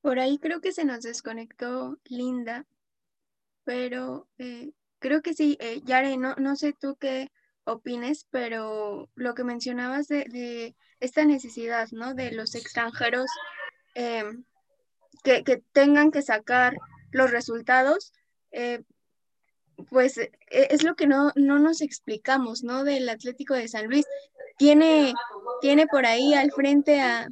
Por 0.05 0.19
ahí 0.19 0.37
creo 0.37 0.61
que 0.61 0.73
se 0.73 0.85
nos 0.85 1.01
desconectó 1.01 1.99
Linda, 2.05 2.67
pero 3.65 4.29
eh, 4.37 4.73
creo 4.99 5.23
que 5.23 5.33
sí, 5.33 5.57
eh, 5.61 5.81
Yare, 5.83 6.19
no, 6.19 6.35
no 6.35 6.57
sé 6.57 6.75
tú 6.79 6.97
qué 6.97 7.33
opines, 7.65 8.27
pero 8.31 9.09
lo 9.15 9.35
que 9.35 9.45
mencionabas 9.45 10.07
de, 10.09 10.77
esta 11.01 11.25
necesidad, 11.25 11.89
¿no? 11.91 12.13
De 12.13 12.33
los 12.33 12.55
extranjeros 12.55 13.31
em, 13.95 14.45
que, 15.23 15.63
tengan 15.73 16.11
que 16.11 16.21
sacar 16.21 16.77
los 17.11 17.31
resultados, 17.31 18.13
eh, 18.53 18.83
pues 19.89 20.21
es 20.51 20.83
lo 20.83 20.97
que 20.97 21.07
no, 21.07 21.33
no 21.35 21.59
nos 21.59 21.81
explicamos, 21.81 22.63
¿no? 22.63 22.85
Del 22.85 23.09
Atlético 23.09 23.55
de 23.55 23.69
San 23.69 23.87
Luis. 23.87 24.05
Tiene, 24.59 25.15
tiene 25.63 25.87
por 25.87 26.05
ahí 26.05 26.35
al 26.35 26.53
frente 26.53 27.01
a, 27.01 27.31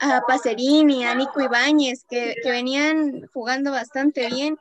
a 0.00 0.22
Pacerini, 0.26 1.04
a 1.04 1.14
Nico 1.14 1.40
Ibáñez, 1.40 2.04
que, 2.08 2.34
venían 2.44 3.26
jugando 3.32 3.70
bastante 3.70 4.28
bien, 4.28 4.58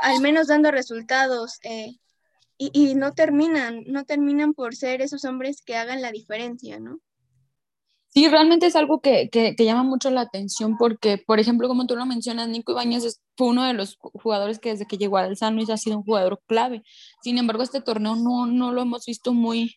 al 0.00 0.20
menos 0.20 0.48
dando 0.48 0.70
resultados, 0.70 1.58
eh, 1.62 1.96
y, 2.58 2.94
no 2.94 3.12
terminan, 3.12 3.84
no 3.86 4.04
terminan 4.04 4.52
por 4.52 4.74
ser 4.76 5.00
esos 5.00 5.24
hombres 5.24 5.62
que 5.62 5.76
hagan 5.76 6.02
la 6.02 6.12
diferencia, 6.12 6.78
¿no? 6.78 6.98
Sí, 8.12 8.28
realmente 8.28 8.66
es 8.66 8.74
algo 8.74 9.00
que, 9.00 9.30
llama 9.56 9.84
mucho 9.84 10.10
la 10.10 10.22
atención 10.22 10.76
porque, 10.76 11.16
por 11.16 11.38
ejemplo, 11.38 11.68
como 11.68 11.86
tú 11.86 11.96
lo 11.96 12.04
mencionas, 12.06 12.48
Nico 12.48 12.72
Ibáñez 12.72 13.20
fue 13.36 13.48
uno 13.48 13.64
de 13.64 13.72
los 13.72 13.96
jugadores 14.00 14.58
que 14.58 14.70
desde 14.70 14.86
que 14.86 14.98
llegó 14.98 15.16
al 15.16 15.36
San 15.36 15.54
Luis 15.54 15.70
ha 15.70 15.76
sido 15.76 15.98
un 15.98 16.04
jugador 16.04 16.42
clave. 16.46 16.82
Sin 17.22 17.38
embargo, 17.38 17.62
este 17.62 17.80
torneo 17.80 18.16
no, 18.16 18.46
no 18.46 18.72
lo 18.72 18.82
hemos 18.82 19.06
visto 19.06 19.32
muy, 19.32 19.76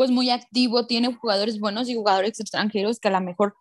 pues 0.00 0.10
muy 0.10 0.30
activo, 0.30 0.86
tiene 0.86 1.14
jugadores 1.14 1.60
buenos 1.60 1.90
y 1.90 1.94
jugadores 1.94 2.40
extranjeros 2.40 2.98
que 2.98 3.08
a 3.08 3.10
lo 3.10 3.20
mejor 3.20 3.54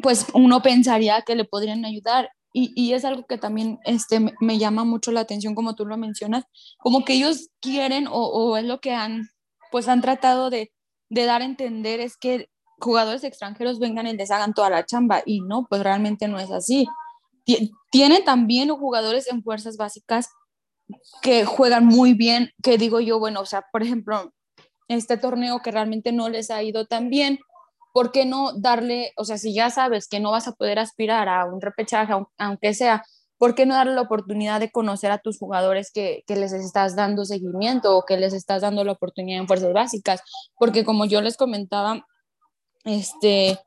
pues 0.00 0.24
uno 0.32 0.62
pensaría 0.62 1.20
que 1.20 1.34
le 1.34 1.44
podrían 1.44 1.84
ayudar. 1.84 2.30
Y, 2.54 2.72
y, 2.74 2.94
es 2.94 3.04
algo 3.04 3.26
que 3.26 3.36
también 3.36 3.78
este, 3.84 4.18
me 4.40 4.56
llama 4.56 4.84
mucho 4.84 5.12
la 5.12 5.20
atención, 5.20 5.54
como 5.54 5.74
tú 5.74 5.84
lo 5.84 5.98
mencionas, 5.98 6.44
como 6.78 7.04
que 7.04 7.12
ellos 7.12 7.50
quieren 7.60 8.06
o, 8.06 8.12
o 8.12 8.56
es 8.56 8.64
lo 8.64 8.80
que 8.80 8.94
han, 8.94 9.28
pues 9.70 9.88
han 9.88 10.00
tratado 10.00 10.48
de, 10.48 10.72
de, 11.10 11.24
dar 11.26 11.42
a 11.42 11.44
entender 11.44 12.00
es 12.00 12.16
que 12.16 12.48
jugadores 12.80 13.22
extranjeros 13.22 13.78
vengan 13.78 14.06
y 14.06 14.16
les 14.16 14.30
hagan 14.30 14.54
toda 14.54 14.70
la 14.70 14.86
chamba 14.86 15.22
y 15.26 15.42
no, 15.42 15.66
pues 15.68 15.82
realmente 15.82 16.28
no 16.28 16.38
es 16.38 16.50
así. 16.50 16.86
Tienen 17.90 18.24
también 18.24 18.70
jugadores 18.70 19.30
en 19.30 19.42
fuerzas 19.42 19.76
básicas 19.76 20.30
que 21.20 21.44
juegan 21.44 21.84
muy 21.84 22.14
bien, 22.14 22.52
que 22.62 22.78
digo 22.78 23.00
yo, 23.00 23.18
bueno, 23.18 23.42
o 23.42 23.46
sea, 23.46 23.66
por 23.70 23.82
ejemplo, 23.82 24.32
este 24.88 25.16
torneo 25.16 25.60
que 25.60 25.70
realmente 25.70 26.12
no 26.12 26.28
les 26.28 26.50
ha 26.50 26.62
ido 26.62 26.86
tan 26.86 27.10
bien, 27.10 27.38
¿por 27.92 28.12
qué 28.12 28.24
no 28.24 28.52
darle, 28.52 29.12
o 29.16 29.24
sea, 29.24 29.38
si 29.38 29.54
ya 29.54 29.70
sabes 29.70 30.08
que 30.08 30.20
no 30.20 30.30
vas 30.30 30.48
a 30.48 30.52
poder 30.52 30.78
aspirar 30.78 31.28
a 31.28 31.44
un 31.46 31.60
repechaje, 31.60 32.12
aunque 32.38 32.74
sea, 32.74 33.04
¿por 33.38 33.54
qué 33.54 33.66
no 33.66 33.74
darle 33.74 33.94
la 33.94 34.02
oportunidad 34.02 34.60
de 34.60 34.70
conocer 34.70 35.10
a 35.10 35.18
tus 35.18 35.38
jugadores 35.38 35.90
que, 35.92 36.24
que, 36.26 36.36
les 36.36 36.52
estás 36.52 36.96
dando 36.96 37.24
seguimiento 37.24 37.96
o 37.96 38.04
que 38.04 38.16
les 38.16 38.34
estás 38.34 38.62
dando 38.62 38.84
la 38.84 38.92
oportunidad 38.92 39.40
en 39.40 39.46
fuerzas 39.46 39.72
básicas? 39.72 40.22
Porque 40.56 40.84
como 40.84 41.06
yo 41.06 41.20
les 41.20 41.36
comentaba, 41.36 42.04
este, 42.84 43.58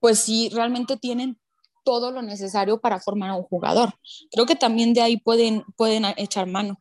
pues 0.00 0.18
sí, 0.18 0.50
realmente 0.52 0.96
tienen 0.96 1.38
todo 1.84 2.10
lo 2.10 2.22
necesario 2.22 2.80
para 2.80 3.00
formar 3.00 3.30
a 3.30 3.36
un 3.36 3.44
jugador. 3.44 3.94
Creo 4.30 4.46
que 4.46 4.56
también 4.56 4.94
de 4.94 5.02
ahí 5.02 5.16
pueden, 5.16 5.64
pueden 5.76 6.04
echar 6.16 6.46
mano. 6.46 6.80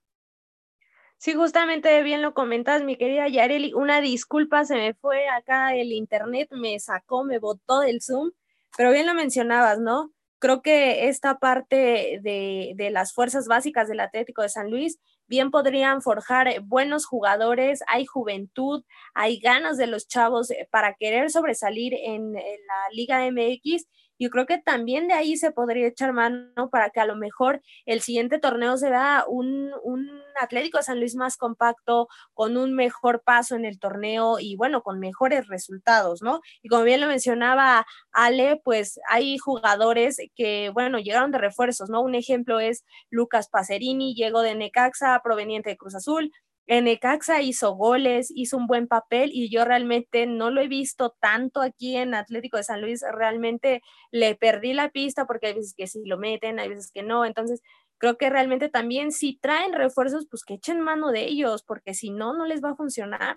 Sí, 1.22 1.34
justamente 1.34 2.01
bien 2.01 2.22
lo 2.22 2.34
comentas, 2.34 2.82
mi 2.84 2.95
querida 2.95 3.28
Yareli. 3.28 3.74
Una 3.74 3.99
disculpa, 3.99 4.63
se 4.63 4.76
me 4.76 4.93
fue 4.93 5.28
acá 5.28 5.76
el 5.76 5.91
internet, 5.91 6.47
me 6.51 6.80
sacó, 6.80 7.26
me 7.26 7.39
botó 7.39 7.82
del 7.82 8.01
Zoom, 8.01 8.32
pero 8.78 8.91
bien 8.91 9.05
lo 9.05 9.13
mencionabas, 9.13 9.80
¿no? 9.80 10.13
Creo 10.39 10.61
que 10.61 11.09
esta 11.09 11.38
parte 11.38 12.20
de, 12.24 12.72
de 12.76 12.89
las 12.89 13.11
fuerzas 13.13 13.47
básicas 13.47 13.89
del 13.89 13.99
Atlético 13.99 14.43
de 14.43 14.49
San 14.49 14.72
Luis 14.72 14.97
bien 15.28 15.51
podrían 15.51 16.01
forjar 16.01 16.61
buenos 16.61 17.05
jugadores, 17.05 17.84
hay 17.88 18.05
juventud, 18.05 18.86
hay 19.13 19.39
ganas 19.41 19.76
de 19.78 19.88
los 19.88 20.07
chavos 20.07 20.49
eh, 20.51 20.70
para 20.72 20.93
querer 20.93 21.32
sobresalir 21.32 21.93
en, 21.95 22.38
en 22.38 22.59
la 22.65 22.89
Liga 22.93 23.26
MX 23.30 23.88
yo 24.20 24.30
creo 24.30 24.45
que 24.45 24.57
también 24.57 25.07
de 25.07 25.13
ahí 25.13 25.38
se 25.38 25.51
podría 25.51 25.88
echar 25.88 26.13
mano 26.13 26.70
para 26.70 26.89
que 26.89 26.99
a 26.99 27.05
lo 27.05 27.15
mejor 27.15 27.61
el 27.86 28.01
siguiente 28.01 28.39
torneo 28.39 28.78
se 28.78 28.89
vea 28.89 29.24
un, 29.28 29.72
un 29.84 30.22
Atlético 30.39 30.82
San 30.82 30.99
Luis 30.99 31.15
más 31.15 31.38
compacto, 31.38 32.07
con 32.34 32.57
un 32.57 32.74
mejor 32.76 33.22
paso 33.24 33.55
en 33.55 33.65
el 33.65 33.80
torneo 33.80 34.39
y 34.39 34.55
bueno, 34.55 34.82
con 34.82 34.99
mejores 34.99 35.47
resultados, 35.47 36.22
¿no? 36.22 36.41
Y 36.61 36.70
como 36.70 36.84
bien 36.84 37.01
lo 37.01 37.07
mencionaba 37.07 37.86
Ale, 38.11 38.61
pues 38.63 38.99
hay 39.09 39.38
jugadores 39.38 40.17
que, 40.36 40.70
bueno, 40.74 40.99
llegaron 40.99 41.32
de 41.32 41.38
refuerzos, 41.38 41.89
¿no? 41.89 42.01
Un 42.01 42.15
ejemplo 42.15 42.59
es 42.59 42.86
Lucas 43.09 43.49
Pacerini, 43.49 44.15
llegó 44.15 44.41
de 44.41 44.55
Necaxa, 44.55 45.20
proveniente 45.24 45.70
de 45.70 45.78
Cruz 45.78 45.95
Azul, 45.95 46.32
en 46.70 46.84
Necaxa 46.86 47.41
hizo 47.41 47.74
goles, 47.74 48.32
hizo 48.36 48.55
un 48.55 48.67
buen 48.67 48.88
papel 48.88 49.32
y 49.34 49.49
yo 49.49 49.65
realmente 49.65 50.28
no 50.28 50.51
lo 50.51 50.61
he 50.61 50.67
visto 50.67 51.15
tanto 51.20 51.63
aquí 51.63 51.97
en 51.97 52.13
Atlético 52.13 52.57
de 52.57 52.63
San 52.63 52.82
Luis, 52.82 53.03
realmente 53.11 53.82
le 54.11 54.36
perdí 54.36 54.74
la 54.74 54.89
pista 54.89 55.26
porque 55.26 55.47
hay 55.47 55.53
veces 55.55 55.74
que 55.76 55.88
sí 55.88 56.03
lo 56.05 56.20
meten, 56.20 56.59
hay 56.59 56.70
veces 56.70 56.91
que 56.91 57.01
no, 57.01 57.26
entonces 57.26 57.63
creo 57.97 58.20
que 58.20 58.30
realmente 58.30 58.70
también 58.70 59.11
si 59.11 59.39
traen 59.39 59.74
refuerzos, 59.74 60.28
pues 60.30 60.43
que 60.45 60.53
echen 60.55 60.80
mano 60.80 61.11
de 61.11 61.26
ellos, 61.26 61.63
porque 61.63 61.95
si 61.95 62.11
no, 62.11 62.34
no 62.38 62.45
les 62.45 62.63
va 62.63 62.72
a 62.72 62.76
funcionar. 62.76 63.36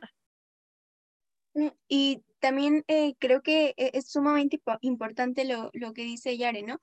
Mm, 1.54 1.68
y 1.88 2.22
también 2.38 2.84
eh, 2.88 3.14
creo 3.18 3.42
que 3.42 3.72
e-, 3.78 3.92
es 3.94 4.10
sumamente 4.10 4.60
importante 4.82 5.44
lo, 5.46 5.70
lo 5.72 5.94
que 5.94 6.02
dice 6.02 6.36
Yare, 6.36 6.62
¿no? 6.62 6.80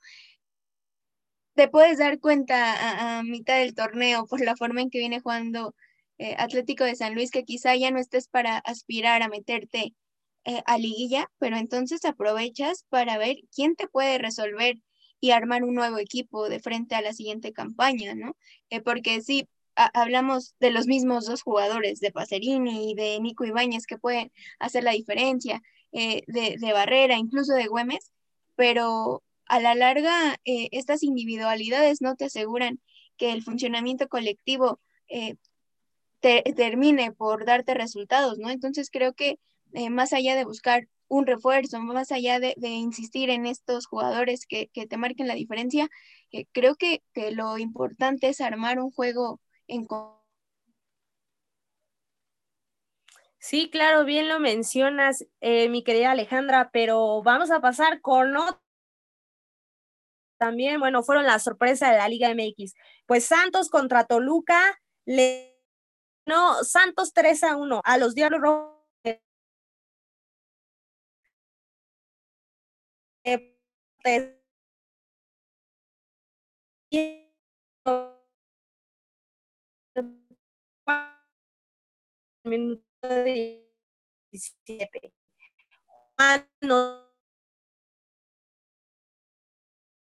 Te 1.54 1.68
puedes 1.68 2.00
dar 2.00 2.20
cuenta 2.20 3.20
a 3.20 3.24
mitad 3.24 3.58
del 3.58 3.76
torneo 3.76 4.26
por 4.26 4.42
la 4.42 4.56
forma 4.56 4.82
en 4.82 4.90
que 4.90 5.00
viene 5.00 5.20
jugando 5.20 5.76
eh, 6.20 6.36
Atlético 6.38 6.84
de 6.84 6.98
San 6.98 7.16
Luis, 7.16 7.32
que 7.32 7.46
quizá 7.46 7.78
ya 7.78 7.92
no 7.92 8.00
estés 8.00 8.28
para 8.28 8.58
aspirar 8.58 9.24
a 9.24 9.30
meterte 9.30 9.96
eh, 10.44 10.62
a 10.66 10.78
liguilla, 10.78 11.32
pero 11.40 11.56
entonces 11.56 12.04
aprovechas 12.04 12.86
para 12.90 13.18
ver 13.18 13.38
quién 13.56 13.76
te 13.78 13.88
puede 13.88 14.18
resolver 14.18 14.76
y 15.22 15.32
armar 15.32 15.64
un 15.64 15.76
nuevo 15.76 15.98
equipo 15.98 16.50
de 16.50 16.60
frente 16.60 16.96
a 16.96 17.02
la 17.02 17.14
siguiente 17.14 17.54
campaña, 17.54 18.16
¿no? 18.16 18.36
Eh, 18.70 18.82
porque 18.82 19.22
sí, 19.22 19.48
hablamos 19.76 20.56
de 20.60 20.72
los 20.72 20.88
mismos 20.88 21.26
dos 21.26 21.42
jugadores, 21.42 22.02
de 22.02 22.12
Pacerini 22.12 22.92
y 22.92 22.96
de 22.96 23.20
Nico 23.22 23.46
Ibáñez, 23.46 23.86
que 23.86 23.98
pueden 23.98 24.32
hacer 24.60 24.84
la 24.84 24.92
diferencia, 24.92 25.62
de, 25.92 26.72
Barrera, 26.74 27.18
incluso 27.18 27.54
de 27.54 27.68
Güemes, 27.68 28.12
pero 28.56 29.24
a 29.46 29.60
la 29.60 29.74
larga 29.74 30.38
estas 30.44 31.02
individualidades 31.02 32.02
no 32.02 32.16
te 32.16 32.26
aseguran 32.26 32.80
que 33.18 33.32
el 33.32 33.42
funcionamiento 33.42 34.08
colectivo 34.10 34.80
termine 36.20 37.12
por 37.12 37.46
darte 37.46 37.74
resultados, 37.74 38.38
¿no? 38.38 38.50
Entonces 38.50 38.90
creo 38.92 39.14
que 39.14 39.40
eh, 39.74 39.90
más 39.90 40.14
allá 40.14 40.36
de 40.36 40.46
buscar 40.46 40.88
un 41.08 41.26
refuerzo, 41.26 41.80
más 41.80 42.12
allá 42.12 42.40
de, 42.40 42.56
insistir 42.62 43.30
en 43.30 43.46
estos 43.46 43.88
jugadores 43.88 44.46
que, 44.48 44.70
te 44.74 44.98
marquen 44.98 45.28
la 45.28 45.36
diferencia, 45.36 45.90
eh, 46.32 46.46
creo 46.52 46.76
que, 46.76 47.02
lo 47.32 47.58
importante 47.58 48.30
es 48.30 48.42
armar 48.42 48.80
un 48.80 48.92
juego 48.92 49.40
en 49.68 49.88
Sí, 53.40 53.70
claro, 53.72 54.06
bien 54.06 54.28
lo 54.28 54.40
mencionas, 54.40 55.26
eh, 55.42 55.70
mi 55.70 55.84
querida 55.84 56.12
Alejandra, 56.12 56.70
pero 56.72 57.24
vamos 57.24 57.52
a 57.52 57.62
pasar 57.62 58.02
con 58.02 58.36
otro. 58.36 58.62
También, 60.38 60.80
bueno, 60.80 61.04
fueron 61.04 61.26
la 61.26 61.40
sorpresa 61.40 61.92
de 61.92 61.98
la 61.98 62.08
Liga 62.08 62.30
MX. 62.30 62.74
Pues 63.06 63.26
Santos 63.26 63.70
contra 63.70 64.06
Toluca 64.06 64.80
le 65.06 65.49
no, 66.30 66.64
Santos 66.64 67.12
3 67.14 67.44
a 67.44 67.58
1 67.58 67.82
a 67.84 67.98
los 67.98 68.14
Diablos 68.14 68.40
Rojos. 68.40 68.78
Minuto 82.44 82.84
17. 84.32 85.14
Juan 86.18 86.50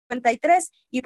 93 0.08 0.72
y 0.90 1.00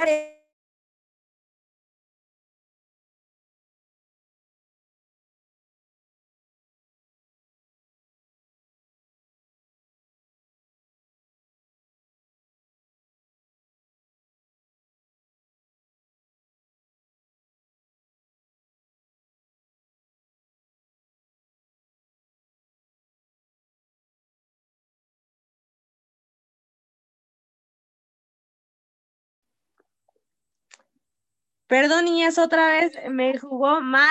Perdón, 31.73 32.05
niñas, 32.05 32.37
otra 32.37 32.69
vez 32.69 32.93
me 33.09 33.39
jugó 33.39 33.81
mal, 33.81 34.11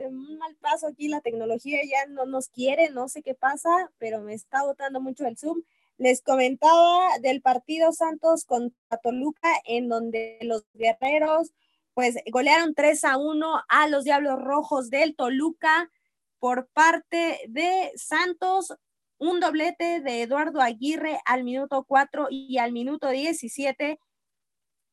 un 0.00 0.36
mal 0.36 0.56
paso 0.56 0.88
aquí, 0.88 1.06
la 1.06 1.20
tecnología 1.20 1.78
ya 1.88 2.06
no 2.08 2.26
nos 2.26 2.48
quiere, 2.48 2.90
no 2.90 3.06
sé 3.06 3.22
qué 3.22 3.34
pasa, 3.34 3.70
pero 3.98 4.20
me 4.20 4.34
está 4.34 4.64
botando 4.64 5.00
mucho 5.00 5.24
el 5.24 5.38
Zoom. 5.38 5.62
Les 5.96 6.22
comentaba 6.22 7.16
del 7.20 7.40
partido 7.40 7.92
Santos 7.92 8.44
contra 8.44 8.98
Toluca, 9.00 9.48
en 9.64 9.88
donde 9.88 10.38
los 10.42 10.64
guerreros 10.74 11.52
pues 11.94 12.16
golearon 12.32 12.74
3 12.74 13.04
a 13.04 13.16
1 13.16 13.62
a 13.68 13.86
los 13.86 14.02
Diablos 14.02 14.42
Rojos 14.42 14.90
del 14.90 15.14
Toluca 15.14 15.92
por 16.40 16.66
parte 16.66 17.38
de 17.46 17.92
Santos, 17.94 18.74
un 19.18 19.38
doblete 19.38 20.00
de 20.00 20.22
Eduardo 20.22 20.60
Aguirre 20.60 21.20
al 21.26 21.44
minuto 21.44 21.84
4 21.84 22.26
y 22.28 22.58
al 22.58 22.72
minuto 22.72 23.08
17 23.08 24.00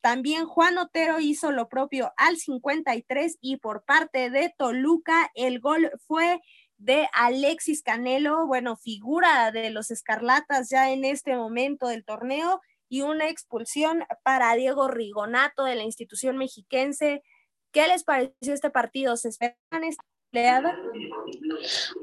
también 0.06 0.46
Juan 0.46 0.78
Otero 0.78 1.20
hizo 1.20 1.52
lo 1.52 1.68
propio 1.68 2.14
al 2.16 2.38
53 2.38 3.40
y 3.42 3.58
por 3.58 3.86
parte 3.86 4.30
de 4.30 4.54
Toluca 4.56 5.32
el 5.34 5.60
gol 5.60 5.90
fue 6.06 6.42
de 6.78 7.08
Alexis 7.12 7.82
Canelo, 7.82 8.46
bueno, 8.46 8.78
figura 8.78 9.52
de 9.52 9.72
los 9.72 9.90
Escarlatas 9.90 10.70
ya 10.70 10.92
en 10.92 11.06
este 11.06 11.36
momento 11.36 11.88
del 11.88 12.06
torneo 12.06 12.62
y 12.88 13.02
una 13.02 13.30
expulsión 13.30 14.04
para 14.22 14.54
Diego 14.54 14.90
Rigonato 14.90 15.64
de 15.64 15.74
la 15.74 15.82
institución 15.82 16.38
mexiquense. 16.38 17.24
¿Qué 17.72 17.88
les 17.88 18.04
pareció 18.04 18.54
este 18.54 18.70
partido? 18.70 19.18
¿Se 19.18 19.30
esperan 19.30 19.56
esta? 19.88 20.04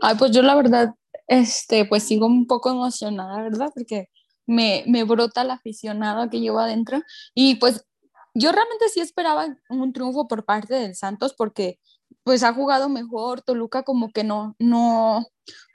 Ay, 0.00 0.16
pues 0.18 0.32
yo 0.32 0.42
la 0.42 0.57
verdad, 0.57 0.92
este, 1.28 1.84
pues 1.84 2.03
sigo 2.03 2.26
un 2.26 2.48
poco 2.48 2.68
emocionada, 2.68 3.40
¿verdad? 3.42 3.70
Porque 3.72 4.09
me, 4.44 4.82
me 4.88 5.05
brota 5.05 5.44
la 5.44 5.55
aficionado 5.55 6.28
que 6.30 6.40
llevo 6.40 6.59
adentro 6.59 7.00
y 7.32 7.55
pues 7.55 7.86
yo 8.34 8.52
realmente 8.52 8.88
sí 8.88 9.00
esperaba 9.00 9.56
un 9.68 9.92
triunfo 9.92 10.28
por 10.28 10.44
parte 10.44 10.74
del 10.74 10.94
Santos 10.94 11.34
porque 11.34 11.78
pues 12.24 12.42
ha 12.42 12.52
jugado 12.54 12.88
mejor, 12.88 13.42
Toluca 13.42 13.82
como 13.82 14.10
que 14.12 14.24
no, 14.24 14.54
no, 14.58 15.26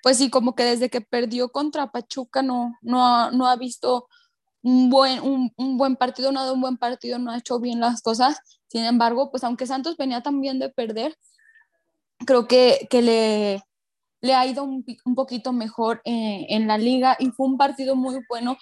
pues 0.03 0.17
sí, 0.17 0.29
como 0.29 0.55
que 0.55 0.63
desde 0.63 0.89
que 0.89 1.01
perdió 1.01 1.49
contra 1.49 1.91
Pachuca 1.91 2.41
no, 2.41 2.75
no, 2.81 3.05
ha, 3.05 3.31
no 3.31 3.47
ha 3.47 3.55
visto 3.55 4.07
un 4.61 4.89
buen, 4.89 5.21
un, 5.21 5.51
un, 5.57 5.77
buen 5.77 5.95
partido, 5.95 6.31
no 6.31 6.39
ha 6.39 6.43
dado 6.43 6.55
un 6.55 6.61
buen 6.61 6.77
partido, 6.77 7.19
no 7.19 7.31
ha 7.31 7.37
hecho 7.37 7.59
bien 7.59 7.79
las 7.79 8.01
cosas. 8.01 8.37
Sin 8.67 8.85
embargo, 8.85 9.31
pues 9.31 9.43
aunque 9.43 9.65
Santos 9.65 9.97
venía 9.97 10.21
también 10.21 10.59
de 10.59 10.69
perder, 10.69 11.15
creo 12.25 12.47
que, 12.47 12.87
que 12.89 13.01
le, 13.01 13.63
le 14.21 14.33
ha 14.33 14.45
ido 14.45 14.63
un, 14.63 14.83
poquito 15.15 15.53
mejor 15.53 16.01
eh, 16.05 16.45
en 16.49 16.67
la 16.67 16.77
liga 16.77 17.15
y 17.19 17.29
fue 17.31 17.47
un 17.47 17.57
partido 17.57 17.95
muy 17.95 18.19
bueno. 18.29 18.57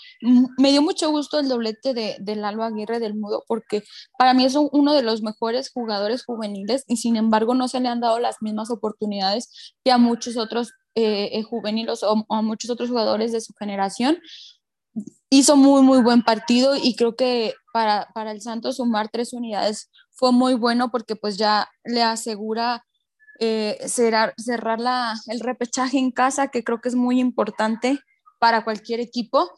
Me 0.58 0.72
dio 0.72 0.82
mucho 0.82 1.10
gusto 1.10 1.40
el 1.40 1.48
doblete 1.48 1.94
de, 1.94 2.18
de 2.20 2.36
Lalo 2.36 2.64
Aguirre 2.64 3.00
del 3.00 3.16
Mudo 3.16 3.44
porque 3.48 3.84
para 4.18 4.34
mí 4.34 4.46
es 4.46 4.56
uno 4.56 4.94
de 4.94 5.04
los 5.04 5.22
mejores 5.22 5.72
jugadores 5.72 6.26
juveniles 6.26 6.84
y 6.88 6.98
sin 6.98 7.16
embargo 7.16 7.54
no 7.56 7.68
se 7.68 7.80
le 7.80 7.90
han 7.90 8.02
dado 8.02 8.20
las 8.20 8.42
mismas 8.42 8.70
oportunidades 8.70 9.74
que 9.84 9.92
a 9.92 9.98
muchos 9.98 10.38
otros 10.38 10.74
eh, 10.98 11.38
eh, 11.38 11.44
juveniles 11.44 12.04
o, 12.04 12.26
a 12.30 12.42
muchos 12.42 12.70
otros 12.70 12.90
jugadores 12.90 13.34
de 13.34 13.42
su 13.42 13.54
generación. 13.60 14.18
Hizo 15.30 15.58
muy, 15.58 15.82
muy 15.82 16.02
buen 16.02 16.24
partido 16.24 16.76
y 16.76 16.96
creo 16.96 17.18
que 17.18 17.54
para, 17.74 18.08
para 18.14 18.32
el 18.32 18.42
Santos 18.42 18.78
sumar 18.78 19.10
tres 19.12 19.34
unidades 19.34 19.90
fue 20.12 20.32
muy 20.32 20.54
bueno 20.54 20.92
porque 20.92 21.18
pues 21.18 21.38
ya 21.38 21.68
le 21.84 22.02
asegura 22.02 22.86
eh, 23.40 23.78
cerrar, 23.88 24.34
cerrar 24.38 24.80
la, 24.80 25.16
el 25.28 25.40
repechaje 25.40 25.98
en 25.98 26.12
casa, 26.12 26.48
que 26.48 26.64
creo 26.64 26.82
que 26.82 26.90
es 26.90 26.96
muy 26.96 27.20
importante 27.20 28.00
para 28.40 28.64
cualquier 28.64 29.00
equipo, 29.00 29.50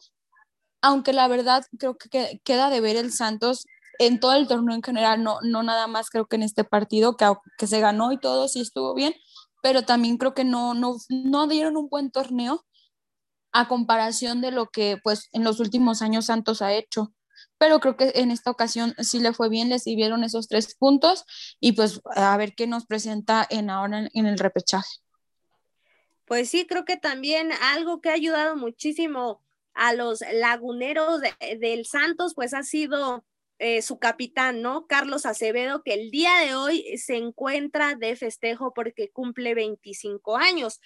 aunque 0.82 1.12
la 1.12 1.28
verdad 1.28 1.64
creo 1.78 1.96
que 1.96 2.40
queda 2.44 2.70
de 2.70 2.80
ver 2.80 2.96
el 2.96 3.12
Santos 3.12 3.66
en 3.98 4.20
todo 4.20 4.34
el 4.34 4.46
torneo 4.46 4.74
en 4.74 4.82
general, 4.82 5.22
no, 5.22 5.38
no 5.42 5.62
nada 5.62 5.86
más 5.86 6.10
creo 6.10 6.26
que 6.26 6.36
en 6.36 6.42
este 6.42 6.64
partido, 6.64 7.16
que, 7.16 7.26
que 7.58 7.66
se 7.66 7.80
ganó 7.80 8.12
y 8.12 8.18
todo, 8.18 8.48
sí 8.48 8.60
estuvo 8.60 8.94
bien, 8.94 9.14
pero 9.62 9.82
también 9.82 10.18
creo 10.18 10.34
que 10.34 10.44
no, 10.44 10.74
no, 10.74 10.96
no 11.08 11.46
dieron 11.48 11.76
un 11.76 11.88
buen 11.88 12.10
torneo 12.10 12.64
a 13.52 13.66
comparación 13.66 14.40
de 14.40 14.52
lo 14.52 14.66
que 14.66 14.98
pues 15.02 15.28
en 15.32 15.42
los 15.42 15.58
últimos 15.60 16.02
años 16.02 16.26
Santos 16.26 16.62
ha 16.62 16.72
hecho 16.72 17.12
pero 17.58 17.80
creo 17.80 17.96
que 17.96 18.12
en 18.14 18.30
esta 18.30 18.50
ocasión 18.50 18.94
sí 18.98 19.20
le 19.20 19.32
fue 19.32 19.48
bien, 19.48 19.68
le 19.68 19.78
sirvieron 19.78 20.24
esos 20.24 20.48
tres 20.48 20.74
puntos 20.74 21.24
y 21.60 21.72
pues 21.72 22.00
a 22.14 22.36
ver 22.36 22.54
qué 22.54 22.66
nos 22.66 22.86
presenta 22.86 23.46
en 23.48 23.70
ahora 23.70 24.08
en, 24.12 24.26
el 24.26 24.38
repechaje. 24.38 24.88
Pues 26.24 26.50
sí, 26.50 26.66
creo 26.66 26.84
que 26.84 26.96
también 26.96 27.52
algo 27.62 28.00
que 28.00 28.10
ha 28.10 28.14
ayudado 28.14 28.56
muchísimo 28.56 29.42
a 29.74 29.94
los 29.94 30.22
laguneros 30.32 31.20
del 31.60 31.86
Santos, 31.86 32.34
pues 32.34 32.52
ha 32.52 32.62
sido 32.62 33.24
eh, 33.60 33.82
su 33.82 33.98
capitán, 33.98 34.62
¿no? 34.62 34.86
Carlos 34.86 35.26
Acevedo, 35.26 35.82
que 35.82 35.94
el 35.94 36.12
día 36.12 36.36
de 36.36 36.54
hoy 36.54 36.96
se 36.96 37.16
encuentra 37.16 37.96
de 37.96 38.14
festejo 38.14 38.72
porque 38.72 39.10
cumple 39.10 39.54
25 39.54 40.36
años. 40.36 40.80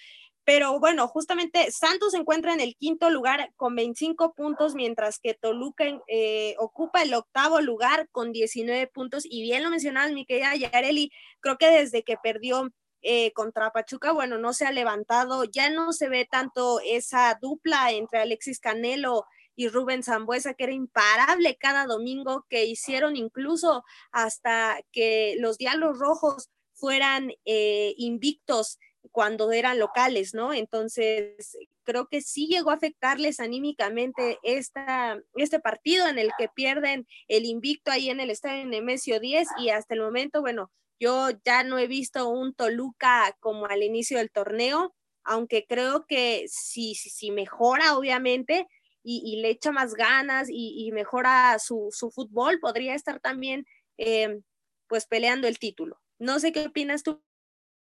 Pero 0.45 0.79
bueno, 0.79 1.07
justamente 1.07 1.71
Santos 1.71 2.11
se 2.11 2.17
encuentra 2.17 2.53
en 2.53 2.59
el 2.59 2.75
quinto 2.75 3.09
lugar 3.09 3.53
con 3.55 3.75
25 3.75 4.33
puntos, 4.33 4.75
mientras 4.75 5.19
que 5.19 5.33
Toluca 5.33 5.85
eh, 6.07 6.55
ocupa 6.59 7.01
el 7.01 7.13
octavo 7.13 7.61
lugar 7.61 8.09
con 8.11 8.33
19 8.33 8.87
puntos. 8.87 9.23
Y 9.25 9.41
bien 9.41 9.63
lo 9.63 9.69
mencionabas, 9.69 10.11
mi 10.11 10.25
querida 10.25 10.55
Yareli, 10.55 11.11
creo 11.39 11.57
que 11.57 11.69
desde 11.71 12.03
que 12.03 12.17
perdió 12.21 12.71
eh, 13.01 13.31
contra 13.33 13.71
Pachuca, 13.71 14.11
bueno, 14.11 14.37
no 14.37 14.53
se 14.53 14.65
ha 14.65 14.71
levantado, 14.71 15.45
ya 15.45 15.69
no 15.69 15.93
se 15.93 16.09
ve 16.09 16.27
tanto 16.29 16.79
esa 16.85 17.37
dupla 17.41 17.91
entre 17.91 18.19
Alexis 18.19 18.59
Canelo 18.59 19.25
y 19.55 19.67
Rubén 19.69 20.03
Zambuesa, 20.03 20.53
que 20.53 20.65
era 20.65 20.73
imparable 20.73 21.57
cada 21.57 21.85
domingo, 21.85 22.45
que 22.49 22.65
hicieron 22.65 23.15
incluso 23.15 23.83
hasta 24.11 24.81
que 24.91 25.35
los 25.39 25.57
Diablos 25.57 25.99
Rojos 25.99 26.49
fueran 26.73 27.31
eh, 27.45 27.93
invictos 27.97 28.79
cuando 29.11 29.51
eran 29.51 29.79
locales, 29.79 30.33
¿no? 30.33 30.53
Entonces, 30.53 31.57
creo 31.83 32.07
que 32.07 32.21
sí 32.21 32.47
llegó 32.47 32.71
a 32.71 32.75
afectarles 32.75 33.39
anímicamente 33.39 34.39
esta, 34.43 35.21
este 35.35 35.59
partido 35.59 36.07
en 36.07 36.17
el 36.17 36.31
que 36.37 36.49
pierden 36.49 37.07
el 37.27 37.45
invicto 37.45 37.91
ahí 37.91 38.09
en 38.09 38.19
el 38.19 38.29
estadio 38.29 38.65
Nemesio 38.65 39.19
10 39.19 39.47
y 39.59 39.69
hasta 39.69 39.93
el 39.93 40.01
momento, 40.01 40.41
bueno, 40.41 40.71
yo 40.99 41.29
ya 41.43 41.63
no 41.63 41.77
he 41.77 41.87
visto 41.87 42.29
un 42.29 42.53
Toluca 42.53 43.35
como 43.39 43.65
al 43.65 43.83
inicio 43.83 44.17
del 44.17 44.31
torneo, 44.31 44.95
aunque 45.23 45.65
creo 45.67 46.05
que 46.05 46.45
si, 46.47 46.95
si, 46.95 47.31
mejora, 47.31 47.97
obviamente, 47.97 48.67
y, 49.05 49.41
le 49.41 49.49
echa 49.49 49.71
más 49.71 49.95
ganas 49.95 50.47
y, 50.49 50.89
mejora 50.93 51.57
su, 51.59 51.89
fútbol, 52.13 52.59
podría 52.59 52.95
estar 52.95 53.19
también, 53.19 53.65
eh, 53.97 54.39
pues, 54.87 55.05
peleando 55.05 55.47
el 55.47 55.59
título. 55.59 56.01
No 56.19 56.39
sé 56.39 56.53
qué 56.53 56.67
opinas 56.67 57.03
tú, 57.03 57.21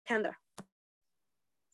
Alejandra. 0.05 0.41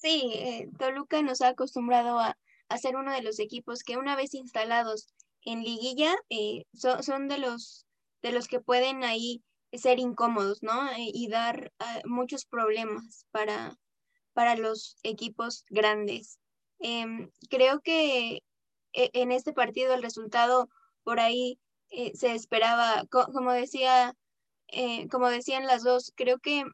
Sí, 0.02 0.32
eh, 0.34 0.68
Toluca 0.80 1.22
nos 1.22 1.42
ha 1.42 1.48
acostumbrado 1.48 2.18
a, 2.18 2.36
ser 2.80 2.96
uno 2.96 3.12
de 3.12 3.22
los 3.22 3.38
equipos 3.38 3.84
que 3.84 3.98
una 3.98 4.16
vez 4.16 4.34
instalados 4.34 5.06
en 5.42 5.62
liguilla 5.62 6.16
eh, 6.30 6.64
son 6.72 7.28
de 7.28 7.38
los 7.38 7.86
de 8.22 8.32
los 8.32 8.48
que 8.48 8.60
pueden 8.60 9.04
ahí 9.04 9.42
ser 9.72 10.00
incómodos, 10.00 10.62
¿no? 10.62 10.90
Eh, 10.92 11.10
y 11.14 11.28
dar 11.28 11.72
muchos 12.04 12.46
problemas 12.46 13.26
para, 13.30 13.76
para 14.32 14.56
los 14.56 14.96
equipos 15.04 15.64
grandes. 15.70 16.38
Em, 16.80 17.30
creo 17.50 17.80
que 17.80 18.42
en 18.92 19.32
este 19.32 19.52
partido 19.52 19.94
el 19.94 20.02
resultado 20.02 20.68
por 21.04 21.20
ahí 21.20 21.58
se 22.14 22.34
esperaba, 22.34 23.04
como 23.10 23.52
decía, 23.52 24.14
como 25.10 25.28
decían 25.28 25.66
las 25.66 25.84
dos, 25.84 26.12
creo 26.16 26.38
que 26.38 26.64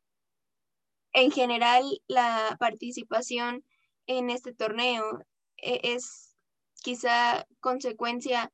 en 1.12 1.30
general 1.30 1.84
la 2.06 2.56
participación 2.58 3.64
en 4.06 4.30
este 4.30 4.52
torneo 4.52 5.20
e, 5.56 5.80
es 5.82 6.36
quizá 6.82 7.46
consecuencia 7.60 8.52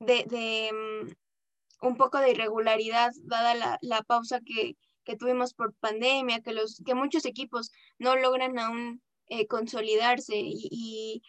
de, 0.00 0.70
mm, 0.72 1.86
un 1.86 1.96
poco 1.96 2.18
de 2.18 2.30
irregularidad 2.32 3.12
dada 3.22 3.78
la, 3.80 4.02
pausa 4.02 4.40
que, 4.40 4.76
tuvimos 5.18 5.52
por 5.54 5.74
pandemia, 5.74 6.40
que, 6.40 6.52
los, 6.52 6.82
que 6.84 6.94
muchos 6.94 7.26
equipos 7.26 7.70
no 7.98 8.16
logran 8.16 8.58
aún 8.58 9.02
eh, 9.28 9.46
consolidarse 9.46 10.34
y, 10.36 11.22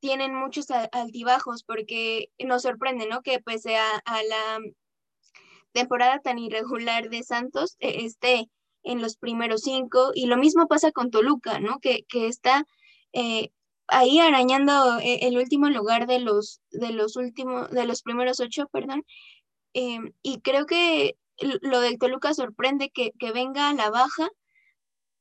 tienen 0.00 0.32
muchos 0.32 0.70
altibajos 0.92 1.64
porque 1.64 2.30
nos 2.38 2.62
sorprende, 2.62 3.08
¿no? 3.08 3.20
Que 3.22 3.40
pese 3.40 3.76
a, 3.76 4.00
la 4.06 4.60
temporada 5.72 6.20
tan 6.20 6.38
irregular 6.38 7.08
de 7.10 7.24
Santos, 7.24 7.74
e, 7.80 8.04
esté 8.04 8.48
en 8.82 9.02
los 9.02 9.16
primeros 9.16 9.62
cinco, 9.62 10.12
y 10.14 10.26
lo 10.26 10.36
mismo 10.36 10.66
pasa 10.68 10.92
con 10.92 11.10
Toluca, 11.10 11.60
¿no? 11.60 11.78
Que, 11.80 12.04
está 12.12 12.66
eh, 13.12 13.50
ahí 13.88 14.18
arañando 14.20 14.98
eh, 15.00 15.20
el 15.22 15.38
último 15.38 15.68
lugar 15.68 16.06
de 16.06 16.20
los, 16.20 16.60
de 16.70 16.92
los 16.92 17.16
últimos, 17.16 17.70
de 17.70 17.86
los 17.86 18.02
primeros 18.02 18.40
ocho, 18.40 18.68
perdón. 18.72 19.04
Em, 19.74 20.12
y 20.22 20.40
creo 20.40 20.66
que 20.66 21.16
lo 21.38 21.80
del 21.80 21.98
Toluca 21.98 22.34
sorprende 22.34 22.90
que, 22.90 23.12
venga 23.32 23.68
a 23.70 23.74
la 23.74 23.90
baja 23.90 24.28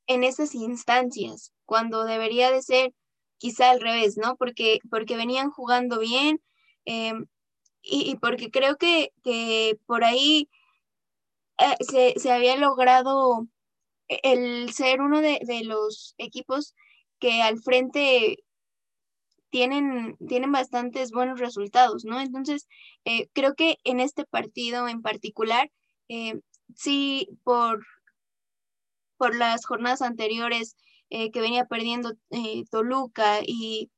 en 0.07 0.23
esas 0.23 0.55
instancias, 0.55 1.53
cuando 1.65 2.05
debería 2.05 2.51
de 2.51 2.61
ser 2.61 2.93
quizá 3.37 3.71
al 3.71 3.81
revés, 3.81 4.17
¿no? 4.17 4.35
Porque, 4.37 4.79
porque 4.89 5.17
venían 5.17 5.51
jugando 5.51 5.99
bien 5.99 6.41
em, 6.85 7.27
y, 7.81 8.15
porque 8.17 8.49
creo 8.51 8.77
que, 8.77 9.13
que 9.23 9.77
por 9.85 10.03
ahí 10.03 10.49
eh, 11.59 12.13
se, 12.19 12.31
había 12.31 12.55
logrado 12.57 13.47
el 14.07 14.71
ser 14.73 15.01
uno 15.01 15.21
de, 15.21 15.39
los 15.63 16.15
equipos 16.17 16.75
que 17.19 17.41
al 17.41 17.59
frente 17.59 18.37
tienen, 19.49 20.17
tienen 20.27 20.51
bastantes 20.51 21.11
buenos 21.11 21.39
resultados, 21.39 22.05
¿no? 22.05 22.19
Entonces, 22.21 22.67
eh, 23.05 23.27
creo 23.33 23.55
que 23.55 23.77
en 23.83 23.99
este 23.99 24.25
partido 24.25 24.87
en 24.87 25.01
particular, 25.01 25.71
eh, 26.09 26.39
sí, 26.75 27.29
por, 27.43 27.85
por 29.17 29.35
las 29.35 29.65
jornadas 29.65 30.01
anteriores 30.01 30.75
que 31.09 31.39
venía 31.39 31.65
perdiendo 31.65 32.11
Toluca 32.69 33.39
y, 33.41 33.89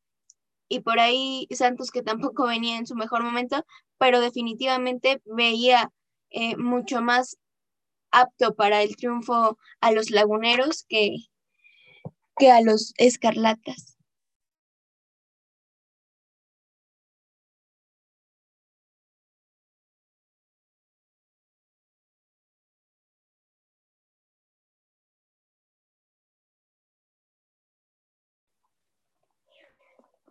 y 0.70 0.82
por 0.82 1.00
ahí 1.00 1.48
Santos 1.50 1.90
que 1.90 2.04
tampoco 2.04 2.46
venía 2.46 2.78
en 2.78 2.86
su 2.86 2.96
mejor 2.96 3.24
momento, 3.24 3.66
pero 3.98 4.22
definitivamente 4.22 5.20
veía 5.26 5.92
mucho 6.58 7.02
más 7.02 7.40
apto 8.12 8.56
para 8.56 8.82
el 8.84 8.96
triunfo 8.96 9.58
a 9.82 9.92
los 9.92 10.12
laguneros 10.12 10.86
que, 10.88 11.16
que 12.38 12.50
a 12.52 12.62
los 12.62 12.94
escarlatas. 12.98 13.96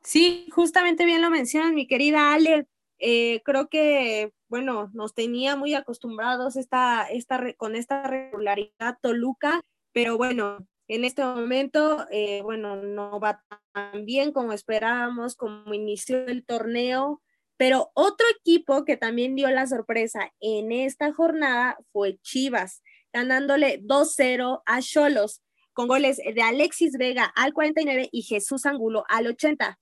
Sí, 0.02 0.46
justamente 0.52 1.04
bien 1.04 1.22
lo 1.22 1.30
mencionas, 1.30 1.72
mi 1.72 1.86
querida 1.86 2.32
Ale. 2.32 2.66
Eh, 2.98 3.42
creo 3.44 3.68
que, 3.68 4.32
bueno, 4.48 4.90
nos 4.94 5.14
tenía 5.14 5.56
muy 5.56 5.74
acostumbrados 5.74 6.56
esta, 6.56 7.04
esta, 7.04 7.52
con 7.56 7.76
esta 7.76 8.02
regularidad 8.02 8.98
Toluca, 9.00 9.62
pero 9.92 10.16
bueno, 10.16 10.58
en 10.88 11.04
este 11.04 11.22
momento, 11.22 12.06
eh, 12.10 12.40
bueno, 12.42 12.76
no 12.76 13.20
va 13.20 13.44
tan 13.72 14.06
bien 14.06 14.32
como 14.32 14.52
esperábamos, 14.52 15.36
como 15.36 15.74
inició 15.74 16.18
el 16.26 16.46
torneo, 16.46 17.22
pero 17.58 17.90
otro 17.94 18.26
equipo 18.38 18.84
que 18.84 18.96
también 18.96 19.34
dio 19.34 19.50
la 19.50 19.66
sorpresa 19.66 20.32
en 20.40 20.72
esta 20.72 21.12
jornada 21.12 21.76
fue 21.92 22.18
Chivas, 22.22 22.82
ganándole 23.12 23.82
2-0 23.82 24.62
a 24.64 24.80
Cholos 24.80 25.42
con 25.74 25.88
goles 25.88 26.16
de 26.16 26.42
Alexis 26.42 26.96
Vega 26.98 27.32
al 27.36 27.52
49 27.52 28.08
y 28.10 28.22
Jesús 28.22 28.66
Angulo 28.66 29.04
al 29.08 29.26
80. 29.26 29.78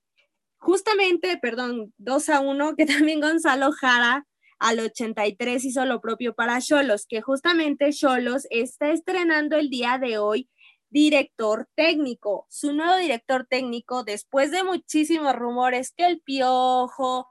Justamente, 0.58 1.38
perdón, 1.38 1.94
2 1.98 2.28
a 2.28 2.40
1, 2.40 2.76
que 2.76 2.84
también 2.86 3.20
Gonzalo 3.20 3.72
Jara 3.72 4.26
al 4.58 4.80
83 4.80 5.64
hizo 5.64 5.84
lo 5.84 6.00
propio 6.00 6.34
para 6.34 6.60
Cholos, 6.60 7.06
que 7.08 7.20
justamente 7.20 7.92
Cholos 7.92 8.46
está 8.50 8.90
estrenando 8.90 9.56
el 9.56 9.70
día 9.70 9.98
de 9.98 10.18
hoy 10.18 10.48
director 10.90 11.68
técnico. 11.74 12.46
Su 12.48 12.72
nuevo 12.72 12.96
director 12.96 13.46
técnico, 13.48 14.04
después 14.04 14.50
de 14.50 14.64
muchísimos 14.64 15.34
rumores 15.34 15.92
que 15.94 16.06
el 16.06 16.20
piojo, 16.20 17.28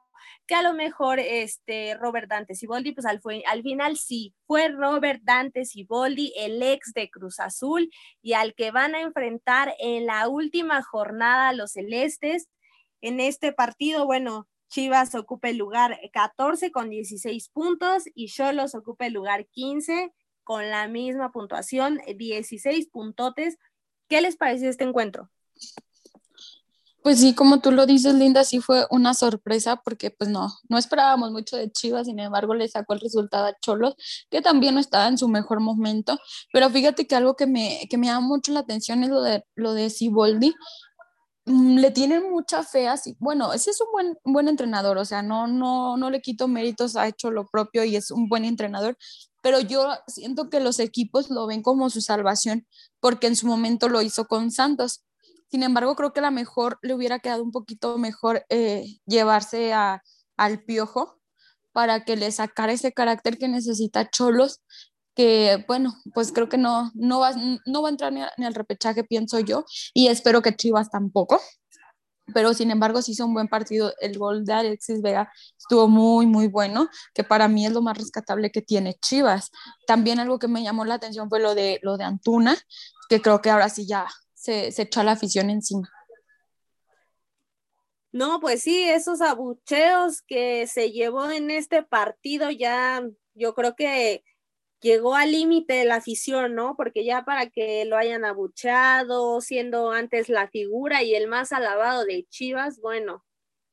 que 0.48 0.56
a 0.56 0.62
lo 0.62 0.74
mejor 0.74 1.20
este 1.20 1.96
Robert 1.96 2.30
Dante 2.30 2.56
Siboldi, 2.56 2.92
pues 2.92 3.06
al, 3.06 3.22
al 3.48 3.64
final 3.64 3.98
sí, 3.98 4.36
fue 4.46 4.70
Robert 4.70 5.22
Dante 5.24 5.66
Siboldi, 5.66 6.34
el 6.38 6.62
ex 6.62 6.94
de 6.94 7.10
Cruz 7.10 7.40
Azul, 7.40 7.90
y 8.22 8.34
al 8.34 8.54
que 8.54 8.72
van 8.72 8.96
a 8.96 9.02
enfrentar 9.02 9.74
en 9.80 10.06
la 10.06 10.28
última 10.28 10.84
jornada 10.84 11.54
los 11.54 11.72
celestes. 11.72 12.48
En 13.02 13.20
este 13.20 13.54
partido, 13.54 14.06
bueno, 14.06 14.48
Chivas 14.70 15.16
ocupa 15.16 15.50
el 15.50 15.58
lugar 15.58 16.00
14 16.12 16.72
con 16.72 16.90
16 16.90 17.50
puntos 17.50 18.04
y 18.14 18.28
Cholos 18.28 18.76
ocupa 18.76 19.06
el 19.06 19.14
lugar 19.14 19.48
15 19.48 20.14
con 20.44 20.70
la 20.70 20.88
misma 20.88 21.32
puntuación, 21.32 22.00
16 22.16 22.88
puntotes. 22.90 23.58
¿Qué 24.08 24.22
les 24.22 24.36
pareció 24.38 24.70
este 24.70 24.84
encuentro? 24.84 25.30
Pues 27.06 27.20
sí, 27.20 27.36
como 27.36 27.62
tú 27.62 27.72
lo 27.72 27.86
dices, 27.86 28.16
Linda, 28.16 28.44
sí 28.44 28.62
fue 28.62 28.88
una 28.90 29.14
sorpresa 29.14 29.76
porque 29.76 30.10
pues 30.10 30.28
no, 30.28 30.52
no 30.70 30.80
esperábamos 30.80 31.32
mucho 31.32 31.56
de 31.56 31.72
Chivas, 31.72 32.08
sin 32.08 32.18
embargo 32.18 32.56
le 32.56 32.68
sacó 32.68 32.96
el 32.96 33.00
resultado 33.00 33.46
a 33.46 33.56
Cholos, 33.62 33.96
que 34.32 34.42
también 34.42 34.74
no 34.74 34.80
estaba 34.80 35.08
en 35.08 35.20
su 35.20 35.28
mejor 35.28 35.60
momento, 35.60 36.18
pero 36.52 36.68
fíjate 36.72 37.06
que 37.06 37.16
algo 37.16 37.36
que 37.36 37.46
me, 37.46 37.82
que 37.92 38.00
me 38.00 38.08
llama 38.08 38.26
mucho 38.26 38.52
la 38.54 38.62
atención 38.62 39.04
es 39.04 39.10
lo 39.12 39.22
de, 39.22 39.46
lo 39.54 39.74
de 39.74 39.92
Siboldi, 39.92 40.56
le 41.46 41.92
tienen 41.92 42.30
mucha 42.32 42.64
fe 42.64 42.88
así, 42.88 43.16
bueno, 43.20 43.54
ese 43.54 43.70
es 43.70 43.80
un 43.80 43.88
buen, 43.92 44.18
buen 44.24 44.48
entrenador, 44.48 44.98
o 44.98 45.06
sea, 45.06 45.22
no, 45.22 45.46
no, 45.48 45.96
no 45.96 46.10
le 46.10 46.22
quito 46.22 46.48
méritos, 46.48 46.96
ha 46.96 47.08
hecho 47.08 47.30
lo 47.30 47.46
propio 47.48 47.84
y 47.84 47.96
es 47.96 48.10
un 48.10 48.28
buen 48.28 48.46
entrenador, 48.46 48.98
pero 49.44 49.60
yo 49.60 49.88
siento 50.08 50.50
que 50.50 50.60
los 50.60 50.80
equipos 50.80 51.30
lo 51.30 51.46
ven 51.46 51.62
como 51.62 51.92
su 51.92 52.02
salvación 52.02 52.66
porque 53.00 53.28
en 53.28 53.36
su 53.36 53.46
momento 53.46 53.90
lo 53.90 54.02
hizo 54.02 54.26
con 54.26 54.50
Santos. 54.50 55.04
Sin 55.52 55.62
embargo, 55.62 55.96
creo 55.96 56.14
que 56.14 56.20
a 56.20 56.24
lo 56.24 56.32
mejor 56.32 56.80
le 56.82 56.96
hubiera 56.96 57.20
quedado 57.20 57.44
un 57.44 57.52
poquito 57.52 58.00
mejor 58.00 58.44
eh, 58.50 58.84
llevarse 59.06 59.72
a, 59.72 60.02
al 60.36 60.64
piojo 60.64 61.20
para 61.72 62.06
que 62.06 62.16
le 62.16 62.32
sacara 62.32 62.74
ese 62.74 62.92
carácter 62.92 63.38
que 63.38 63.48
necesita 63.48 64.10
Cholos, 64.10 64.62
que 65.16 65.64
bueno, 65.68 65.96
pues 66.14 66.32
creo 66.32 66.50
que 66.50 66.58
no, 66.58 66.92
no, 66.94 67.20
va, 67.20 67.32
no 67.66 67.82
va 67.82 67.90
a 67.90 67.92
entrar 67.92 68.12
ni, 68.14 68.22
ni, 68.38 68.46
al 68.46 68.54
repechaje, 68.54 69.04
pienso 69.04 69.40
yo, 69.40 69.66
y 69.94 70.08
espero 70.08 70.42
que 70.42 70.56
Chivas 70.56 70.90
tampoco. 70.90 71.42
Pero 72.34 72.56
sin 72.56 72.72
embargo, 72.72 73.02
sí 73.04 73.12
hizo 73.12 73.26
un 73.26 73.36
buen 73.36 73.48
partido. 73.48 73.94
El 74.00 74.18
gol 74.18 74.46
de 74.46 74.54
Alexis 74.54 75.02
Vega 75.02 75.32
estuvo 75.58 75.88
muy, 75.88 76.26
muy 76.26 76.48
bueno, 76.48 76.90
que 77.14 77.24
para 77.24 77.48
mí 77.48 77.68
es 77.68 77.72
lo 77.72 77.84
más 77.84 77.98
rescatable 77.98 78.52
que 78.52 78.64
tiene 78.64 78.96
Chivas. 78.96 79.52
También 79.86 80.20
algo 80.20 80.40
que 80.40 80.48
me 80.48 80.64
llamó 80.64 80.86
la 80.86 80.96
atención 80.96 81.30
fue 81.30 81.40
lo 81.40 81.54
de, 81.54 81.80
lo 81.84 81.98
de 81.98 82.04
Antuna, 82.04 82.58
que 83.10 83.22
creo 83.22 83.42
que 83.42 83.52
ahora 83.52 83.70
sí 83.70 83.86
ya 83.86 84.08
se, 84.34 84.72
se 84.72 84.84
echó 84.84 85.04
la 85.04 85.12
afición 85.12 85.52
encima. 85.52 85.88
No, 88.12 88.40
pues 88.40 88.64
sí, 88.64 88.84
esos 88.84 89.22
abucheos 89.22 90.22
que 90.22 90.68
se 90.68 90.92
llevó 90.92 91.30
en 91.30 91.52
este 91.52 91.84
partido 91.84 92.50
ya, 92.50 93.04
yo 93.34 93.54
creo 93.54 93.76
que 93.76 94.24
llegó 94.86 95.16
al 95.16 95.32
límite 95.32 95.74
de 95.74 95.86
la 95.86 95.96
afición, 95.96 96.54
¿no? 96.54 96.76
Porque 96.76 97.04
ya 97.04 97.26
para 97.26 97.50
que 97.50 97.86
lo 97.86 97.98
hayan 97.98 98.24
abucheado, 98.24 99.42
siendo 99.42 99.90
antes 99.90 100.30
la 100.30 100.48
figura 100.48 101.02
y 101.02 101.16
el 101.16 101.28
más 101.28 101.52
alabado 101.52 102.06
de 102.06 102.28
Chivas, 102.30 102.80
bueno, 102.80 103.26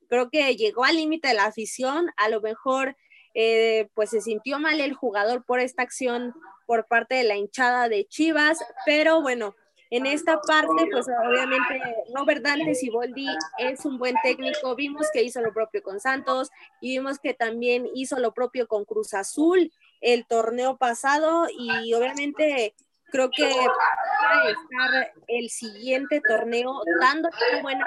creo 0.08 0.30
que 0.30 0.56
llegó 0.56 0.84
al 0.84 0.96
límite 0.96 1.28
de 1.28 1.34
la 1.34 1.44
afición, 1.44 2.10
a 2.16 2.30
lo 2.30 2.40
mejor 2.40 2.96
eh, 3.34 3.90
pues 3.92 4.08
se 4.08 4.22
sintió 4.22 4.58
mal 4.58 4.80
el 4.80 4.94
jugador 4.94 5.44
por 5.44 5.60
esta 5.60 5.82
acción 5.82 6.32
por 6.66 6.86
parte 6.86 7.16
de 7.16 7.24
la 7.24 7.36
hinchada 7.36 7.90
de 7.90 8.06
Chivas, 8.06 8.58
pero 8.86 9.20
bueno, 9.20 9.54
en 9.90 10.06
esta 10.06 10.40
parte, 10.40 10.88
pues 10.90 11.06
obviamente 11.06 11.82
Robert 12.14 12.42
Dante 12.42 12.74
Siboldi 12.74 13.26
es 13.58 13.84
un 13.84 13.98
buen 13.98 14.14
técnico. 14.22 14.74
Vimos 14.74 15.06
que 15.12 15.22
hizo 15.22 15.42
lo 15.42 15.52
propio 15.52 15.82
con 15.82 16.00
Santos 16.00 16.48
y 16.80 16.96
vimos 16.96 17.18
que 17.18 17.34
también 17.34 17.86
hizo 17.94 18.18
lo 18.18 18.32
propio 18.32 18.66
con 18.66 18.86
Cruz 18.86 19.12
Azul 19.12 19.70
el 20.02 20.26
torneo 20.26 20.76
pasado 20.76 21.46
y 21.50 21.94
obviamente 21.94 22.74
creo 23.12 23.30
que 23.30 23.44
va 23.44 24.42
a 24.42 24.50
estar 24.50 25.12
el 25.28 25.50
siguiente 25.50 26.20
torneo 26.26 26.82
dando 27.00 27.28
buena 27.60 27.84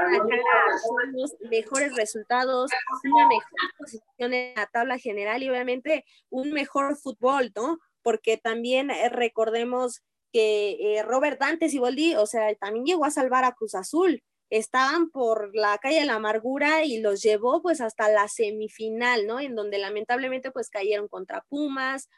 mejores 1.49 1.95
resultados, 1.95 2.71
una 3.03 3.27
mejor 3.27 3.73
posición 3.77 4.33
en 4.33 4.55
la 4.55 4.67
tabla 4.67 4.97
general 4.97 5.43
y 5.43 5.49
obviamente 5.49 6.05
un 6.29 6.51
mejor 6.51 6.95
fútbol, 6.95 7.51
¿no? 7.55 7.79
Porque 8.03 8.37
también 8.37 8.91
eh, 8.91 9.09
recordemos 9.09 10.03
que 10.31 10.97
eh, 10.97 11.03
Robert 11.03 11.39
Dante 11.39 11.69
Siboldi, 11.69 12.15
o 12.15 12.27
sea, 12.27 12.53
también 12.55 12.85
llegó 12.85 13.05
a 13.05 13.11
salvar 13.11 13.43
a 13.45 13.53
Cruz 13.53 13.73
Azul. 13.73 14.23
Estaban 14.49 15.09
por 15.09 15.55
la 15.55 15.77
calle 15.79 15.99
de 16.01 16.05
la 16.05 16.15
amargura 16.15 16.85
y 16.85 16.99
los 16.99 17.21
llevó 17.21 17.61
pues 17.61 17.81
hasta 17.81 18.09
la 18.09 18.27
semifinal, 18.27 19.27
¿no? 19.27 19.39
En 19.39 19.55
donde 19.55 19.77
lamentablemente 19.77 20.51
pues 20.51 20.69
cayeron 20.69 21.07
contra 21.07 21.45
Pumas, 21.49 22.09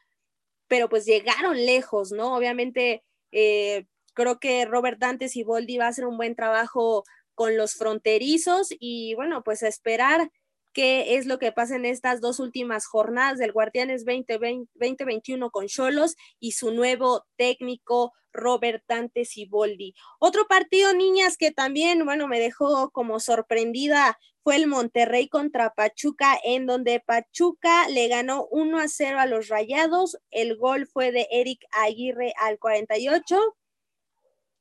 pero 0.67 0.89
pues 0.89 1.05
llegaron 1.05 1.65
lejos, 1.65 2.11
¿no? 2.11 2.35
Obviamente 2.35 3.03
eh, 3.31 3.85
creo 4.13 4.39
que 4.39 4.65
Robert 4.65 4.99
Dante 4.99 5.29
Siboldi 5.29 5.77
va 5.77 5.85
a 5.85 5.89
hacer 5.89 6.05
un 6.05 6.17
buen 6.17 6.35
trabajo 6.35 7.03
con 7.35 7.55
los 7.55 7.75
fronterizos 7.75 8.69
y 8.79 9.13
bueno, 9.15 9.43
pues 9.43 9.61
esperar 9.63 10.31
qué 10.77 11.15
es 11.15 11.25
lo 11.25 11.39
que 11.39 11.51
pasa 11.51 11.75
en 11.75 11.85
estas 11.85 12.21
dos 12.21 12.39
últimas 12.39 12.85
jornadas 12.85 13.39
del 13.39 13.51
Guardianes 13.51 14.05
2021 14.05 15.49
con 15.49 15.65
Cholos 15.65 16.15
y 16.39 16.51
su 16.51 16.69
nuevo 16.69 17.25
técnico 17.35 18.13
Robert 18.31 18.83
Dante 18.87 19.25
Siboldi. 19.25 19.95
Otro 20.19 20.45
partido, 20.47 20.93
niñas, 20.93 21.35
que 21.35 21.49
también, 21.49 22.05
bueno, 22.05 22.27
me 22.27 22.39
dejó 22.39 22.91
como 22.91 23.19
sorprendida 23.19 24.19
fue 24.43 24.57
el 24.57 24.67
Monterrey 24.67 25.27
contra 25.27 25.73
Pachuca, 25.73 26.37
en 26.43 26.67
donde 26.67 26.99
Pachuca 26.99 27.89
le 27.89 28.07
ganó 28.07 28.45
1 28.51 28.77
a 28.77 28.87
0 28.87 29.19
a 29.19 29.25
los 29.25 29.47
Rayados. 29.47 30.19
El 30.29 30.57
gol 30.57 30.85
fue 30.85 31.11
de 31.11 31.27
Eric 31.31 31.65
Aguirre 31.71 32.33
al 32.37 32.59
48. 32.59 33.35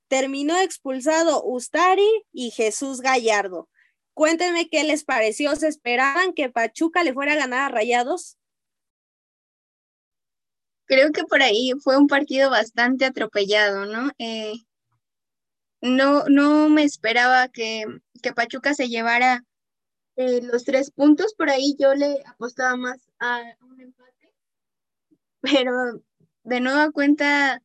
Terminó 0.09 0.57
expulsado 0.57 1.45
Ustari 1.45 2.09
y 2.33 2.53
Jesús 2.53 3.03
Gallardo. 3.03 3.69
Cuéntenme 4.17 4.71
qué 4.71 4.83
les 4.83 5.05
pareció. 5.05 5.55
¿Se 5.57 5.69
esperaban 5.69 6.33
que 6.33 6.49
Pachuca 6.49 7.05
le 7.05 7.13
fuera 7.13 7.35
a 7.35 7.37
ganar 7.37 7.61
a 7.61 7.69
Rayados? 7.69 8.39
Creo 10.87 11.13
que 11.13 11.25
por 11.25 11.43
ahí 11.43 11.73
fue 11.85 11.99
un 11.99 12.07
partido 12.07 12.49
bastante 12.49 13.05
atropellado, 13.05 13.85
¿no? 13.85 14.11
Eh, 14.17 14.55
no, 15.83 16.25
no 16.31 16.71
me 16.71 16.85
esperaba 16.85 17.49
que, 17.49 17.85
Pachuca 18.35 18.73
se 18.73 18.89
llevara 18.89 19.45
eh, 20.17 20.41
los 20.41 20.65
tres 20.65 20.91
puntos. 20.91 21.35
Por 21.35 21.51
ahí 21.51 21.77
yo 21.79 21.95
le 21.95 22.23
apostaba 22.25 22.75
más 22.77 23.11
a 23.19 23.43
un 23.61 23.83
empate. 23.83 24.33
Pero 25.43 26.01
de 26.43 26.61
nueva 26.61 26.91
cuenta, 26.91 27.61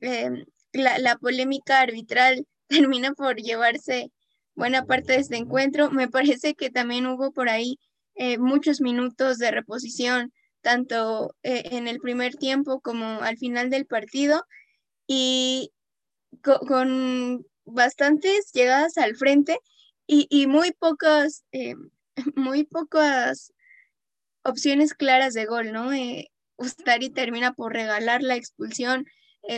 eh, 0.00 0.46
la, 0.72 0.98
la 0.98 1.16
polémica 1.16 1.78
arbitral 1.78 2.44
termina 2.66 3.12
por 3.12 3.36
llevarse 3.36 4.10
buena 4.56 4.86
parte 4.86 5.12
de 5.12 5.20
este 5.20 5.36
encuentro. 5.36 5.90
Me 5.90 6.08
parece 6.40 6.54
que 6.54 6.70
también 6.70 7.06
hubo 7.06 7.30
por 7.30 7.48
ahí 7.48 7.78
eh, 8.16 8.38
muchos 8.38 8.80
minutos 8.80 9.38
de 9.38 9.50
reposición, 9.52 10.32
tanto 10.62 11.36
eh, 11.42 11.62
en 11.72 11.86
el 11.86 12.00
primer 12.00 12.34
tiempo 12.34 12.80
como 12.80 13.22
al 13.22 13.36
final 13.36 13.70
del 13.70 13.86
partido, 13.86 14.44
y 15.06 15.70
con 16.42 17.46
bastantes 17.64 18.50
llegadas 18.52 18.98
al 18.98 19.16
frente 19.16 19.58
y, 20.06 20.46
muy 20.48 20.72
pocas, 20.72 21.44
eh, 21.52 21.74
muy 22.34 22.64
pocas 22.64 23.52
opciones 24.42 24.94
claras 24.94 25.34
de 25.34 25.46
gol, 25.46 25.72
¿no? 25.72 25.90
Ustari 26.56 27.10
termina 27.10 27.52
por 27.52 27.72
regalar 27.72 28.22
la 28.22 28.36
expulsión, 28.36 29.06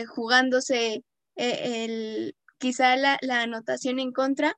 jugándose 0.07 1.03
el, 1.35 2.35
quizá 2.59 2.95
la, 2.95 3.17
la 3.21 3.41
anotación 3.41 3.99
en 3.99 4.11
contra, 4.11 4.57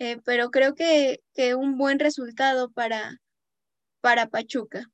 eh, 0.00 0.18
pero 0.24 0.50
creo 0.50 0.74
que, 0.74 1.20
que, 1.34 1.54
un 1.54 1.76
buen 1.76 1.98
resultado 1.98 2.70
para, 2.72 3.18
para 4.00 4.28
Pachuca. 4.28 4.86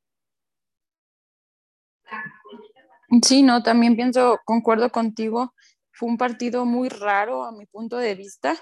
Sí, 3.23 3.43
no, 3.43 3.63
también 3.63 3.95
pienso, 3.95 4.41
concuerdo 4.45 4.91
contigo, 4.91 5.55
fue 5.93 6.09
un 6.09 6.19
partido 6.19 6.67
muy 6.67 6.89
raro 6.89 7.45
a 7.45 7.53
mi 7.53 7.67
punto 7.67 7.99
de 7.99 8.17
vista, 8.17 8.57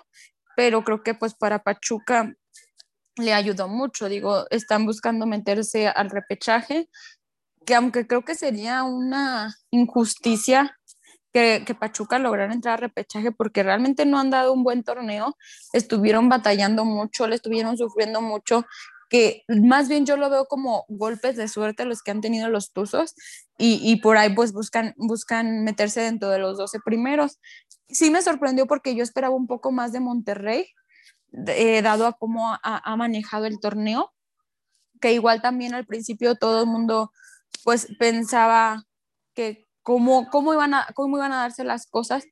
pero 0.55 0.85
creo 0.85 1.03
que 1.03 1.15
pues 1.15 1.35
para 1.35 1.63
Pachuca 1.63 2.35
le 3.17 3.33
ayudó 3.33 3.67
mucho, 3.67 4.11
digo, 4.11 4.45
están 4.51 4.85
buscando 4.85 5.25
meterse 5.25 5.89
al 5.89 6.11
repechaje, 6.11 6.91
que 7.65 7.75
aunque 7.75 8.07
creo 8.07 8.23
que 8.23 8.35
sería 8.35 8.85
una 8.85 9.57
injusticia 9.71 10.79
que, 11.35 11.65
que, 11.67 11.75
Pachuca 11.75 12.19
lograra 12.19 12.55
entrar 12.55 12.75
a 12.75 12.77
repechaje 12.77 13.33
porque 13.33 13.63
realmente 13.63 14.07
no 14.07 14.19
han 14.19 14.31
dado 14.31 14.53
un 14.53 14.63
buen 14.63 14.85
torneo, 14.85 15.37
estuvieron 15.73 16.29
batallando 16.29 16.85
mucho, 16.85 17.27
le 17.27 17.35
estuvieron 17.35 17.77
sufriendo 17.77 18.23
mucho, 18.23 18.65
que 19.11 19.43
más 19.49 19.89
bien 19.89 20.07
yo 20.07 20.17
lo 20.17 20.31
veo 20.31 20.47
como 20.47 20.85
golpes 20.89 21.37
de 21.37 21.49
suerte 21.49 21.85
los 21.85 22.03
que 22.03 22.13
han 22.13 22.21
tenido 22.21 22.49
los 22.49 22.73
Tuzos 22.73 23.15
y, 23.59 23.81
y 23.83 23.97
por 23.97 24.17
ahí 24.17 24.35
pues 24.35 24.53
buscan, 24.53 24.95
buscan 24.97 25.65
meterse 25.65 26.01
dentro 26.01 26.31
de 26.31 26.39
los 26.39 26.57
12 26.57 26.79
primeros. 26.85 27.39
Sí 27.89 28.11
me 28.11 28.23
sorprendió 28.23 28.67
porque 28.67 28.95
yo 28.95 29.03
esperaba 29.03 29.35
un 29.35 29.47
poco 29.47 29.73
más 29.73 29.93
de 29.93 30.01
Monterrey, 30.01 30.67
eh, 31.49 31.83
dado 31.83 32.07
a 32.07 32.13
cómo 32.13 32.57
ha, 32.63 32.97
manejado 32.97 33.47
el 33.47 33.59
torneo, 33.59 34.13
que 35.01 35.13
igual 35.13 35.43
también 35.43 35.75
al 35.75 35.85
principio 35.85 36.37
todo 36.37 36.63
el 36.63 36.69
mundo 36.69 37.11
pues 37.65 37.89
pensaba 37.99 38.85
que 39.35 39.64
cómo, 39.85 40.29
cómo, 40.31 40.53
iban, 40.53 40.75
a, 40.75 40.89
cómo 40.95 41.19
iban 41.19 41.33
a 41.33 41.43
darse 41.43 41.63
las 41.63 41.87
cosas 41.87 42.25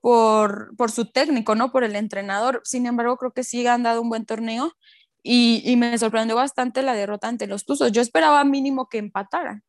por, 0.00 0.76
por 0.76 0.92
su 0.92 1.10
técnico, 1.10 1.56
¿no? 1.56 1.72
Por 1.72 1.82
el 1.82 1.96
entrenador. 1.96 2.60
Sin 2.64 2.86
embargo, 2.86 3.16
creo 3.16 3.32
que 3.32 3.42
sí 3.42 3.66
han 3.66 3.82
dado 3.82 4.00
un 4.00 4.08
buen 4.08 4.26
torneo 4.26 4.72
y, 5.22 5.62
y 5.64 5.76
me 5.76 5.98
sorprendió 5.98 6.36
bastante 6.36 6.82
la 6.82 6.94
derrota 6.94 7.26
ante 7.26 7.48
los 7.48 7.64
Tuzos. 7.64 7.90
Yo 7.90 8.02
esperaba 8.02 8.44
mínimo 8.44 8.88
que 8.88 8.98
empataran. 8.98 9.64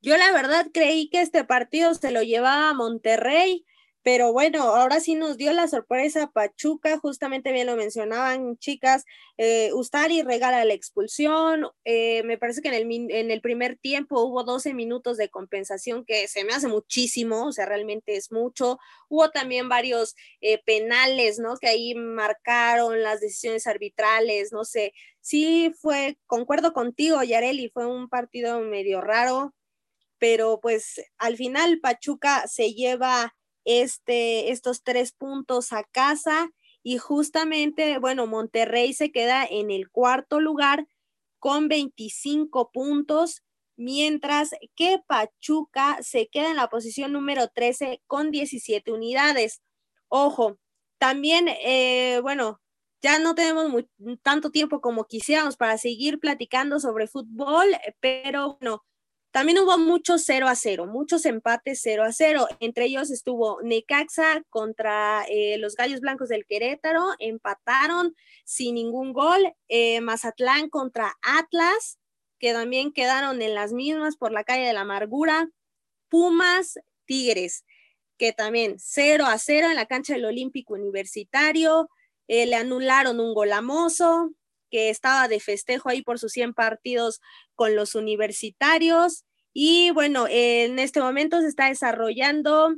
Yo 0.00 0.16
la 0.16 0.32
verdad 0.32 0.66
creí 0.72 1.10
que 1.10 1.20
este 1.20 1.44
partido 1.44 1.94
se 1.94 2.10
lo 2.10 2.22
llevaba 2.22 2.70
a 2.70 2.74
Monterrey, 2.74 3.66
pero 4.02 4.32
bueno, 4.32 4.62
ahora 4.62 5.00
sí 5.00 5.14
nos 5.14 5.36
dio 5.36 5.52
la 5.52 5.68
sorpresa 5.68 6.30
Pachuca, 6.30 6.98
justamente 6.98 7.52
bien 7.52 7.66
lo 7.66 7.76
mencionaban 7.76 8.56
chicas, 8.58 9.04
eh, 9.36 9.70
Ustari 9.72 10.22
regala 10.22 10.64
la 10.64 10.74
expulsión, 10.74 11.68
eh, 11.84 12.22
me 12.24 12.38
parece 12.38 12.62
que 12.62 12.68
en 12.68 12.74
el, 12.74 13.10
en 13.10 13.30
el 13.30 13.40
primer 13.40 13.76
tiempo 13.76 14.22
hubo 14.22 14.44
12 14.44 14.74
minutos 14.74 15.16
de 15.16 15.28
compensación 15.28 16.04
que 16.04 16.28
se 16.28 16.44
me 16.44 16.52
hace 16.52 16.68
muchísimo, 16.68 17.46
o 17.46 17.52
sea, 17.52 17.66
realmente 17.66 18.16
es 18.16 18.32
mucho. 18.32 18.78
Hubo 19.08 19.30
también 19.30 19.68
varios 19.68 20.14
eh, 20.40 20.62
penales, 20.64 21.38
¿no? 21.38 21.56
Que 21.56 21.68
ahí 21.68 21.94
marcaron 21.94 23.02
las 23.02 23.20
decisiones 23.20 23.66
arbitrales, 23.66 24.52
no 24.52 24.64
sé. 24.64 24.92
Sí 25.20 25.72
fue, 25.80 26.18
concuerdo 26.26 26.72
contigo, 26.72 27.22
Yareli, 27.22 27.68
fue 27.68 27.86
un 27.86 28.08
partido 28.08 28.60
medio 28.60 29.00
raro, 29.00 29.54
pero 30.18 30.60
pues 30.60 31.00
al 31.18 31.36
final 31.36 31.80
Pachuca 31.80 32.46
se 32.48 32.74
lleva 32.74 33.34
este, 33.68 34.50
estos 34.50 34.82
tres 34.82 35.12
puntos 35.12 35.74
a 35.74 35.84
casa 35.84 36.50
y 36.82 36.96
justamente, 36.96 37.98
bueno, 37.98 38.26
Monterrey 38.26 38.94
se 38.94 39.12
queda 39.12 39.44
en 39.44 39.70
el 39.70 39.90
cuarto 39.90 40.40
lugar 40.40 40.86
con 41.38 41.68
25 41.68 42.70
puntos, 42.72 43.42
mientras 43.76 44.52
que 44.74 45.00
Pachuca 45.06 45.98
se 46.00 46.28
queda 46.28 46.48
en 46.48 46.56
la 46.56 46.70
posición 46.70 47.12
número 47.12 47.48
13 47.48 48.00
con 48.06 48.30
17 48.30 48.90
unidades. 48.90 49.60
Ojo, 50.08 50.58
también, 50.96 51.48
eh, 51.48 52.20
bueno, 52.22 52.62
ya 53.02 53.18
no 53.18 53.34
tenemos 53.34 53.84
tanto 54.22 54.50
tiempo 54.50 54.80
como 54.80 55.04
quisiéramos 55.04 55.58
para 55.58 55.76
seguir 55.76 56.18
platicando 56.18 56.80
sobre 56.80 57.06
fútbol, 57.06 57.66
pero 58.00 58.56
bueno, 58.60 58.82
también 59.30 59.58
hubo 59.58 59.76
muchos 59.76 60.22
0 60.24 60.48
a 60.48 60.54
0, 60.54 60.86
muchos 60.86 61.26
empates 61.26 61.80
0 61.82 62.04
a 62.04 62.12
0. 62.12 62.48
Entre 62.60 62.86
ellos 62.86 63.10
estuvo 63.10 63.60
Necaxa 63.62 64.42
contra 64.48 65.24
eh, 65.28 65.58
los 65.58 65.76
Gallos 65.76 66.00
Blancos 66.00 66.30
del 66.30 66.46
Querétaro, 66.46 67.04
empataron 67.18 68.16
sin 68.44 68.74
ningún 68.76 69.12
gol. 69.12 69.54
Eh, 69.68 70.00
Mazatlán 70.00 70.70
contra 70.70 71.14
Atlas, 71.20 71.98
que 72.38 72.52
también 72.52 72.92
quedaron 72.92 73.42
en 73.42 73.54
las 73.54 73.72
mismas 73.72 74.16
por 74.16 74.32
la 74.32 74.44
calle 74.44 74.66
de 74.66 74.72
la 74.72 74.80
amargura. 74.80 75.50
Pumas, 76.08 76.78
Tigres, 77.04 77.64
que 78.16 78.32
también 78.32 78.76
0 78.78 79.26
a 79.26 79.36
0 79.36 79.68
en 79.68 79.76
la 79.76 79.86
cancha 79.86 80.14
del 80.14 80.24
Olímpico 80.24 80.72
Universitario. 80.72 81.90
Eh, 82.28 82.46
le 82.46 82.56
anularon 82.56 83.20
un 83.20 83.34
gol 83.34 83.52
que 84.70 84.90
estaba 84.90 85.28
de 85.28 85.40
festejo 85.40 85.88
ahí 85.88 86.02
por 86.02 86.18
sus 86.18 86.32
100 86.32 86.54
partidos 86.54 87.20
con 87.54 87.76
los 87.76 87.94
universitarios. 87.94 89.24
Y 89.52 89.90
bueno, 89.90 90.26
en 90.28 90.78
este 90.78 91.00
momento 91.00 91.40
se 91.40 91.48
está 91.48 91.66
desarrollando 91.68 92.76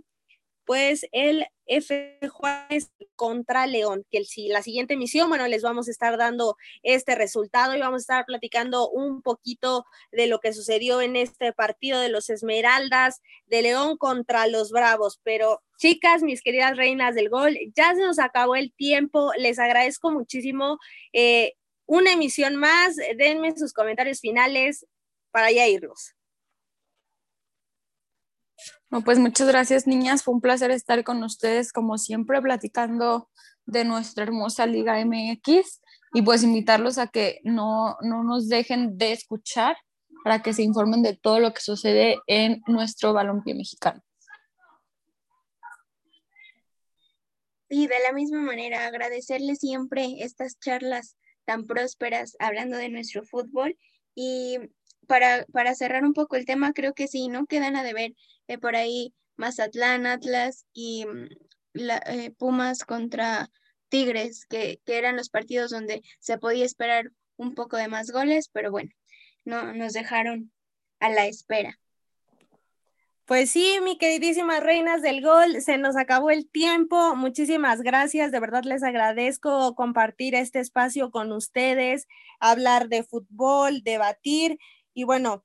pues 0.71 1.05
el 1.11 1.47
F 1.67 2.19
Juárez 2.29 2.93
contra 3.17 3.67
León, 3.67 4.05
que 4.09 4.25
si 4.25 4.47
la 4.47 4.63
siguiente 4.63 4.95
emisión, 4.95 5.29
bueno, 5.29 5.49
les 5.49 5.63
vamos 5.63 5.89
a 5.89 5.91
estar 5.91 6.17
dando 6.17 6.57
este 6.85 7.17
resultado 7.17 7.75
y 7.75 7.81
vamos 7.81 7.99
a 7.99 8.03
estar 8.03 8.25
platicando 8.25 8.89
un 8.89 9.21
poquito 9.21 9.85
de 10.13 10.29
lo 10.29 10.39
que 10.39 10.53
sucedió 10.53 11.01
en 11.01 11.17
este 11.17 11.53
partido 11.53 12.01
de 12.01 12.09
los 12.09 12.31
Esmeraldas 12.31 13.21
de 13.47 13.63
León 13.63 13.97
contra 13.97 14.47
los 14.47 14.71
Bravos. 14.71 15.21
Pero 15.25 15.61
chicas, 15.77 16.23
mis 16.23 16.41
queridas 16.41 16.77
reinas 16.77 17.17
del 17.17 17.31
gol, 17.31 17.59
ya 17.75 17.93
se 17.97 18.03
nos 18.03 18.21
acabó 18.21 18.55
el 18.55 18.73
tiempo, 18.73 19.33
les 19.37 19.59
agradezco 19.59 20.13
muchísimo. 20.13 20.79
Eh, 21.13 21.55
una 21.91 22.13
emisión 22.13 22.55
más. 22.55 22.97
Denme 23.17 23.57
sus 23.57 23.73
comentarios 23.73 24.21
finales 24.21 24.87
para 25.33 25.51
ya 25.51 25.67
irlos. 25.67 26.15
pues 29.05 29.19
muchas 29.19 29.49
gracias, 29.49 29.89
niñas. 29.89 30.23
Fue 30.23 30.35
un 30.35 30.41
placer 30.41 30.71
estar 30.71 31.03
con 31.03 31.23
ustedes, 31.25 31.73
como 31.73 31.99
siempre, 31.99 32.41
platicando 32.41 33.29
de 33.67 33.85
nuestra 33.85 34.23
hermosa 34.23 34.67
Liga 34.67 35.05
MX 35.05 35.81
y 36.15 36.23
pues 36.23 36.45
invitarlos 36.45 36.97
a 36.99 37.09
que 37.09 37.41
no, 37.43 37.97
no 38.03 38.23
nos 38.23 38.49
dejen 38.49 38.97
de 38.97 39.13
escuchar 39.13 39.77
para 40.23 40.43
que 40.43 40.53
se 40.53 40.63
informen 40.63 41.03
de 41.03 41.17
todo 41.17 41.41
lo 41.41 41.53
que 41.53 41.61
sucede 41.61 42.19
en 42.29 42.63
nuestro 42.67 43.13
balompié 43.13 43.55
mexicano. 43.55 44.01
Y 47.69 47.87
de 47.89 47.99
la 48.01 48.13
misma 48.13 48.41
manera, 48.43 48.87
agradecerles 48.87 49.59
siempre 49.59 50.17
estas 50.21 50.59
charlas 50.59 51.17
tan 51.51 51.67
prósperas 51.67 52.37
hablando 52.39 52.77
de 52.77 52.91
nuestro 52.91 53.25
fútbol. 53.25 53.77
Y 54.15 54.59
para, 55.09 55.45
para 55.47 55.75
cerrar 55.75 56.05
un 56.05 56.15
poco 56.15 56.37
el 56.37 56.47
tema, 56.47 56.73
creo 56.73 56.95
que 56.95 57.09
sí, 57.09 57.27
no 57.27 57.47
quedan 57.47 57.75
a 57.75 57.83
deber 57.83 58.15
eh, 58.47 58.57
por 58.57 58.77
ahí 58.77 59.13
Mazatlán, 59.35 60.07
Atlas 60.07 60.67
y 60.73 61.05
mm, 61.07 61.29
la, 61.73 62.01
eh, 62.07 62.31
Pumas 62.39 62.85
contra 62.85 63.51
Tigres, 63.89 64.47
que, 64.47 64.81
que 64.85 64.97
eran 64.97 65.17
los 65.17 65.29
partidos 65.29 65.73
donde 65.73 66.03
se 66.21 66.39
podía 66.39 66.65
esperar 66.65 67.11
un 67.37 67.57
poco 67.57 67.77
de 67.77 67.89
más 67.89 68.13
goles, 68.13 68.49
pero 68.53 68.71
bueno, 68.71 68.93
no 69.45 69.75
nos 69.75 69.93
dejaron 69.93 70.53
a 71.01 71.11
la 71.11 71.27
espera. 71.27 71.81
Pues 73.31 73.53
sí, 73.53 73.79
mi 73.85 73.97
queridísimas 73.97 74.61
reinas 74.61 75.03
del 75.03 75.23
gol, 75.23 75.63
se 75.63 75.79
nos 75.79 75.97
acabó 75.97 76.31
el 76.31 76.51
tiempo. 76.51 77.15
Muchísimas 77.15 77.81
gracias, 77.81 78.33
de 78.33 78.41
verdad 78.41 78.65
les 78.65 78.83
agradezco 78.83 79.77
compartir 79.77 80.35
este 80.35 80.59
espacio 80.59 81.13
con 81.13 81.31
ustedes, 81.31 82.09
hablar 82.41 82.89
de 82.89 83.05
fútbol, 83.05 83.85
debatir 83.85 84.59
y 84.95 85.05
bueno, 85.05 85.45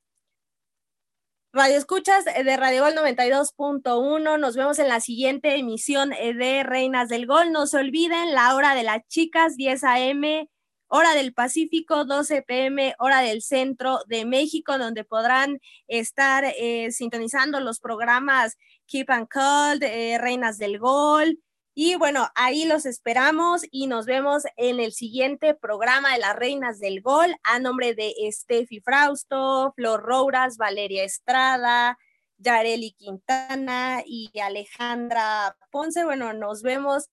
Radio 1.54 1.78
Escuchas 1.78 2.26
de 2.26 2.58
Radio 2.58 2.82
Gol 2.86 2.96
92.1. 2.96 4.40
Nos 4.40 4.56
vemos 4.56 4.80
en 4.80 4.88
la 4.88 5.00
siguiente 5.00 5.56
emisión 5.56 6.10
de 6.10 6.64
Reinas 6.64 7.08
del 7.08 7.28
Gol. 7.28 7.52
No 7.52 7.68
se 7.68 7.78
olviden 7.78 8.34
la 8.34 8.56
hora 8.56 8.74
de 8.74 8.82
las 8.82 9.08
chicas, 9.10 9.58
10 9.58 9.84
a.m 9.84 10.50
hora 10.96 11.14
del 11.14 11.34
Pacífico, 11.34 12.06
12 12.06 12.42
pm, 12.44 12.96
hora 13.00 13.20
del 13.20 13.42
centro 13.42 14.00
de 14.08 14.24
México, 14.24 14.78
donde 14.78 15.04
podrán 15.04 15.60
estar 15.88 16.46
eh, 16.46 16.90
sintonizando 16.92 17.60
los 17.60 17.80
programas 17.80 18.58
Keep 18.88 19.10
and 19.12 19.28
Cold, 19.28 19.84
eh, 19.84 20.18
Reinas 20.20 20.58
del 20.58 20.80
Gol. 20.80 21.40
Y 21.74 21.96
bueno, 21.96 22.30
ahí 22.36 22.64
los 22.64 22.86
esperamos 22.86 23.64
y 23.70 23.88
nos 23.88 24.06
vemos 24.06 24.44
en 24.56 24.80
el 24.80 24.94
siguiente 24.94 25.54
programa 25.54 26.14
de 26.14 26.20
las 26.20 26.36
Reinas 26.38 26.80
del 26.80 27.02
Gol 27.02 27.36
a 27.44 27.60
nombre 27.60 27.94
de 27.94 28.14
Steffi 28.32 28.80
Frausto, 28.80 29.74
Flor 29.76 30.02
Rouras, 30.02 30.56
Valeria 30.56 31.04
Estrada, 31.04 31.98
Yareli 32.38 32.94
Quintana 32.94 34.02
y 34.06 34.32
Alejandra 34.40 35.58
Ponce. 35.72 36.06
Bueno, 36.06 36.32
nos 36.32 36.62
vemos 36.62 37.10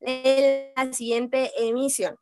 en 0.00 0.72
la 0.74 0.92
siguiente 0.94 1.50
emisión. 1.58 2.16